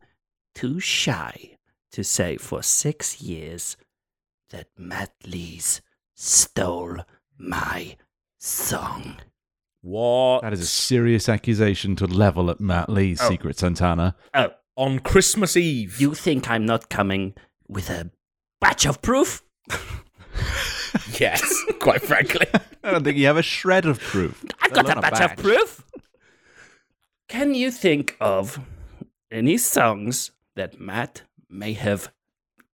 too 0.55 0.81
shy 0.81 1.57
to 1.93 2.03
say 2.03 2.37
for 2.37 2.63
six 2.63 3.21
years 3.23 3.77
that 4.51 4.69
Matt 4.77 5.13
Lees 5.27 5.81
stole 6.15 6.99
my 7.39 7.97
song. 8.39 9.17
What? 9.83 10.43
That 10.43 10.53
is 10.53 10.61
a 10.61 10.67
serious 10.67 11.29
accusation 11.29 11.97
to 11.97 12.07
level 12.07 12.51
at 12.51 12.61
Matt 12.61 12.89
Lees 12.89 13.21
Oh. 13.23 13.29
Secret 13.29 13.59
Santana. 13.59 14.17
Oh, 14.35 14.51
On 14.77 14.99
Christmas 14.99 15.57
Eve. 15.57 16.01
you 16.01 16.15
think 16.15 16.49
I'm 16.49 16.65
not 16.67 16.89
coming 16.89 17.35
with 17.69 17.91
a 17.91 18.11
batch 18.61 18.87
of 18.87 19.03
proof? 19.03 19.43
Yes, 21.19 21.65
quite 21.79 22.03
frankly. 22.03 22.47
I 22.85 22.91
don't 22.91 23.05
think 23.05 23.17
you 23.17 23.27
have 23.27 23.37
a 23.37 23.43
shred 23.43 23.87
of 23.87 24.01
proof. 24.01 24.45
I've 24.61 24.73
got 24.73 24.87
a 24.87 24.93
alone 24.93 25.01
batch 25.03 25.21
of 25.21 25.37
proof. 25.37 25.85
Can 27.29 27.55
you 27.55 27.71
think 27.71 28.17
of 28.21 28.61
any 29.31 29.57
songs 29.57 30.33
that 30.57 30.81
Matt 30.81 31.23
may 31.49 31.73
have 31.73 32.13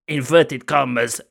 inverted 0.07 0.65
commas, 0.65 1.21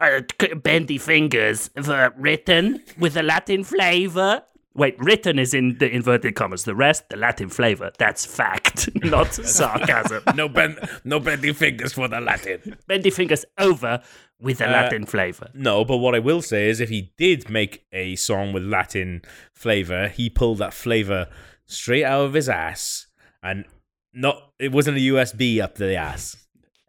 uh, 0.00 0.22
bendy 0.56 0.98
fingers, 0.98 1.70
uh, 1.76 2.10
written 2.16 2.82
with 2.98 3.16
a 3.16 3.22
Latin 3.22 3.64
flavor? 3.64 4.42
Wait, 4.74 4.98
written 4.98 5.38
is 5.38 5.52
in 5.52 5.76
the 5.78 5.90
inverted 5.90 6.34
commas. 6.34 6.64
The 6.64 6.74
rest, 6.74 7.08
the 7.10 7.16
Latin 7.16 7.48
flavor. 7.50 7.92
That's 7.98 8.24
fact, 8.24 8.88
not 9.04 9.34
sarcasm. 9.34 10.22
no 10.34 10.48
bend, 10.48 10.78
no 11.04 11.20
bending 11.20 11.54
fingers 11.54 11.92
for 11.92 12.08
the 12.08 12.20
Latin. 12.20 12.76
bendy 12.86 13.10
fingers 13.10 13.44
over 13.58 14.02
with 14.40 14.60
a 14.60 14.66
Uh, 14.68 14.72
Latin 14.72 15.04
flavor. 15.06 15.50
No, 15.54 15.84
but 15.84 15.98
what 15.98 16.14
I 16.14 16.18
will 16.20 16.40
say 16.42 16.68
is, 16.70 16.80
if 16.80 16.88
he 16.88 17.12
did 17.18 17.50
make 17.50 17.84
a 17.92 18.16
song 18.16 18.52
with 18.52 18.62
Latin 18.64 19.22
flavor, 19.54 20.08
he 20.08 20.30
pulled 20.30 20.58
that 20.58 20.72
flavor 20.74 21.28
straight 21.66 22.04
out 22.04 22.24
of 22.24 22.32
his 22.34 22.48
ass, 22.48 23.06
and 23.42 23.66
not 24.14 24.52
it 24.58 24.72
wasn't 24.72 24.96
a 24.96 25.00
USB 25.00 25.60
up 25.60 25.74
the 25.76 25.94
ass. 25.96 26.36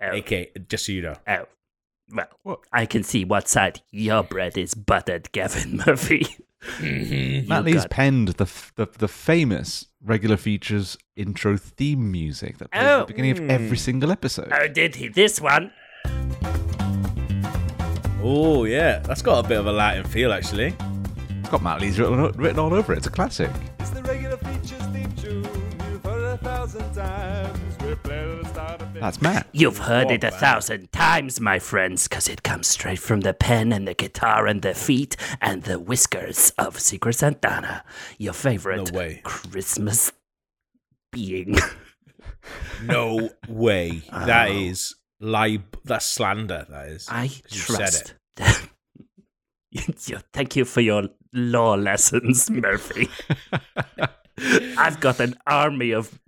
Oh, 0.01 0.07
Okay, 0.17 0.51
just 0.69 0.85
so 0.85 0.91
you 0.93 1.01
know. 1.01 1.15
oh. 1.27 1.45
Well, 2.43 2.61
I 2.71 2.85
can 2.85 3.01
see 3.03 3.25
what 3.25 3.47
side 3.47 3.81
your 3.89 4.23
bread 4.23 4.57
is 4.57 4.73
buttered, 4.75 5.31
Gavin 5.31 5.81
Murphy. 5.85 6.27
Mm-hmm. 6.77 7.47
Matt 7.47 7.65
Lees 7.65 7.75
got- 7.75 7.89
penned 7.89 8.27
the, 8.29 8.45
the 8.75 8.87
the 8.97 9.07
famous 9.07 9.87
regular 10.03 10.37
features 10.37 10.97
intro 11.15 11.57
theme 11.57 12.11
music 12.11 12.57
that 12.57 12.71
plays 12.71 12.83
at 12.83 12.91
Oh. 12.91 12.99
the 13.01 13.05
beginning 13.07 13.31
of 13.31 13.49
every 13.49 13.67
hmm. 13.69 13.75
single 13.75 14.11
episode. 14.11 14.51
Oh, 14.53 14.67
did 14.67 14.95
he? 14.95 15.07
This 15.09 15.39
one? 15.41 15.71
Oh 18.21 18.63
yeah, 18.63 18.99
that's 18.99 19.21
got 19.21 19.43
a 19.43 19.47
bit 19.47 19.59
of 19.59 19.67
a 19.67 19.71
Latin 19.71 20.05
feel 20.05 20.31
actually. 20.31 20.73
It's 21.39 21.49
got 21.49 21.61
Matt 21.61 21.81
Lees 21.81 21.99
written, 21.99 22.31
written 22.33 22.59
all 22.59 22.73
over 22.73 22.93
it. 22.93 22.97
It's 22.97 23.07
a 23.07 23.11
classic. 23.11 23.51
It's 23.79 23.89
the 23.89 24.01
regular 24.03 24.37
features 24.37 24.81
theme 24.93 25.11
tune. 25.13 25.43
You've 25.91 26.03
heard 26.03 26.23
it 26.23 26.33
a 26.35 26.37
thousand 26.37 26.93
times. 26.93 27.77
We 27.83 27.95
play 27.95 28.19
it 28.19 28.37
at 28.37 28.43
the 28.43 28.49
start 28.49 28.81
of 28.81 28.82
That's 29.03 29.21
Matt. 29.21 29.47
You've 29.51 29.79
heard 29.79 30.11
it 30.11 30.23
a 30.23 30.29
wow. 30.29 30.37
thousand 30.37 30.89
times, 30.93 31.41
my 31.41 31.59
friends, 31.59 32.07
because 32.07 32.29
it 32.29 32.41
comes 32.41 32.67
straight 32.67 32.99
from 32.99 33.19
the 33.19 33.33
pen 33.33 33.73
and 33.73 33.85
the 33.85 33.93
guitar 33.93 34.47
and 34.47 34.61
the 34.61 34.73
feet 34.73 35.17
and 35.41 35.63
the 35.63 35.77
whiskers 35.77 36.51
of 36.57 36.79
Secret 36.79 37.15
Santana, 37.15 37.83
your 38.17 38.31
favorite 38.31 38.93
No 38.93 38.97
way. 38.97 39.19
Christmas 39.25 40.13
being. 41.11 41.57
No 42.83 43.29
way. 43.47 44.01
That 44.11 44.51
is 44.51 44.95
lib. 45.21 45.77
That's 45.85 46.05
slander. 46.05 46.65
That 46.69 46.87
is. 46.89 47.07
I 47.09 47.27
'Cause 47.27 47.41
you 47.49 47.59
said 47.59 47.77
trust 47.77 48.13
that. 48.35 50.23
Thank 50.33 50.55
you 50.57 50.65
for 50.65 50.81
your 50.81 51.07
law 51.33 51.75
lessons, 51.75 52.49
Murphy. 52.49 53.09
I've 54.77 54.99
got 54.99 55.21
an 55.21 55.35
army 55.47 55.91
of 55.91 56.19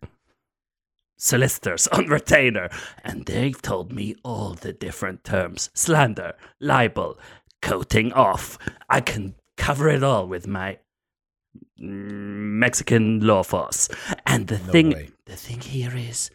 solicitors 1.18 1.88
on 1.92 2.08
retainer, 2.08 2.70
and 3.04 3.26
they've 3.26 3.62
told 3.62 3.92
me 3.92 4.16
all 4.24 4.54
the 4.54 4.74
different 4.74 5.24
terms 5.24 5.70
slander, 5.74 6.34
libel, 6.60 7.18
coating 7.62 8.12
off. 8.14 8.58
I 8.90 9.02
can 9.02 9.36
cover 9.58 9.90
it 9.90 10.04
all 10.04 10.28
with 10.28 10.48
my 10.48 10.78
Mexican 11.78 13.20
law 13.26 13.44
force. 13.44 13.90
And 14.26 14.48
the 14.48 14.58
No 14.60 14.72
thing, 14.72 14.90
way. 14.92 15.10
the 15.26 15.36
thing 15.36 15.60
here 15.62 15.96
is, 15.96 16.30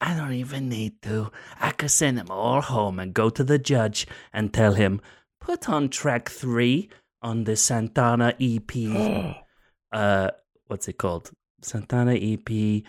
I 0.00 0.14
don't 0.16 0.32
even 0.32 0.68
need 0.68 1.02
to. 1.02 1.30
I 1.60 1.72
could 1.72 1.90
send 1.90 2.18
them 2.18 2.30
all 2.30 2.60
home 2.60 2.98
and 2.98 3.12
go 3.14 3.30
to 3.30 3.44
the 3.44 3.58
judge 3.58 4.06
and 4.32 4.52
tell 4.52 4.74
him, 4.74 5.00
put 5.40 5.68
on 5.68 5.88
track 5.88 6.28
three 6.28 6.88
on 7.22 7.44
the 7.44 7.56
Santana 7.56 8.34
EP. 8.40 8.70
uh, 9.92 10.30
what's 10.66 10.88
it 10.88 10.98
called? 10.98 11.30
Santana 11.62 12.14
EP 12.14 12.82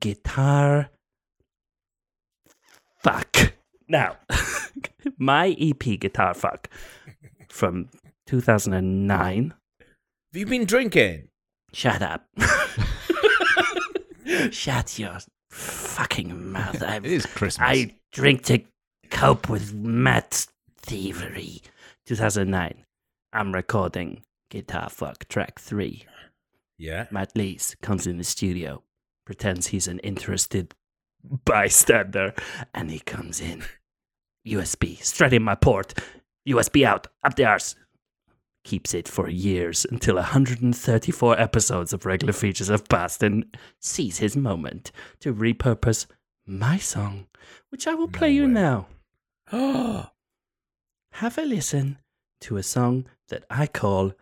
guitar. 0.00 0.90
Fuck. 2.98 3.54
Now, 3.88 4.16
my 5.18 5.56
EP 5.58 5.98
guitar 5.98 6.34
fuck 6.34 6.68
from 7.48 7.88
2009. 8.26 9.54
Have 9.80 9.86
you 10.34 10.46
been 10.46 10.64
drinking? 10.66 11.28
Shut 11.72 12.02
up. 12.02 12.26
Shut 14.50 14.98
your 14.98 15.18
fucking 15.50 16.52
mouth. 16.52 16.82
I, 16.82 16.96
It 16.96 17.06
is 17.06 17.26
Christmas. 17.26 17.66
I 17.66 17.94
drink 18.12 18.44
to 18.44 18.60
cope 19.10 19.48
with 19.48 19.72
Matt's 19.74 20.48
thievery. 20.82 21.62
2009. 22.06 22.84
I'm 23.32 23.52
recording 23.54 24.22
Guitar 24.50 24.88
Fuck 24.90 25.28
track 25.28 25.58
3. 25.58 26.04
Yeah. 26.78 27.06
Matt 27.10 27.32
Lees 27.34 27.76
comes 27.82 28.06
in 28.06 28.18
the 28.18 28.24
studio, 28.24 28.82
pretends 29.28 29.66
he's 29.66 29.86
an 29.86 29.98
interested 29.98 30.74
bystander, 31.44 32.32
and 32.72 32.90
he 32.90 32.98
comes 32.98 33.42
in. 33.42 33.62
USB, 34.46 34.96
straight 35.02 35.34
in 35.34 35.42
my 35.42 35.54
port. 35.54 35.92
USB 36.48 36.82
out, 36.82 37.08
up 37.22 37.34
the 37.36 37.44
arse. 37.44 37.74
Keeps 38.64 38.94
it 38.94 39.06
for 39.06 39.28
years 39.28 39.84
until 39.90 40.14
134 40.14 41.38
episodes 41.38 41.92
of 41.92 42.06
regular 42.06 42.32
features 42.32 42.68
have 42.68 42.88
passed 42.88 43.22
and 43.22 43.54
sees 43.78 44.16
his 44.16 44.34
moment 44.34 44.92
to 45.20 45.34
repurpose 45.34 46.06
my 46.46 46.78
song, 46.78 47.26
which 47.68 47.86
I 47.86 47.92
will 47.92 48.08
play 48.08 48.30
you 48.30 48.48
now. 48.48 48.86
Have 49.52 51.36
a 51.36 51.42
listen 51.42 51.98
to 52.40 52.56
a 52.56 52.62
song 52.62 53.04
that 53.28 53.44
I 53.50 53.66
call 53.66 54.14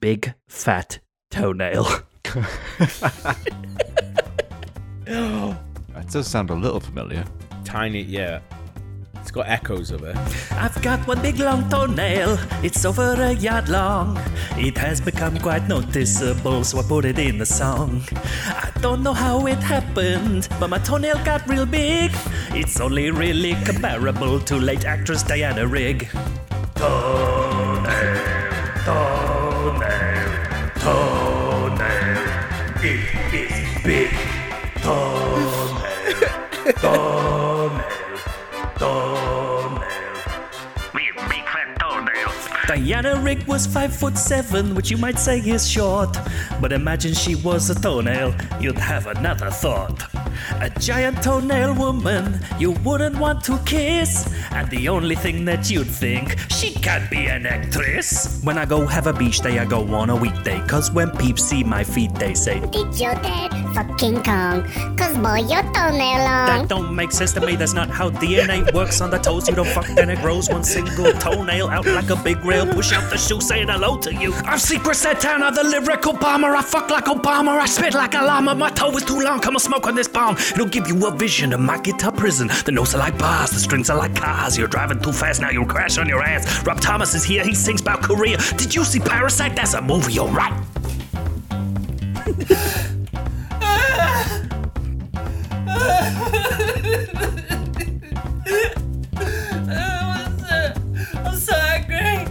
Big 0.00 0.34
Fat 0.48 0.98
Toenail. 1.30 1.86
That 5.94 6.08
does 6.08 6.28
sound 6.28 6.50
a 6.50 6.54
little 6.54 6.78
familiar. 6.78 7.24
tiny. 7.64 8.02
Yeah. 8.02 8.38
It's 9.16 9.32
got 9.32 9.48
echoes 9.48 9.90
of 9.90 10.02
it. 10.04 10.16
I've 10.52 10.80
got 10.82 11.06
one 11.06 11.20
big 11.20 11.38
long 11.40 11.68
toenail, 11.68 12.38
it's 12.62 12.84
over 12.84 13.12
a 13.14 13.32
yard 13.32 13.68
long. 13.68 14.18
It 14.56 14.78
has 14.78 15.00
become 15.00 15.36
quite 15.38 15.66
noticeable, 15.68 16.64
so 16.64 16.78
I 16.78 16.82
put 16.82 17.04
it 17.04 17.18
in 17.18 17.38
the 17.38 17.44
song. 17.44 18.02
I 18.46 18.70
don't 18.80 19.02
know 19.02 19.12
how 19.12 19.46
it 19.46 19.58
happened, 19.58 20.48
but 20.58 20.70
my 20.70 20.78
toenail 20.78 21.22
got 21.24 21.46
real 21.48 21.66
big. 21.66 22.12
It's 22.54 22.80
only 22.80 23.10
really 23.10 23.54
comparable 23.64 24.40
to 24.40 24.56
late 24.56 24.84
actress 24.84 25.22
Diana 25.22 25.66
Rigg. 25.66 26.08
Toenail, 26.76 27.84
toenail, 28.86 29.19
Toenail, 34.82 36.22
toenail, 36.80 38.18
toenail. 38.78 39.84
Big, 40.94 41.14
big 41.28 41.44
fat 41.52 41.76
toenails. 41.78 42.48
Diana 42.66 43.20
Rigg 43.20 43.46
was 43.46 43.66
five 43.66 43.94
foot 43.94 44.16
seven, 44.16 44.74
which 44.74 44.90
you 44.90 44.96
might 44.96 45.18
say 45.18 45.38
is 45.38 45.68
short. 45.68 46.16
But 46.60 46.72
imagine 46.72 47.14
she 47.14 47.34
was 47.34 47.70
a 47.70 47.74
toenail, 47.74 48.34
you'd 48.60 48.78
have 48.78 49.06
another 49.06 49.50
thought. 49.50 50.02
A 50.60 50.70
giant 50.78 51.22
toenail 51.22 51.74
woman 51.74 52.40
you 52.58 52.72
wouldn't 52.84 53.18
want 53.18 53.44
to 53.44 53.58
kiss. 53.64 54.32
And 54.50 54.68
the 54.70 54.88
only 54.88 55.14
thing 55.14 55.44
that 55.46 55.70
you'd 55.70 55.86
think, 55.86 56.38
she 56.50 56.72
can't 56.74 57.08
be 57.10 57.26
an 57.26 57.46
actress. 57.46 58.40
When 58.42 58.58
I 58.58 58.64
go 58.64 58.86
have 58.86 59.06
a 59.06 59.12
beach 59.12 59.40
day, 59.40 59.58
I 59.58 59.64
go 59.64 59.82
on 59.94 60.10
a 60.10 60.16
weekday. 60.16 60.60
Cause 60.66 60.90
when 60.90 61.10
peeps 61.12 61.44
see 61.44 61.64
my 61.64 61.84
feet, 61.84 62.14
they 62.14 62.34
say, 62.34 62.60
Did 62.60 62.98
your 62.98 63.14
dad 63.14 63.50
fuck 63.74 63.98
King 63.98 64.22
Kong? 64.22 64.62
Cause 64.96 65.16
boy, 65.18 65.38
your 65.48 65.62
toenail 65.72 66.20
long. 66.28 66.46
That 66.50 66.68
don't 66.68 66.94
make 66.94 67.12
sense 67.12 67.32
to 67.34 67.40
me. 67.40 67.56
That's 67.56 67.74
not 67.74 67.88
how 67.88 68.10
DNA 68.10 68.72
works 68.74 69.00
on 69.00 69.10
the 69.10 69.18
toes. 69.18 69.48
You 69.48 69.54
don't 69.54 69.68
fuck, 69.68 69.86
then 69.86 70.10
it 70.10 70.20
grows 70.20 70.48
one 70.48 70.64
single 70.64 71.12
toenail 71.12 71.68
out 71.68 71.86
like 71.86 72.10
a 72.10 72.16
big 72.16 72.44
rail. 72.44 72.66
Push 72.66 72.92
out 72.92 73.10
the 73.10 73.16
shoe, 73.16 73.40
saying 73.40 73.68
hello 73.68 73.96
to 73.98 74.14
you. 74.14 74.32
I'm 74.44 74.58
Secret 74.58 74.96
Santana, 74.96 75.50
the 75.50 75.64
lyrical 75.64 76.12
bomber. 76.12 76.54
I 76.54 76.62
fuck 76.62 76.90
like 76.90 77.04
Obama. 77.06 77.58
I 77.58 77.66
spit 77.66 77.94
like 77.94 78.14
a 78.14 78.22
llama. 78.22 78.54
My 78.54 78.70
toe 78.70 78.96
is 78.96 79.04
too 79.04 79.20
long. 79.20 79.40
Come 79.40 79.54
on, 79.54 79.60
smoke 79.60 79.86
on 79.86 79.94
this 79.94 80.08
bomb. 80.08 80.19
It'll 80.28 80.66
give 80.66 80.86
you 80.86 81.06
a 81.06 81.10
vision 81.10 81.52
of 81.54 81.60
my 81.60 81.78
guitar 81.78 82.12
prison. 82.12 82.48
The 82.66 82.72
notes 82.72 82.94
are 82.94 82.98
like 82.98 83.16
bars, 83.18 83.50
the 83.50 83.58
strings 83.58 83.88
are 83.88 83.96
like 83.96 84.14
cars. 84.14 84.58
You're 84.58 84.68
driving 84.68 85.00
too 85.00 85.12
fast, 85.12 85.40
now 85.40 85.50
you'll 85.50 85.64
crash 85.64 85.96
on 85.98 86.08
your 86.08 86.22
ass. 86.22 86.64
Rob 86.66 86.80
Thomas 86.80 87.14
is 87.14 87.24
here. 87.24 87.42
He 87.42 87.54
sings 87.54 87.80
about 87.80 88.02
Korea. 88.02 88.36
Did 88.56 88.74
you 88.74 88.84
see 88.84 89.00
Parasite? 89.00 89.56
That's 89.56 89.74
a 89.74 89.80
movie, 89.80 90.18
alright. 90.18 90.52
I'm 101.24 101.36
so 101.36 101.54
angry. 101.54 102.26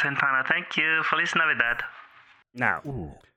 Santana. 0.00 0.44
Thank 0.48 0.76
you. 0.76 1.02
Feliz 1.04 1.32
Navidad. 1.34 1.82
Now, 2.54 2.82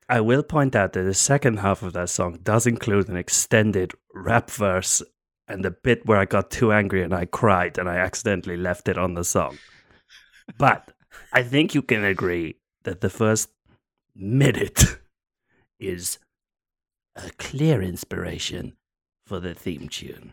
I 0.08 0.20
will 0.20 0.42
point 0.42 0.74
out 0.74 0.92
that 0.94 1.02
the 1.02 1.14
second 1.14 1.58
half 1.58 1.82
of 1.82 1.92
that 1.92 2.10
song 2.10 2.38
does 2.42 2.66
include 2.66 3.08
an 3.08 3.16
extended 3.16 3.92
rap 4.14 4.50
verse 4.50 5.02
and 5.48 5.64
the 5.64 5.70
bit 5.70 6.06
where 6.06 6.18
I 6.18 6.24
got 6.24 6.50
too 6.50 6.72
angry 6.72 7.02
and 7.02 7.14
I 7.14 7.26
cried 7.26 7.78
and 7.78 7.88
I 7.88 7.96
accidentally 7.96 8.56
left 8.56 8.88
it 8.88 8.96
on 8.98 9.14
the 9.14 9.24
song. 9.24 9.58
But 10.58 10.90
I 11.32 11.42
think 11.42 11.74
you 11.74 11.82
can 11.82 12.04
agree 12.04 12.56
that 12.84 13.00
the 13.00 13.10
first 13.10 13.50
minute 14.14 14.98
is 15.78 16.18
a 17.16 17.30
clear 17.38 17.82
inspiration 17.82 18.74
for 19.26 19.40
the 19.40 19.54
theme 19.54 19.88
tune. 19.88 20.32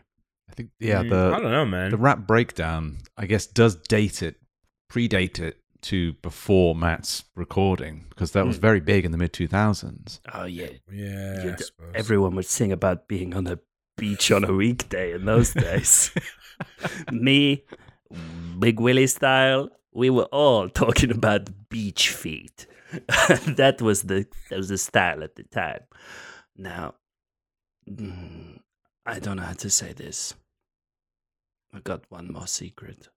I 0.50 0.54
think 0.54 0.70
yeah, 0.80 1.02
Mm, 1.02 1.10
the 1.10 1.32
I 1.36 1.40
don't 1.40 1.52
know, 1.52 1.64
man. 1.66 1.90
the 1.90 1.96
rap 1.96 2.26
breakdown, 2.26 2.98
I 3.16 3.26
guess, 3.26 3.46
does 3.46 3.76
date 3.76 4.22
it, 4.22 4.36
predate 4.90 5.38
it 5.38 5.58
to 5.82 6.12
before 6.14 6.74
Matt's 6.74 7.24
recording 7.34 8.06
because 8.10 8.32
that 8.32 8.46
was 8.46 8.56
Hmm. 8.56 8.62
very 8.62 8.80
big 8.80 9.04
in 9.04 9.12
the 9.12 9.18
mid 9.18 9.32
two 9.32 9.46
thousands. 9.48 10.20
Oh, 10.32 10.44
yeah. 10.44 10.70
yeah, 10.90 11.42
You 11.44 11.52
I 11.52 11.54
d- 11.56 11.62
suppose. 11.64 11.92
everyone 11.94 12.34
would 12.36 12.46
sing 12.46 12.72
about 12.72 13.08
being 13.08 13.34
on 13.34 13.46
a 13.46 13.58
beach 13.96 14.30
on 14.30 14.44
a 14.44 14.52
weekday 14.52 15.12
in 15.12 15.24
those 15.24 15.52
days. 15.52 16.10
Me, 17.12 17.64
Big 18.58 18.80
Willie 18.80 19.06
style, 19.06 19.70
we 19.92 20.10
were 20.10 20.24
all 20.32 20.68
talking 20.68 21.10
about 21.10 21.68
beach 21.68 22.10
feet. 22.10 22.66
that 23.08 23.78
was 23.80 24.02
the 24.02 24.26
that 24.48 24.56
was 24.56 24.68
the 24.68 24.78
style 24.78 25.22
at 25.22 25.36
the 25.36 25.44
time. 25.44 25.80
Now, 26.56 26.94
mm, 27.88 28.58
I 29.06 29.18
don't 29.20 29.36
know 29.36 29.44
how 29.44 29.52
to 29.54 29.70
say 29.70 29.92
this. 29.92 30.34
I 31.72 31.78
got 31.80 32.02
one 32.10 32.32
more 32.32 32.48
secret. 32.48 33.08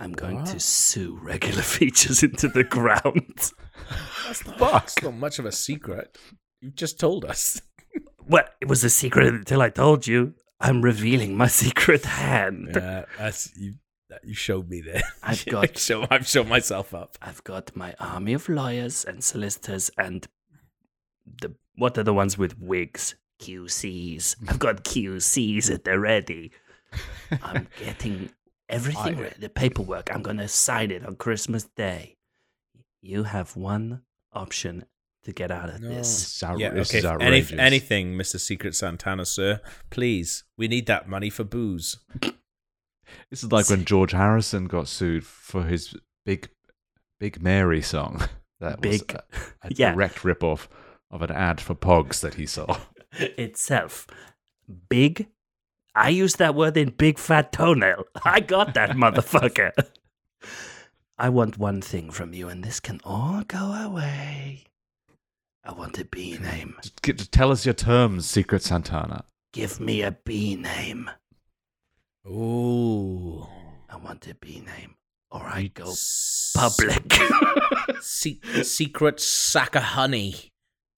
I'm 0.00 0.12
going 0.12 0.44
to 0.46 0.52
What? 0.54 0.62
sue 0.62 1.18
regular 1.22 1.62
features 1.78 2.22
into 2.22 2.48
the 2.48 2.64
ground. 2.64 3.52
That's 4.26 4.46
not, 4.46 4.58
that's 4.58 5.02
not 5.02 5.14
much 5.14 5.38
of 5.38 5.44
a 5.46 5.52
secret. 5.52 6.16
You 6.60 6.70
just 6.70 6.98
told 6.98 7.24
us. 7.24 7.60
Well, 8.26 8.44
it 8.60 8.68
was 8.68 8.84
a 8.84 8.90
secret 8.90 9.26
until 9.34 9.60
I 9.60 9.70
told 9.70 10.06
you. 10.06 10.34
I'm 10.60 10.82
revealing 10.82 11.36
my 11.36 11.48
secret 11.62 12.04
hand. 12.04 12.70
Yeah, 12.76 13.06
that's 13.18 13.50
you. 13.56 13.74
That 14.08 14.20
you 14.24 14.34
showed 14.34 14.68
me 14.68 14.80
there. 14.82 15.02
I've 15.22 15.44
got- 15.46 15.76
show, 15.76 16.06
I've 16.08 16.28
shown 16.28 16.48
myself 16.48 16.94
up. 16.94 17.18
I've 17.20 17.42
got 17.42 17.74
my 17.74 17.94
army 17.98 18.34
of 18.34 18.48
lawyers 18.48 19.04
and 19.04 19.24
solicitors 19.24 19.90
and 19.98 20.28
the 21.42 21.54
what 21.74 21.98
are 21.98 22.04
the 22.04 22.14
ones 22.14 22.38
with 22.38 22.56
wigs? 22.60 23.16
QCs. 23.42 24.36
I've 24.48 24.58
got 24.60 24.84
QCs 24.84 25.68
at 25.72 25.82
the 25.84 25.98
ready. 25.98 26.52
I'm 27.42 27.66
getting 27.82 28.30
everything 28.70 29.18
I- 29.24 29.32
The 29.38 29.48
paperwork. 29.48 30.12
I'm 30.14 30.22
gonna 30.22 30.48
sign 30.48 30.90
it 30.90 31.04
on 31.04 31.16
Christmas 31.16 31.64
Day. 31.64 32.16
You 33.02 33.24
have 33.24 33.56
one 33.56 34.02
option 34.32 34.84
to 35.24 35.32
get 35.32 35.50
out 35.50 35.68
of 35.68 35.80
No. 35.80 35.88
this. 35.88 36.22
It's 36.22 36.42
Yeah, 36.58 36.70
this 36.70 36.90
okay. 36.90 36.98
is 36.98 37.04
if 37.04 37.10
Any, 37.10 37.14
outrageous. 37.24 37.58
anything, 37.58 38.16
Mister 38.16 38.38
Secret 38.38 38.74
Santana, 38.74 39.26
sir. 39.26 39.60
Please, 39.90 40.44
we 40.56 40.66
need 40.68 40.86
that 40.86 41.08
money 41.08 41.30
for 41.30 41.44
booze. 41.44 41.98
This 43.28 43.42
is 43.42 43.50
like 43.50 43.68
when 43.68 43.84
George 43.92 44.12
Harrison 44.12 44.66
got 44.66 44.86
sued 44.86 45.26
for 45.26 45.64
his 45.64 45.96
big, 46.24 46.48
Big 47.18 47.42
Mary 47.42 47.82
song. 47.82 48.22
That 48.60 48.84
was 48.86 49.00
Big- 49.00 49.12
a, 49.14 49.22
a 49.62 49.70
yeah. 49.74 49.92
direct 49.94 50.22
rip-off 50.22 50.68
of 51.10 51.22
an 51.22 51.32
ad 51.32 51.60
for 51.62 51.74
Pogs 51.74 52.20
that 52.20 52.34
he 52.34 52.44
saw. 52.46 52.78
itself. 53.12 54.06
Big. 54.88 55.28
I 55.94 56.08
used 56.10 56.38
that 56.38 56.54
word 56.54 56.76
in 56.76 56.90
big 56.90 57.18
fat 57.18 57.52
toenail. 57.52 58.04
I 58.24 58.40
got 58.40 58.74
that 58.74 58.90
motherfucker. 58.90 59.72
I 61.18 61.28
want 61.28 61.58
one 61.58 61.82
thing 61.82 62.10
from 62.10 62.32
you, 62.32 62.48
and 62.48 62.64
this 62.64 62.80
can 62.80 63.00
all 63.04 63.42
go 63.46 63.72
away. 63.72 64.64
I 65.64 65.72
want 65.72 65.98
a 65.98 66.04
B 66.04 66.38
name. 66.38 66.76
Just 66.82 67.02
just 67.02 67.32
tell 67.32 67.50
us 67.52 67.66
your 67.66 67.74
terms, 67.74 68.26
Secret 68.26 68.62
Santana. 68.62 69.24
Give 69.52 69.78
me 69.80 70.02
a 70.02 70.12
B 70.12 70.56
name. 70.56 71.10
Ooh. 72.26 73.46
I 73.88 73.96
want 73.96 74.26
a 74.28 74.34
B 74.34 74.62
name, 74.64 74.94
or 75.30 75.42
I 75.42 75.70
go 75.74 75.90
S- 75.90 76.52
public. 76.56 77.12
Se- 78.00 78.40
secret 78.62 79.20
sack 79.20 79.74
of 79.74 79.82
honey. 79.82 80.50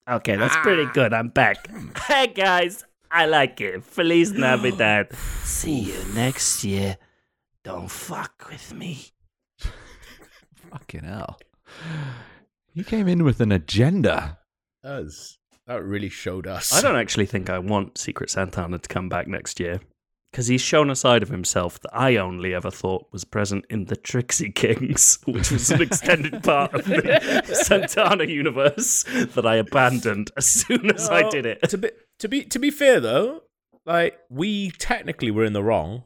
okay, 0.09 0.35
that's 0.35 0.55
pretty 0.57 0.83
ah. 0.83 0.91
good. 0.93 1.13
I'm 1.13 1.29
back. 1.29 1.67
Hey 2.07 2.27
guys, 2.27 2.85
I 3.15 3.27
like 3.27 3.61
it. 3.61 3.83
Feliz 3.83 4.31
Navidad. 4.31 5.13
See 5.43 5.79
you 5.81 6.03
next 6.15 6.63
year. 6.63 6.97
Don't 7.63 7.89
fuck 7.89 8.47
with 8.49 8.73
me. 8.73 9.05
Fucking 10.71 11.03
hell. 11.03 11.39
You 12.73 12.83
came 12.83 13.07
in 13.07 13.23
with 13.23 13.39
an 13.39 13.51
agenda. 13.51 14.39
Does 14.83 15.37
that 15.67 15.83
really 15.83 16.09
showed 16.09 16.47
us? 16.47 16.73
I 16.73 16.81
don't 16.81 16.95
actually 16.95 17.27
think 17.27 17.51
I 17.51 17.59
want 17.59 17.99
Secret 17.99 18.31
Santana 18.31 18.79
to 18.79 18.89
come 18.89 19.09
back 19.09 19.27
next 19.27 19.59
year 19.59 19.79
because 20.31 20.47
he's 20.47 20.61
shown 20.61 20.89
a 20.89 20.95
side 20.95 21.21
of 21.21 21.29
himself 21.29 21.79
that 21.81 21.91
I 21.93 22.15
only 22.15 22.55
ever 22.55 22.71
thought 22.71 23.05
was 23.11 23.23
present 23.23 23.65
in 23.69 23.85
the 23.85 23.95
Trixie 23.95 24.49
Kings, 24.49 25.19
which 25.25 25.51
was 25.51 25.69
an 25.69 25.83
extended 25.83 26.41
part 26.43 26.73
of 26.73 26.85
the 26.85 27.43
Santana 27.63 28.23
universe 28.23 29.03
that 29.35 29.45
I 29.45 29.57
abandoned 29.57 30.31
as 30.35 30.47
soon 30.47 30.89
as 30.89 31.07
I 31.07 31.29
did 31.29 31.45
it. 31.45 31.69
To 31.69 31.77
be 31.77 31.91
to 32.19 32.27
be 32.29 32.43
to 32.45 32.59
be 32.59 32.69
fair 32.71 32.99
though, 32.99 33.43
like 33.85 34.17
we 34.29 34.71
technically 34.71 35.31
were 35.31 35.45
in 35.45 35.53
the 35.53 35.63
wrong. 35.63 36.03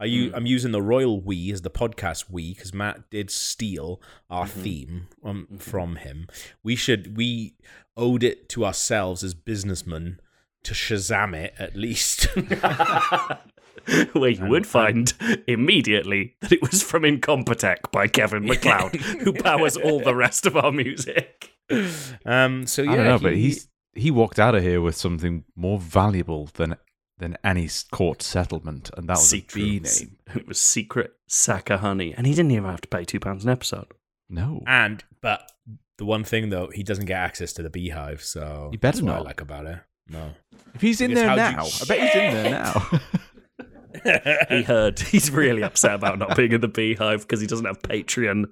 I 0.00 0.06
Mm. 0.08 0.32
I'm 0.34 0.46
using 0.46 0.72
the 0.72 0.82
royal 0.82 1.20
we 1.20 1.52
as 1.52 1.62
the 1.62 1.70
podcast 1.70 2.24
we 2.28 2.54
because 2.54 2.74
Matt 2.74 3.08
did 3.10 3.30
steal 3.30 4.00
our 4.28 4.46
Mm-hmm. 4.46 4.60
theme 4.62 5.08
um, 5.24 5.46
from 5.58 5.96
him. 5.96 6.26
We 6.64 6.74
should 6.74 7.16
we 7.16 7.54
owed 7.96 8.24
it 8.24 8.48
to 8.50 8.64
ourselves 8.64 9.22
as 9.22 9.34
businessmen 9.34 10.18
to 10.64 10.74
Shazam 10.74 11.34
it 11.36 11.54
at 11.58 11.76
least. 11.76 12.26
Where 14.12 14.30
you 14.30 14.46
would 14.46 14.66
find 14.66 15.12
immediately 15.48 16.36
that 16.40 16.52
it 16.52 16.62
was 16.62 16.82
from 16.82 17.02
Incompetech 17.02 17.90
by 17.90 18.06
Kevin 18.06 18.44
MacLeod, 18.44 18.94
who 18.96 19.32
powers 19.32 19.76
all 19.76 20.00
the 20.00 20.14
rest 20.14 20.46
of 20.46 20.56
our 20.56 20.70
music. 20.72 21.50
um. 22.26 22.66
So 22.66 22.82
yeah, 22.82 22.92
I 22.92 22.96
don't 22.96 23.04
know, 23.06 23.18
but 23.18 23.34
he- 23.34 23.42
he's 23.42 23.68
he 23.94 24.10
walked 24.10 24.38
out 24.38 24.54
of 24.54 24.62
here 24.62 24.80
with 24.80 24.96
something 24.96 25.44
more 25.56 25.78
valuable 25.78 26.48
than 26.54 26.76
than 27.18 27.36
any 27.44 27.68
court 27.92 28.22
settlement, 28.22 28.90
and 28.96 29.08
that 29.08 29.18
was 29.18 29.32
a 29.32 29.40
B 29.54 29.74
Secrets. 29.84 30.00
name. 30.00 30.16
It 30.34 30.48
was 30.48 30.60
Secret 30.60 31.12
Saka 31.28 31.78
Honey, 31.78 32.14
and 32.14 32.26
he 32.26 32.34
didn't 32.34 32.50
even 32.52 32.64
have 32.70 32.80
to 32.80 32.88
pay 32.88 33.04
two 33.04 33.20
pounds 33.20 33.44
an 33.44 33.50
episode. 33.50 33.86
No, 34.28 34.62
and 34.66 35.04
but 35.20 35.50
the 35.98 36.04
one 36.06 36.24
thing 36.24 36.48
though, 36.50 36.68
he 36.72 36.82
doesn't 36.82 37.04
get 37.04 37.18
access 37.18 37.52
to 37.54 37.62
the 37.62 37.70
beehive. 37.70 38.22
So 38.22 38.70
You 38.72 38.78
better 38.78 38.96
that's 38.98 39.02
what 39.02 39.12
I 39.12 39.16
not. 39.18 39.24
like 39.26 39.40
about 39.40 39.66
it. 39.66 39.78
No. 40.08 40.30
If 40.74 40.80
he's 40.80 41.00
in 41.00 41.10
Because 41.10 41.36
there 41.36 41.52
how'd 41.52 41.52
you- 41.52 41.56
now, 41.58 41.64
I 41.64 41.84
bet 41.86 42.00
he's 42.00 42.14
in 42.14 42.34
there 42.34 42.50
now. 42.50 44.46
he 44.56 44.62
heard 44.62 44.98
he's 44.98 45.30
really 45.30 45.62
upset 45.62 45.94
about 45.94 46.18
not 46.18 46.34
being 46.36 46.52
in 46.52 46.60
the 46.60 46.68
beehive 46.68 47.20
because 47.22 47.40
he 47.40 47.46
doesn't 47.46 47.66
have 47.66 47.82
Patreon 47.82 48.46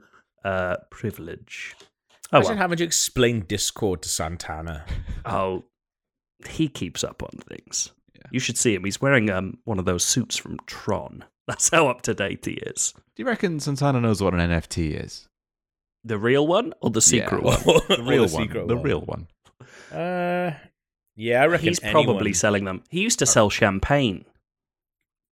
uh, 0.44 0.76
privilege. 0.90 1.74
Oh, 2.32 2.38
Imagine 2.38 2.50
well. 2.56 2.58
having 2.58 2.78
to 2.78 2.84
explain 2.84 3.40
Discord 3.40 4.02
to 4.02 4.08
Santana. 4.08 4.84
oh, 5.24 5.64
he 6.48 6.68
keeps 6.68 7.02
up 7.04 7.22
on 7.22 7.30
things. 7.48 7.90
You 8.30 8.38
should 8.40 8.56
see 8.56 8.74
him. 8.74 8.84
He's 8.84 9.00
wearing 9.00 9.28
um, 9.30 9.58
one 9.64 9.78
of 9.78 9.84
those 9.84 10.04
suits 10.04 10.36
from 10.36 10.58
Tron. 10.66 11.24
That's 11.48 11.68
how 11.70 11.88
up 11.88 12.02
to 12.02 12.14
date 12.14 12.44
he 12.44 12.52
is. 12.52 12.94
Do 13.16 13.22
you 13.22 13.26
reckon 13.26 13.58
Santana 13.58 14.00
knows 14.00 14.22
what 14.22 14.34
an 14.34 14.40
NFT 14.40 15.02
is? 15.04 15.26
The 16.04 16.16
real 16.18 16.46
one 16.46 16.72
or 16.80 16.90
the 16.90 17.00
secret 17.02 17.42
Yeah. 17.44 17.56
one? 17.64 17.80
The 17.88 18.02
real 18.04 18.26
the 18.26 18.34
one. 18.34 18.42
secret 18.44 18.68
The 18.68 18.76
one. 18.76 18.84
real 18.84 19.00
one. 19.00 19.26
Uh, 19.92 20.52
yeah, 21.16 21.42
I 21.42 21.46
reckon 21.46 21.68
He's 21.68 21.80
probably 21.80 22.12
anyone- 22.14 22.34
selling 22.34 22.64
them. 22.64 22.82
He 22.88 23.00
used 23.00 23.18
to 23.18 23.26
sell 23.26 23.50
champagne, 23.50 24.24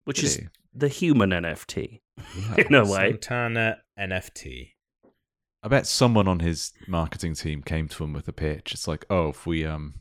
which 0.04 0.16
Did 0.16 0.24
is 0.24 0.36
he? 0.36 0.48
the 0.74 0.88
human 0.88 1.30
NFT 1.30 2.00
Yeah. 2.16 2.64
in 2.66 2.74
a 2.74 2.82
way. 2.84 3.10
Santana 3.12 3.78
NFT. 3.98 4.70
I 5.62 5.68
bet 5.68 5.86
someone 5.86 6.28
on 6.28 6.40
his 6.40 6.72
marketing 6.86 7.34
team 7.34 7.62
came 7.62 7.88
to 7.88 8.04
him 8.04 8.12
with 8.12 8.28
a 8.28 8.32
pitch. 8.32 8.72
It's 8.72 8.86
like, 8.86 9.04
oh, 9.10 9.30
if 9.30 9.46
we 9.46 9.64
um 9.64 9.94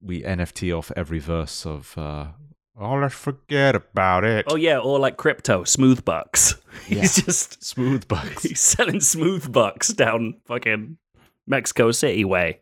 we 0.00 0.22
NFT 0.22 0.76
off 0.76 0.92
every 0.96 1.18
verse 1.18 1.64
of 1.66 1.96
uh 1.96 2.26
oh 2.78 2.94
let's 2.94 3.14
forget 3.14 3.74
about 3.74 4.24
it. 4.24 4.46
Oh 4.48 4.56
yeah, 4.56 4.78
or 4.78 4.98
like 4.98 5.16
crypto, 5.16 5.64
smooth 5.64 6.04
bucks. 6.04 6.54
He's 6.86 7.16
just 7.24 7.64
Smooth 7.64 8.06
bucks. 8.08 8.42
he's 8.42 8.60
selling 8.60 9.00
smooth 9.00 9.50
bucks 9.52 9.88
down 9.88 10.34
fucking 10.44 10.98
Mexico 11.46 11.92
City 11.92 12.24
way. 12.24 12.60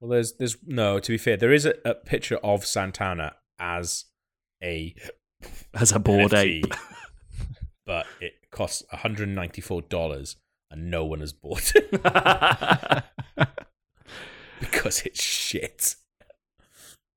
Well, 0.00 0.10
there's 0.10 0.34
there's 0.34 0.56
no. 0.64 0.98
To 0.98 1.12
be 1.12 1.18
fair, 1.18 1.36
there 1.36 1.52
is 1.52 1.66
a, 1.66 1.74
a 1.84 1.94
picture 1.94 2.36
of 2.36 2.64
Santana 2.64 3.34
as 3.58 4.04
a 4.62 4.94
As 5.74 5.92
a 5.92 5.98
bored 5.98 6.32
NFT, 6.32 6.64
ape. 6.64 6.74
but 7.86 8.06
it 8.20 8.34
costs 8.50 8.82
194 8.90 9.82
dollars, 9.82 10.36
and 10.74 10.90
no 10.90 11.04
one 11.04 11.20
has 11.20 11.32
bought 11.32 11.72
it 11.76 11.88
because 14.60 15.02
it's 15.02 15.22
shit. 15.22 15.94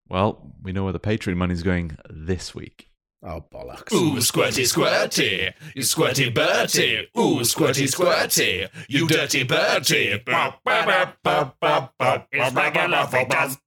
Well, 0.08 0.54
we 0.62 0.72
know 0.72 0.84
where 0.84 0.94
the 0.94 1.00
Patreon 1.00 1.38
money's 1.38 1.64
going 1.64 1.98
this 2.08 2.54
week. 2.54 2.87
Oh 3.24 3.44
bollocks! 3.52 3.92
Ooh, 3.94 4.18
squirty, 4.18 4.64
squirty, 4.64 5.52
you 5.74 5.82
squirty 5.82 6.34
Bertie. 6.34 7.08
Ooh, 7.18 7.42
squirty, 7.42 7.88
squirty, 7.92 8.70
you 8.88 9.08
dirty 9.08 9.44
Bertie. 9.44 10.22
It's 12.32 12.54
regular 12.56 13.08
features. 13.08 13.58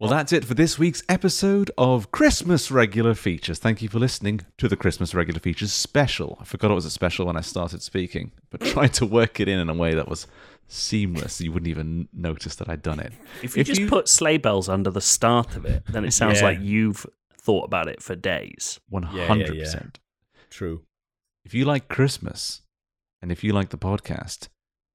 Well, 0.00 0.10
that's 0.10 0.32
it 0.32 0.46
for 0.46 0.54
this 0.54 0.78
week's 0.78 1.02
episode 1.10 1.70
of 1.76 2.10
Christmas 2.10 2.70
Regular 2.70 3.14
Features. 3.14 3.58
Thank 3.58 3.82
you 3.82 3.90
for 3.90 3.98
listening 3.98 4.40
to 4.56 4.66
the 4.66 4.76
Christmas 4.76 5.14
Regular 5.14 5.40
Features 5.40 5.72
special. 5.74 6.38
I 6.40 6.44
forgot 6.44 6.70
it 6.70 6.74
was 6.74 6.86
a 6.86 6.90
special 6.90 7.26
when 7.26 7.36
I 7.36 7.42
started 7.42 7.82
speaking, 7.82 8.32
but 8.48 8.60
tried 8.64 8.94
to 8.94 9.04
work 9.04 9.40
it 9.40 9.48
in 9.48 9.58
in 9.58 9.68
a 9.68 9.74
way 9.74 9.94
that 9.94 10.08
was 10.08 10.26
seamless. 10.68 11.40
You 11.40 11.50
wouldn't 11.52 11.68
even 11.68 12.08
notice 12.12 12.54
that 12.56 12.68
I'd 12.68 12.82
done 12.82 13.00
it. 13.00 13.12
If 13.42 13.56
you 13.56 13.64
just 13.64 13.86
put 13.88 14.08
sleigh 14.08 14.36
bells 14.38 14.68
under 14.68 14.90
the 14.90 15.00
start 15.00 15.56
of 15.56 15.64
it, 15.64 15.82
then 15.88 16.04
it 16.04 16.12
sounds 16.12 16.38
Yeah. 16.40 16.44
like 16.48 16.60
you've 16.60 17.04
thought 17.34 17.64
about 17.64 17.88
it 17.88 18.02
for 18.02 18.14
days. 18.14 18.78
100%. 18.92 19.98
True. 20.50 20.82
If 21.44 21.54
you 21.54 21.64
like 21.64 21.88
Christmas 21.88 22.62
and 23.22 23.32
if 23.32 23.42
you 23.42 23.52
like 23.52 23.70
the 23.70 23.78
podcast, 23.78 24.48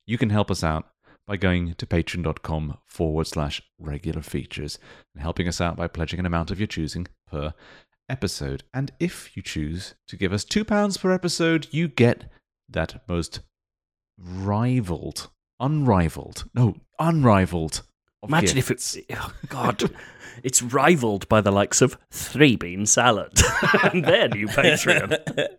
you 0.06 0.18
can 0.18 0.30
help 0.30 0.52
us 0.52 0.64
out 0.64 0.90
by 1.26 1.38
going 1.38 1.74
to 1.76 1.86
patreon.com 1.86 2.78
forward 2.86 3.26
slash 3.26 3.62
regular 3.80 4.22
features 4.22 4.78
and 5.16 5.22
helping 5.22 5.48
us 5.48 5.60
out 5.62 5.76
by 5.78 5.88
pledging 5.88 6.20
an 6.20 6.26
amount 6.26 6.52
of 6.52 6.60
your 6.60 6.68
choosing 6.68 7.08
per 7.28 7.54
episode. 8.10 8.64
And 8.74 8.92
if 9.00 9.36
you 9.36 9.42
choose 9.42 9.96
to 10.10 10.18
give 10.18 10.34
us 10.34 10.44
£2 10.44 11.00
per 11.00 11.12
episode, 11.12 11.68
you 11.72 11.88
get 11.88 12.30
that 12.70 13.02
most 13.08 13.40
rivaled, 14.18 15.30
unrivaled, 15.64 16.46
no, 16.54 16.76
unrivaled. 17.00 17.82
Imagine 18.28 18.56
gifts. 18.56 18.96
if 18.96 19.04
it's 19.06 19.22
oh 19.22 19.34
God, 19.50 19.84
it's 20.44 20.62
rivaled 20.62 21.28
by 21.30 21.42
the 21.42 21.52
likes 21.52 21.82
of 21.82 21.98
three 22.12 22.56
bean 22.56 22.86
salad 22.86 23.34
and 23.84 24.06
their 24.06 24.30
new 24.30 24.48
Patreon. 24.48 25.48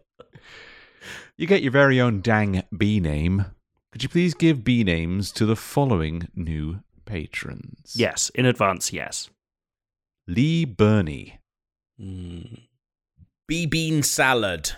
You 1.37 1.49
get 1.49 1.63
your 1.63 1.73
very 1.73 2.01
own 2.01 2.21
dang 2.21 2.63
B 2.77 3.01
name. 3.01 3.47
Could 3.91 4.05
you 4.05 4.09
please 4.09 4.35
give 4.35 4.63
B 4.63 4.85
names 4.85 5.33
to 5.33 5.45
the 5.45 5.57
following 5.57 6.29
new 6.37 6.79
patrons? 7.07 7.95
yes, 7.97 8.31
in 8.37 8.47
advance, 8.47 8.93
yes. 8.93 9.31
Lee 10.29 10.65
Burney, 10.65 11.41
hmm. 11.99 12.55
Bee 13.49 13.67
bean 13.67 14.05
salad. 14.05 14.71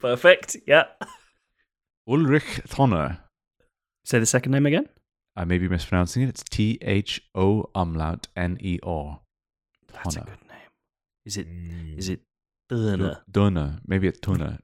Perfect. 0.00 0.56
Yeah. 0.66 0.86
Ulrich 2.08 2.60
Tonner. 2.68 3.18
Say 4.04 4.18
the 4.18 4.26
second 4.26 4.52
name 4.52 4.66
again. 4.66 4.88
I 5.36 5.44
may 5.44 5.58
be 5.58 5.68
mispronouncing 5.68 6.22
it. 6.22 6.28
It's 6.30 6.42
T 6.42 6.78
H 6.80 7.22
O 7.34 7.66
umlaut 7.74 8.26
N 8.36 8.56
E 8.60 8.78
R. 8.82 9.20
That's 9.92 10.16
a 10.16 10.20
good 10.20 10.28
name. 10.48 10.70
Is 11.26 11.36
it? 11.36 11.46
Mm. 11.48 11.98
Is 11.98 12.08
it? 12.08 12.20
Donna. 12.70 13.22
Donner. 13.30 13.78
Maybe 13.86 14.08
it's 14.08 14.20
Tunner. 14.20 14.58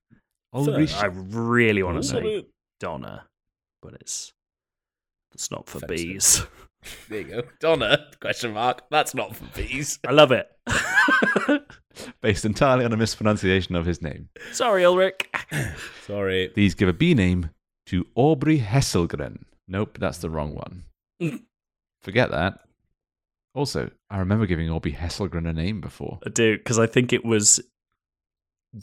Ulrich. 0.54 0.94
I 0.94 1.06
really 1.06 1.82
want 1.82 1.98
to 1.98 2.02
say 2.02 2.16
Ulrich. 2.18 2.46
Donna, 2.80 3.26
but 3.82 3.94
it's 3.94 4.32
it's 5.34 5.50
not 5.50 5.68
for 5.68 5.78
Offensive. 5.78 6.06
bees. 6.06 6.42
There 7.08 7.20
you 7.20 7.24
go. 7.24 7.42
Donna? 7.60 8.08
Question 8.20 8.52
mark. 8.52 8.82
That's 8.90 9.14
not 9.14 9.34
for 9.34 9.46
bees. 9.58 9.98
I 10.06 10.12
love 10.12 10.32
it. 10.32 10.46
Based 12.20 12.44
entirely 12.44 12.84
on 12.84 12.92
a 12.92 12.96
mispronunciation 12.98 13.74
of 13.74 13.86
his 13.86 14.02
name. 14.02 14.28
Sorry, 14.52 14.84
Ulrich. 14.84 15.26
Sorry. 16.06 16.48
Please 16.48 16.74
give 16.74 16.88
a 16.88 16.92
B 16.92 17.14
name 17.14 17.50
to 17.86 18.06
Aubrey 18.14 18.60
Hesselgren. 18.60 19.42
Nope, 19.68 19.98
that's 19.98 20.18
the 20.18 20.30
wrong 20.30 20.54
one. 20.54 20.84
Forget 22.02 22.30
that. 22.30 22.60
Also, 23.54 23.90
I 24.10 24.18
remember 24.18 24.46
giving 24.46 24.68
Aubrey 24.70 24.92
Hesselgren 24.92 25.48
a 25.48 25.52
name 25.52 25.80
before. 25.80 26.18
I 26.26 26.30
do 26.30 26.56
because 26.58 26.78
I 26.78 26.86
think 26.86 27.12
it 27.12 27.24
was 27.24 27.60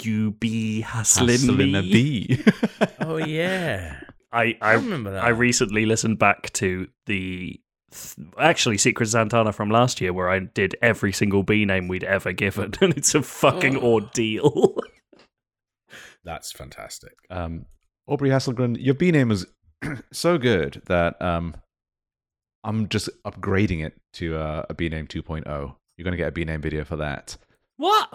you 0.02 0.32
be 0.32 0.82
hassling 0.82 1.30
Hassling 1.32 1.76
a 1.76 1.82
bee. 1.82 2.44
Oh 3.02 3.18
yeah. 3.18 4.00
I 4.32 4.42
I, 4.42 4.58
I 4.62 4.74
remember 4.74 5.12
that. 5.12 5.24
I 5.26 5.30
recently 5.30 5.86
listened 5.86 6.18
back 6.20 6.54
to 6.54 6.88
the 7.06 7.60
th- 7.92 8.28
actually 8.40 8.78
Secret 8.78 9.08
Santana 9.10 9.52
from 9.52 9.70
last 9.70 10.00
year 10.00 10.14
where 10.14 10.30
I 10.30 10.40
did 10.40 10.76
every 10.82 11.12
single 11.12 11.44
B 11.44 11.66
name 11.66 11.90
we'd 11.90 12.06
ever 12.06 12.32
given, 12.32 12.74
and 12.80 12.94
it's 12.96 13.14
a 13.14 13.22
fucking 13.22 13.76
Oh. 13.78 13.94
ordeal. 13.96 14.80
That's 16.24 16.52
fantastic. 16.52 17.14
um, 17.30 17.66
Aubrey 18.08 18.30
Hesselgren, 18.30 18.78
your 18.80 18.94
B 18.96 19.12
name 19.12 19.32
is 19.32 19.46
so 20.12 20.38
good 20.38 20.82
that 20.88 21.22
um, 21.22 21.56
I'm 22.64 22.90
just 22.90 23.10
upgrading 23.26 23.86
it 23.86 23.94
to 24.14 24.38
uh, 24.38 24.66
a 24.70 24.74
B 24.74 24.90
name 24.90 25.08
2.0. 25.08 25.46
You're 25.46 26.04
going 26.04 26.12
to 26.12 26.18
get 26.18 26.28
a 26.28 26.32
B 26.32 26.44
name 26.46 26.62
video 26.62 26.84
for 26.84 26.98
that. 26.98 27.38
what? 27.78 28.10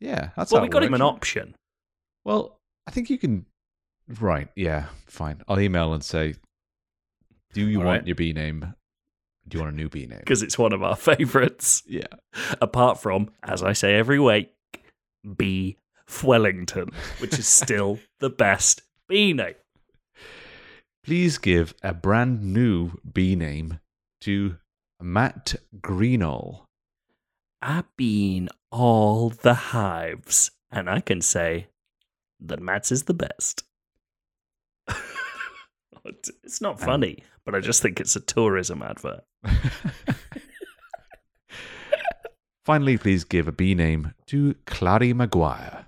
Yeah, 0.00 0.30
that's 0.36 0.50
well, 0.52 0.60
how 0.60 0.62
we 0.64 0.68
it 0.68 0.72
got 0.72 0.82
him 0.82 0.94
an 0.94 1.02
option. 1.02 1.54
Well, 2.24 2.58
I 2.86 2.90
think 2.90 3.08
you 3.10 3.16
can. 3.18 3.46
Right, 4.20 4.48
yeah, 4.54 4.86
fine. 5.06 5.40
I'll 5.48 5.60
email 5.60 5.94
and 5.94 6.04
say, 6.04 6.34
do 7.54 7.66
you 7.66 7.78
All 7.78 7.86
want 7.86 8.00
right. 8.00 8.06
your 8.06 8.16
B 8.16 8.32
name? 8.32 8.74
Do 9.48 9.56
you 9.58 9.62
want 9.64 9.74
a 9.74 9.76
new 9.76 9.88
B 9.88 10.06
name? 10.06 10.18
because 10.18 10.42
it's 10.42 10.58
one 10.58 10.72
of 10.72 10.82
our 10.82 10.96
favorites. 11.10 11.82
Yeah. 11.86 12.06
Apart 12.60 13.00
from, 13.00 13.30
as 13.42 13.62
I 13.62 13.72
say 13.72 13.94
every 13.94 14.18
week, 14.18 14.50
B. 15.36 15.78
Fwellington, 16.08 16.92
which 17.20 17.38
is 17.38 17.46
still 17.46 17.98
the 18.20 18.30
best 18.30 18.82
B 19.08 19.32
name. 19.32 19.54
Please 21.04 21.38
give 21.38 21.74
a 21.82 21.92
brand 21.92 22.42
new 22.42 22.92
B 23.10 23.36
name 23.36 23.80
to 24.22 24.56
Matt 25.00 25.54
Greenall. 25.80 26.62
I've 27.60 27.94
been 27.96 28.48
all 28.70 29.30
the 29.30 29.54
hives, 29.54 30.50
and 30.70 30.88
I 30.88 31.00
can 31.00 31.20
say 31.20 31.68
that 32.40 32.60
Matt's 32.60 32.90
is 32.90 33.04
the 33.04 33.14
best. 33.14 33.64
it's 36.04 36.60
not 36.60 36.80
funny, 36.80 37.22
but 37.44 37.54
I 37.54 37.60
just 37.60 37.82
think 37.82 38.00
it's 38.00 38.16
a 38.16 38.20
tourism 38.20 38.82
advert. 38.82 39.24
Finally, 42.64 42.96
please 42.96 43.24
give 43.24 43.46
a 43.46 43.52
B 43.52 43.74
name 43.74 44.14
to 44.26 44.54
Clary 44.66 45.12
Maguire. 45.12 45.86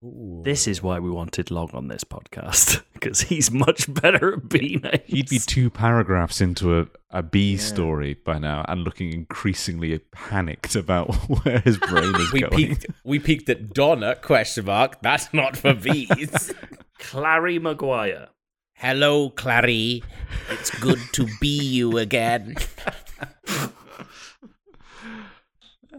This 0.00 0.68
is 0.68 0.80
why 0.80 1.00
we 1.00 1.10
wanted 1.10 1.50
Log 1.50 1.74
on 1.74 1.88
this 1.88 2.04
podcast, 2.04 2.82
because 2.92 3.22
he's 3.22 3.50
much 3.50 3.92
better 3.92 4.34
at 4.34 4.48
B 4.48 4.78
names. 4.80 5.02
He'd 5.06 5.28
be 5.28 5.40
two 5.40 5.70
paragraphs 5.70 6.40
into 6.40 6.78
a, 6.78 6.86
a 7.10 7.20
B 7.22 7.56
story 7.56 8.14
by 8.14 8.38
now 8.38 8.64
and 8.68 8.84
looking 8.84 9.12
increasingly 9.12 9.98
panicked 10.12 10.76
about 10.76 11.12
where 11.42 11.58
his 11.60 11.78
brain 11.78 12.14
is 12.14 12.32
We 12.32 12.40
going. 12.42 12.52
peaked. 12.56 12.86
We 13.02 13.18
peaked 13.18 13.48
at 13.48 13.74
Donna? 13.74 14.14
Question 14.14 14.66
mark. 14.66 15.02
That's 15.02 15.34
not 15.34 15.56
for 15.56 15.74
bees. 15.74 16.52
Clary 17.00 17.58
Maguire. 17.58 18.28
Hello, 18.74 19.30
Clary. 19.30 20.04
It's 20.50 20.70
good 20.78 21.00
to 21.14 21.26
be 21.40 21.48
you 21.60 21.98
again. 21.98 22.54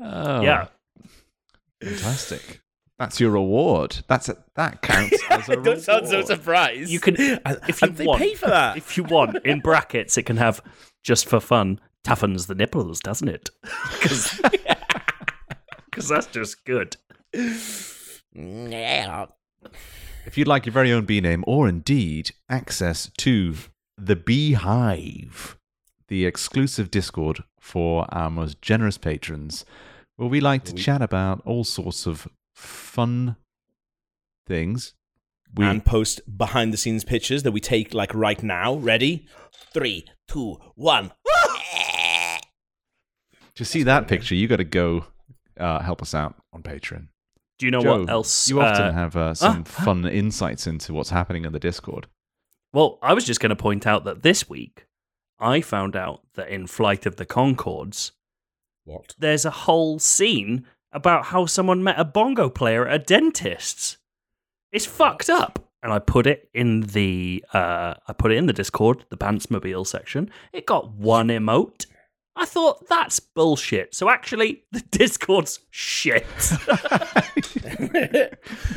Oh, 0.02 0.42
Yeah. 0.42 0.68
fantastic. 1.84 2.62
That's 3.00 3.20
your 3.20 3.32
reward. 3.32 3.98
That's 4.08 4.28
a, 4.30 4.38
that 4.56 4.82
counts 4.82 5.18
as 5.30 5.48
a 5.48 5.52
reward. 5.54 5.66
Don't 5.66 5.82
sound 5.82 6.06
so 6.08 6.12
reward. 6.18 6.28
surprised. 6.28 6.92
You 6.92 7.00
can, 7.00 7.16
if 7.18 7.82
you 7.82 7.88
and 7.88 7.98
they 7.98 8.06
want, 8.06 8.22
pay 8.22 8.36
for 8.36 8.48
that. 8.48 8.78
if 8.78 8.98
you 8.98 9.04
want, 9.04 9.38
in 9.46 9.62
brackets, 9.62 10.18
it 10.18 10.24
can 10.24 10.38
have 10.38 10.62
just 11.04 11.28
for 11.28 11.40
fun 11.40 11.80
toughens 12.06 12.48
the 12.48 12.56
nipples, 12.56 13.00
doesn't 13.00 13.30
it? 13.30 13.50
Because 15.92 16.08
that's 16.08 16.28
just 16.28 16.64
good. 16.66 16.96
Yeah. 18.34 19.26
If 20.26 20.38
you'd 20.38 20.48
like 20.48 20.66
your 20.66 20.72
very 20.74 20.92
own 20.94 21.06
bee 21.06 21.20
name, 21.20 21.44
or 21.48 21.68
indeed 21.68 22.32
access 22.48 23.12
to 23.18 23.56
the 23.98 24.16
Beehive, 24.16 25.58
the 26.08 26.26
exclusive 26.26 26.90
Discord 26.92 27.44
for 27.60 28.06
our 28.14 28.30
most 28.30 28.62
generous 28.62 28.98
patrons, 28.98 29.66
where 30.16 30.30
we 30.30 30.40
like 30.40 30.64
to 30.66 30.74
chat 30.74 31.02
about 31.02 31.42
all 31.46 31.64
sorts 31.64 32.06
of 32.06 32.28
fun 32.60 33.38
things. 34.46 34.94
We 35.56 35.66
and 35.66 35.84
post 35.84 36.22
behind 36.38 36.72
the 36.72 36.78
scenes 36.78 37.04
pictures 37.04 37.42
that 37.44 37.52
we 37.52 37.60
take 37.60 37.94
like 37.94 38.14
right 38.14 38.42
now. 38.44 38.76
Ready? 38.76 39.26
Three, 39.74 40.06
two, 40.28 40.60
one. 40.76 41.12
to 43.56 43.66
see 43.66 43.84
that 43.84 44.08
picture, 44.08 44.36
you 44.36 44.48
got 44.48 44.58
to 44.58 44.64
go 44.64 45.06
uh, 45.60 45.80
help 45.80 46.02
us 46.02 46.14
out 46.14 46.36
on 46.54 46.62
Patreon. 46.62 47.08
Do 47.58 47.66
you 47.66 47.72
know 47.72 47.82
Joe, 47.82 48.02
what 48.02 48.10
else? 48.10 48.50
You 48.50 48.62
often 48.62 48.86
uh, 48.86 48.94
have 48.94 49.16
uh, 49.16 49.34
some 49.34 49.64
fun 49.64 50.06
insights 50.06 50.68
into 50.68 50.94
what's 50.94 51.10
happening 51.10 51.46
in 51.46 51.54
the 51.54 51.60
Discord. 51.60 52.08
Well, 52.72 53.00
I 53.02 53.14
was 53.14 53.26
just 53.26 53.40
going 53.40 53.50
to 53.50 53.56
point 53.56 53.88
out 53.88 54.06
that 54.06 54.22
this 54.22 54.48
week 54.48 54.86
I 55.40 55.62
found 55.62 55.96
out 55.96 56.22
that 56.36 56.50
in 56.50 56.68
Flight 56.68 57.08
of 57.08 57.16
the 57.16 57.26
Conchords, 57.26 58.12
What? 58.86 59.16
there's 59.18 59.46
a 59.46 59.52
whole 59.52 59.98
scene 59.98 60.66
about 60.92 61.26
how 61.26 61.46
someone 61.46 61.84
met 61.84 62.00
a 62.00 62.06
bongo 62.06 62.50
player 62.50 62.88
at 62.88 63.02
a 63.02 63.04
dentist's. 63.04 63.98
It's 64.72 64.86
fucked 64.86 65.30
up. 65.30 65.60
And 65.82 65.94
I 65.94 66.00
put 66.00 66.28
it 66.28 66.50
in 66.54 66.82
the 66.82 67.44
uh, 67.54 67.94
I 68.08 68.14
put 68.14 68.32
it 68.32 68.38
in 68.38 68.48
the 68.48 68.54
Discord, 68.54 69.06
the 69.10 69.18
Pantsmobile 69.18 69.88
section. 69.88 70.30
It 70.52 70.66
got 70.66 70.92
one 70.92 71.30
emote. 71.30 71.86
I 72.36 72.46
thought 72.46 72.88
that's 72.88 73.20
bullshit. 73.20 73.96
So 73.96 74.10
actually, 74.10 74.64
the 74.72 74.82
Discord's 74.92 75.60
shit. 75.72 76.26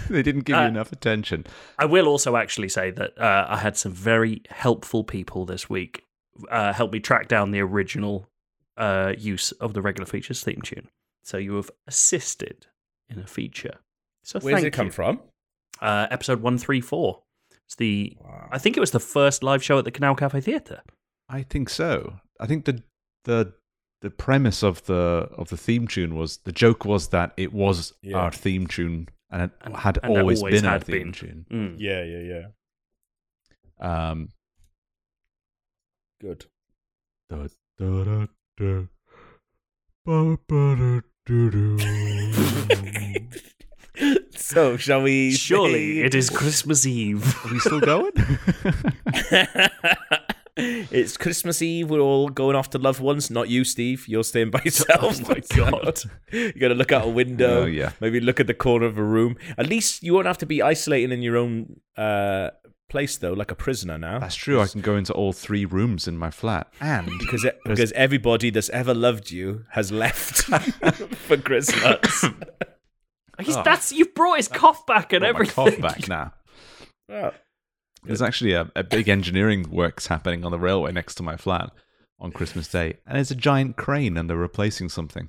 they 0.08 0.22
didn't 0.22 0.44
give 0.44 0.56
you 0.56 0.62
Uh, 0.62 0.68
enough 0.68 0.92
attention. 0.92 1.44
I 1.78 1.86
will 1.86 2.06
also 2.06 2.36
actually 2.36 2.68
say 2.68 2.90
that 2.92 3.18
uh, 3.18 3.46
I 3.48 3.56
had 3.58 3.76
some 3.76 3.92
very 3.92 4.42
helpful 4.50 5.04
people 5.04 5.44
this 5.44 5.68
week 5.68 6.04
uh, 6.50 6.72
help 6.72 6.92
me 6.92 7.00
track 7.00 7.28
down 7.28 7.50
the 7.50 7.60
original 7.60 8.28
uh, 8.76 9.12
use 9.18 9.52
of 9.52 9.74
the 9.74 9.82
regular 9.82 10.06
features 10.06 10.42
theme 10.42 10.62
tune. 10.62 10.88
So 11.24 11.36
you 11.38 11.54
have 11.56 11.70
assisted 11.86 12.66
in 13.08 13.18
a 13.18 13.26
feature. 13.26 13.78
So 14.24 14.40
Where 14.40 14.54
does 14.56 14.64
it 14.64 14.72
come 14.72 14.86
you. 14.86 14.92
from? 14.92 15.20
Uh, 15.80 16.06
episode 16.10 16.40
one 16.42 16.58
three 16.58 16.80
four. 16.80 17.22
It's 17.66 17.76
the 17.76 18.16
I 18.50 18.58
think 18.58 18.76
it 18.76 18.80
was 18.80 18.90
the 18.90 19.00
first 19.00 19.42
live 19.42 19.62
show 19.62 19.78
at 19.78 19.84
the 19.84 19.90
Canal 19.90 20.14
Cafe 20.14 20.40
Theatre. 20.40 20.82
I 21.28 21.42
think 21.42 21.68
so. 21.68 22.20
I 22.40 22.46
think 22.46 22.64
the 22.66 22.82
the 23.24 23.54
the 24.00 24.10
premise 24.10 24.62
of 24.62 24.84
the 24.86 25.28
of 25.38 25.48
the 25.48 25.56
theme 25.56 25.86
tune 25.88 26.14
was 26.16 26.38
the 26.38 26.52
joke 26.52 26.84
was 26.84 27.08
that 27.08 27.32
it 27.36 27.52
was 27.52 27.94
Yeah. 28.02 28.16
our 28.18 28.30
theme 28.32 28.66
tune 28.66 29.08
and 29.30 29.42
it 29.42 29.50
And- 29.62 29.76
had 29.76 29.98
and 30.02 30.16
always, 30.18 30.40
always 30.40 30.60
been 30.60 30.68
our 30.70 30.80
theme 30.80 31.02
been. 31.04 31.12
tune. 31.12 31.46
Mm. 31.50 31.76
Yeah, 31.78 32.02
yeah, 32.04 32.46
yeah. 33.80 34.10
Um, 34.10 34.28
Good. 36.20 36.46
da, 37.30 37.48
da, 37.78 38.26
da, 38.58 38.86
da, 41.26 41.34
ba, 41.34 41.50
ba, 41.50 41.76
da, 41.76 41.86
do, 42.66 43.16
do. 43.16 43.26
So, 44.36 44.76
shall 44.76 45.02
we? 45.02 45.32
Surely 45.32 46.00
say- 46.00 46.06
it 46.06 46.14
is 46.14 46.30
Christmas 46.30 46.86
Eve. 46.86 47.24
Are 47.44 47.52
we 47.52 47.58
still 47.60 47.80
going? 47.80 48.12
it's 50.56 51.16
Christmas 51.16 51.62
Eve. 51.62 51.88
We're 51.88 52.00
all 52.00 52.28
going 52.28 52.56
off 52.56 52.70
to 52.70 52.78
loved 52.78 53.00
ones. 53.00 53.30
Not 53.30 53.48
you, 53.48 53.64
Steve. 53.64 54.06
You're 54.08 54.24
staying 54.24 54.50
by 54.50 54.60
yourself. 54.64 55.20
Oh 55.24 55.28
my 55.28 55.40
God. 55.56 55.98
you 56.32 56.52
got 56.54 56.68
to 56.68 56.74
look 56.74 56.92
out 56.92 57.04
a 57.04 57.08
window. 57.08 57.62
Oh, 57.62 57.66
yeah. 57.66 57.92
Maybe 58.00 58.20
look 58.20 58.40
at 58.40 58.46
the 58.46 58.54
corner 58.54 58.86
of 58.86 58.98
a 58.98 59.02
room. 59.04 59.36
At 59.56 59.68
least 59.68 60.02
you 60.02 60.14
won't 60.14 60.26
have 60.26 60.38
to 60.38 60.46
be 60.46 60.60
isolating 60.60 61.12
in 61.12 61.22
your 61.22 61.36
own 61.36 61.80
uh, 61.96 62.50
place, 62.92 63.16
though, 63.16 63.32
like 63.32 63.50
a 63.50 63.54
prisoner 63.54 63.96
now. 63.96 64.18
That's 64.18 64.36
true. 64.36 64.60
I 64.60 64.66
can 64.66 64.82
go 64.82 64.96
into 64.96 65.14
all 65.14 65.32
three 65.32 65.64
rooms 65.64 66.06
in 66.06 66.18
my 66.18 66.30
flat, 66.30 66.70
and 66.78 67.10
because 67.18 67.42
it, 67.44 67.58
because 67.64 67.90
everybody 67.92 68.50
that's 68.50 68.68
ever 68.68 68.92
loved 68.94 69.30
you 69.30 69.64
has 69.70 69.90
left 69.90 70.42
for 71.26 71.38
Christmas. 71.38 72.24
He's, 73.40 73.56
Oh. 73.56 73.60
Ah. 73.60 73.62
That's 73.62 73.90
you've 73.92 74.14
brought 74.14 74.36
his 74.36 74.46
cough 74.46 74.84
back 74.86 75.14
and 75.14 75.22
got 75.22 75.26
my 75.26 75.28
everything. 75.30 75.54
cough 75.54 75.80
back 75.80 76.06
now. 76.06 76.34
Oh. 77.10 77.32
There's 78.04 78.20
actually 78.22 78.52
a, 78.52 78.70
a 78.76 78.84
big 78.84 79.08
engineering 79.08 79.70
works 79.70 80.06
happening 80.08 80.44
on 80.44 80.52
the 80.52 80.58
railway 80.58 80.92
next 80.92 81.14
to 81.16 81.22
my 81.22 81.36
flat 81.36 81.70
on 82.20 82.30
Christmas 82.30 82.68
Day, 82.68 82.98
and 83.06 83.16
there's 83.16 83.30
a 83.30 83.34
giant 83.34 83.76
crane 83.76 84.18
and 84.18 84.28
they're 84.28 84.36
replacing 84.36 84.90
something. 84.90 85.28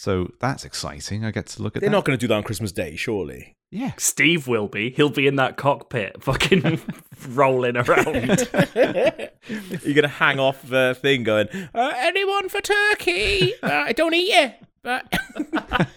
So 0.00 0.30
that's 0.38 0.64
exciting. 0.64 1.24
I 1.24 1.32
get 1.32 1.46
to 1.48 1.62
look 1.62 1.72
at 1.72 1.74
that. 1.74 1.80
They're 1.80 1.90
that. 1.90 1.96
not 1.96 2.04
going 2.04 2.16
to 2.16 2.20
do 2.20 2.28
that 2.28 2.34
on 2.36 2.42
Christmas 2.44 2.70
Day, 2.70 2.94
surely. 2.94 3.56
yeah, 3.72 3.94
Steve 3.96 4.46
will 4.46 4.68
be. 4.68 4.90
He'll 4.90 5.08
be 5.10 5.26
in 5.26 5.34
that 5.36 5.56
cockpit, 5.56 6.22
fucking 6.22 6.80
rolling 7.30 7.76
around. 7.76 8.48
You're 8.76 9.94
going 9.94 10.02
to 10.02 10.08
hang 10.08 10.38
off 10.38 10.62
the 10.62 10.96
thing 11.00 11.24
going, 11.24 11.48
uh, 11.74 11.92
anyone 11.96 12.48
for 12.48 12.60
turkey? 12.60 13.54
Uh, 13.60 13.72
I 13.72 13.92
don't 13.92 14.14
eat 14.14 14.30
it. 14.32 14.54
But 14.84 15.12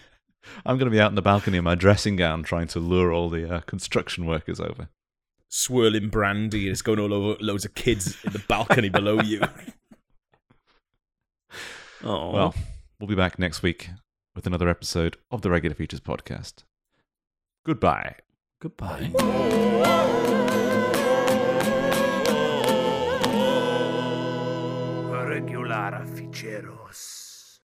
I'm 0.66 0.78
going 0.78 0.86
to 0.86 0.90
be 0.90 1.00
out 1.00 1.12
in 1.12 1.14
the 1.14 1.22
balcony 1.22 1.58
in 1.58 1.64
my 1.64 1.76
dressing 1.76 2.16
gown 2.16 2.42
trying 2.42 2.66
to 2.68 2.80
lure 2.80 3.12
all 3.12 3.30
the 3.30 3.48
uh, 3.54 3.60
construction 3.60 4.26
workers 4.26 4.58
over. 4.58 4.88
swirling 5.48 6.08
brandy 6.08 6.62
and 6.66 6.72
it's 6.72 6.82
going 6.82 6.98
all 6.98 7.14
over 7.14 7.36
loads 7.40 7.64
of 7.64 7.74
kids 7.76 8.16
in 8.24 8.32
the 8.32 8.40
balcony 8.48 8.88
below 8.88 9.20
you. 9.20 9.40
Oh, 12.02 12.30
Well, 12.32 12.54
we'll 13.02 13.08
be 13.08 13.16
back 13.16 13.36
next 13.36 13.64
week 13.64 13.90
with 14.36 14.46
another 14.46 14.68
episode 14.68 15.16
of 15.28 15.42
the 15.42 15.50
Regular 15.50 15.74
Features 15.74 15.98
podcast. 15.98 16.62
Goodbye. 17.66 18.14
goodbye. 18.60 19.10
Regular 25.10 26.06
Ficero. 26.14 26.81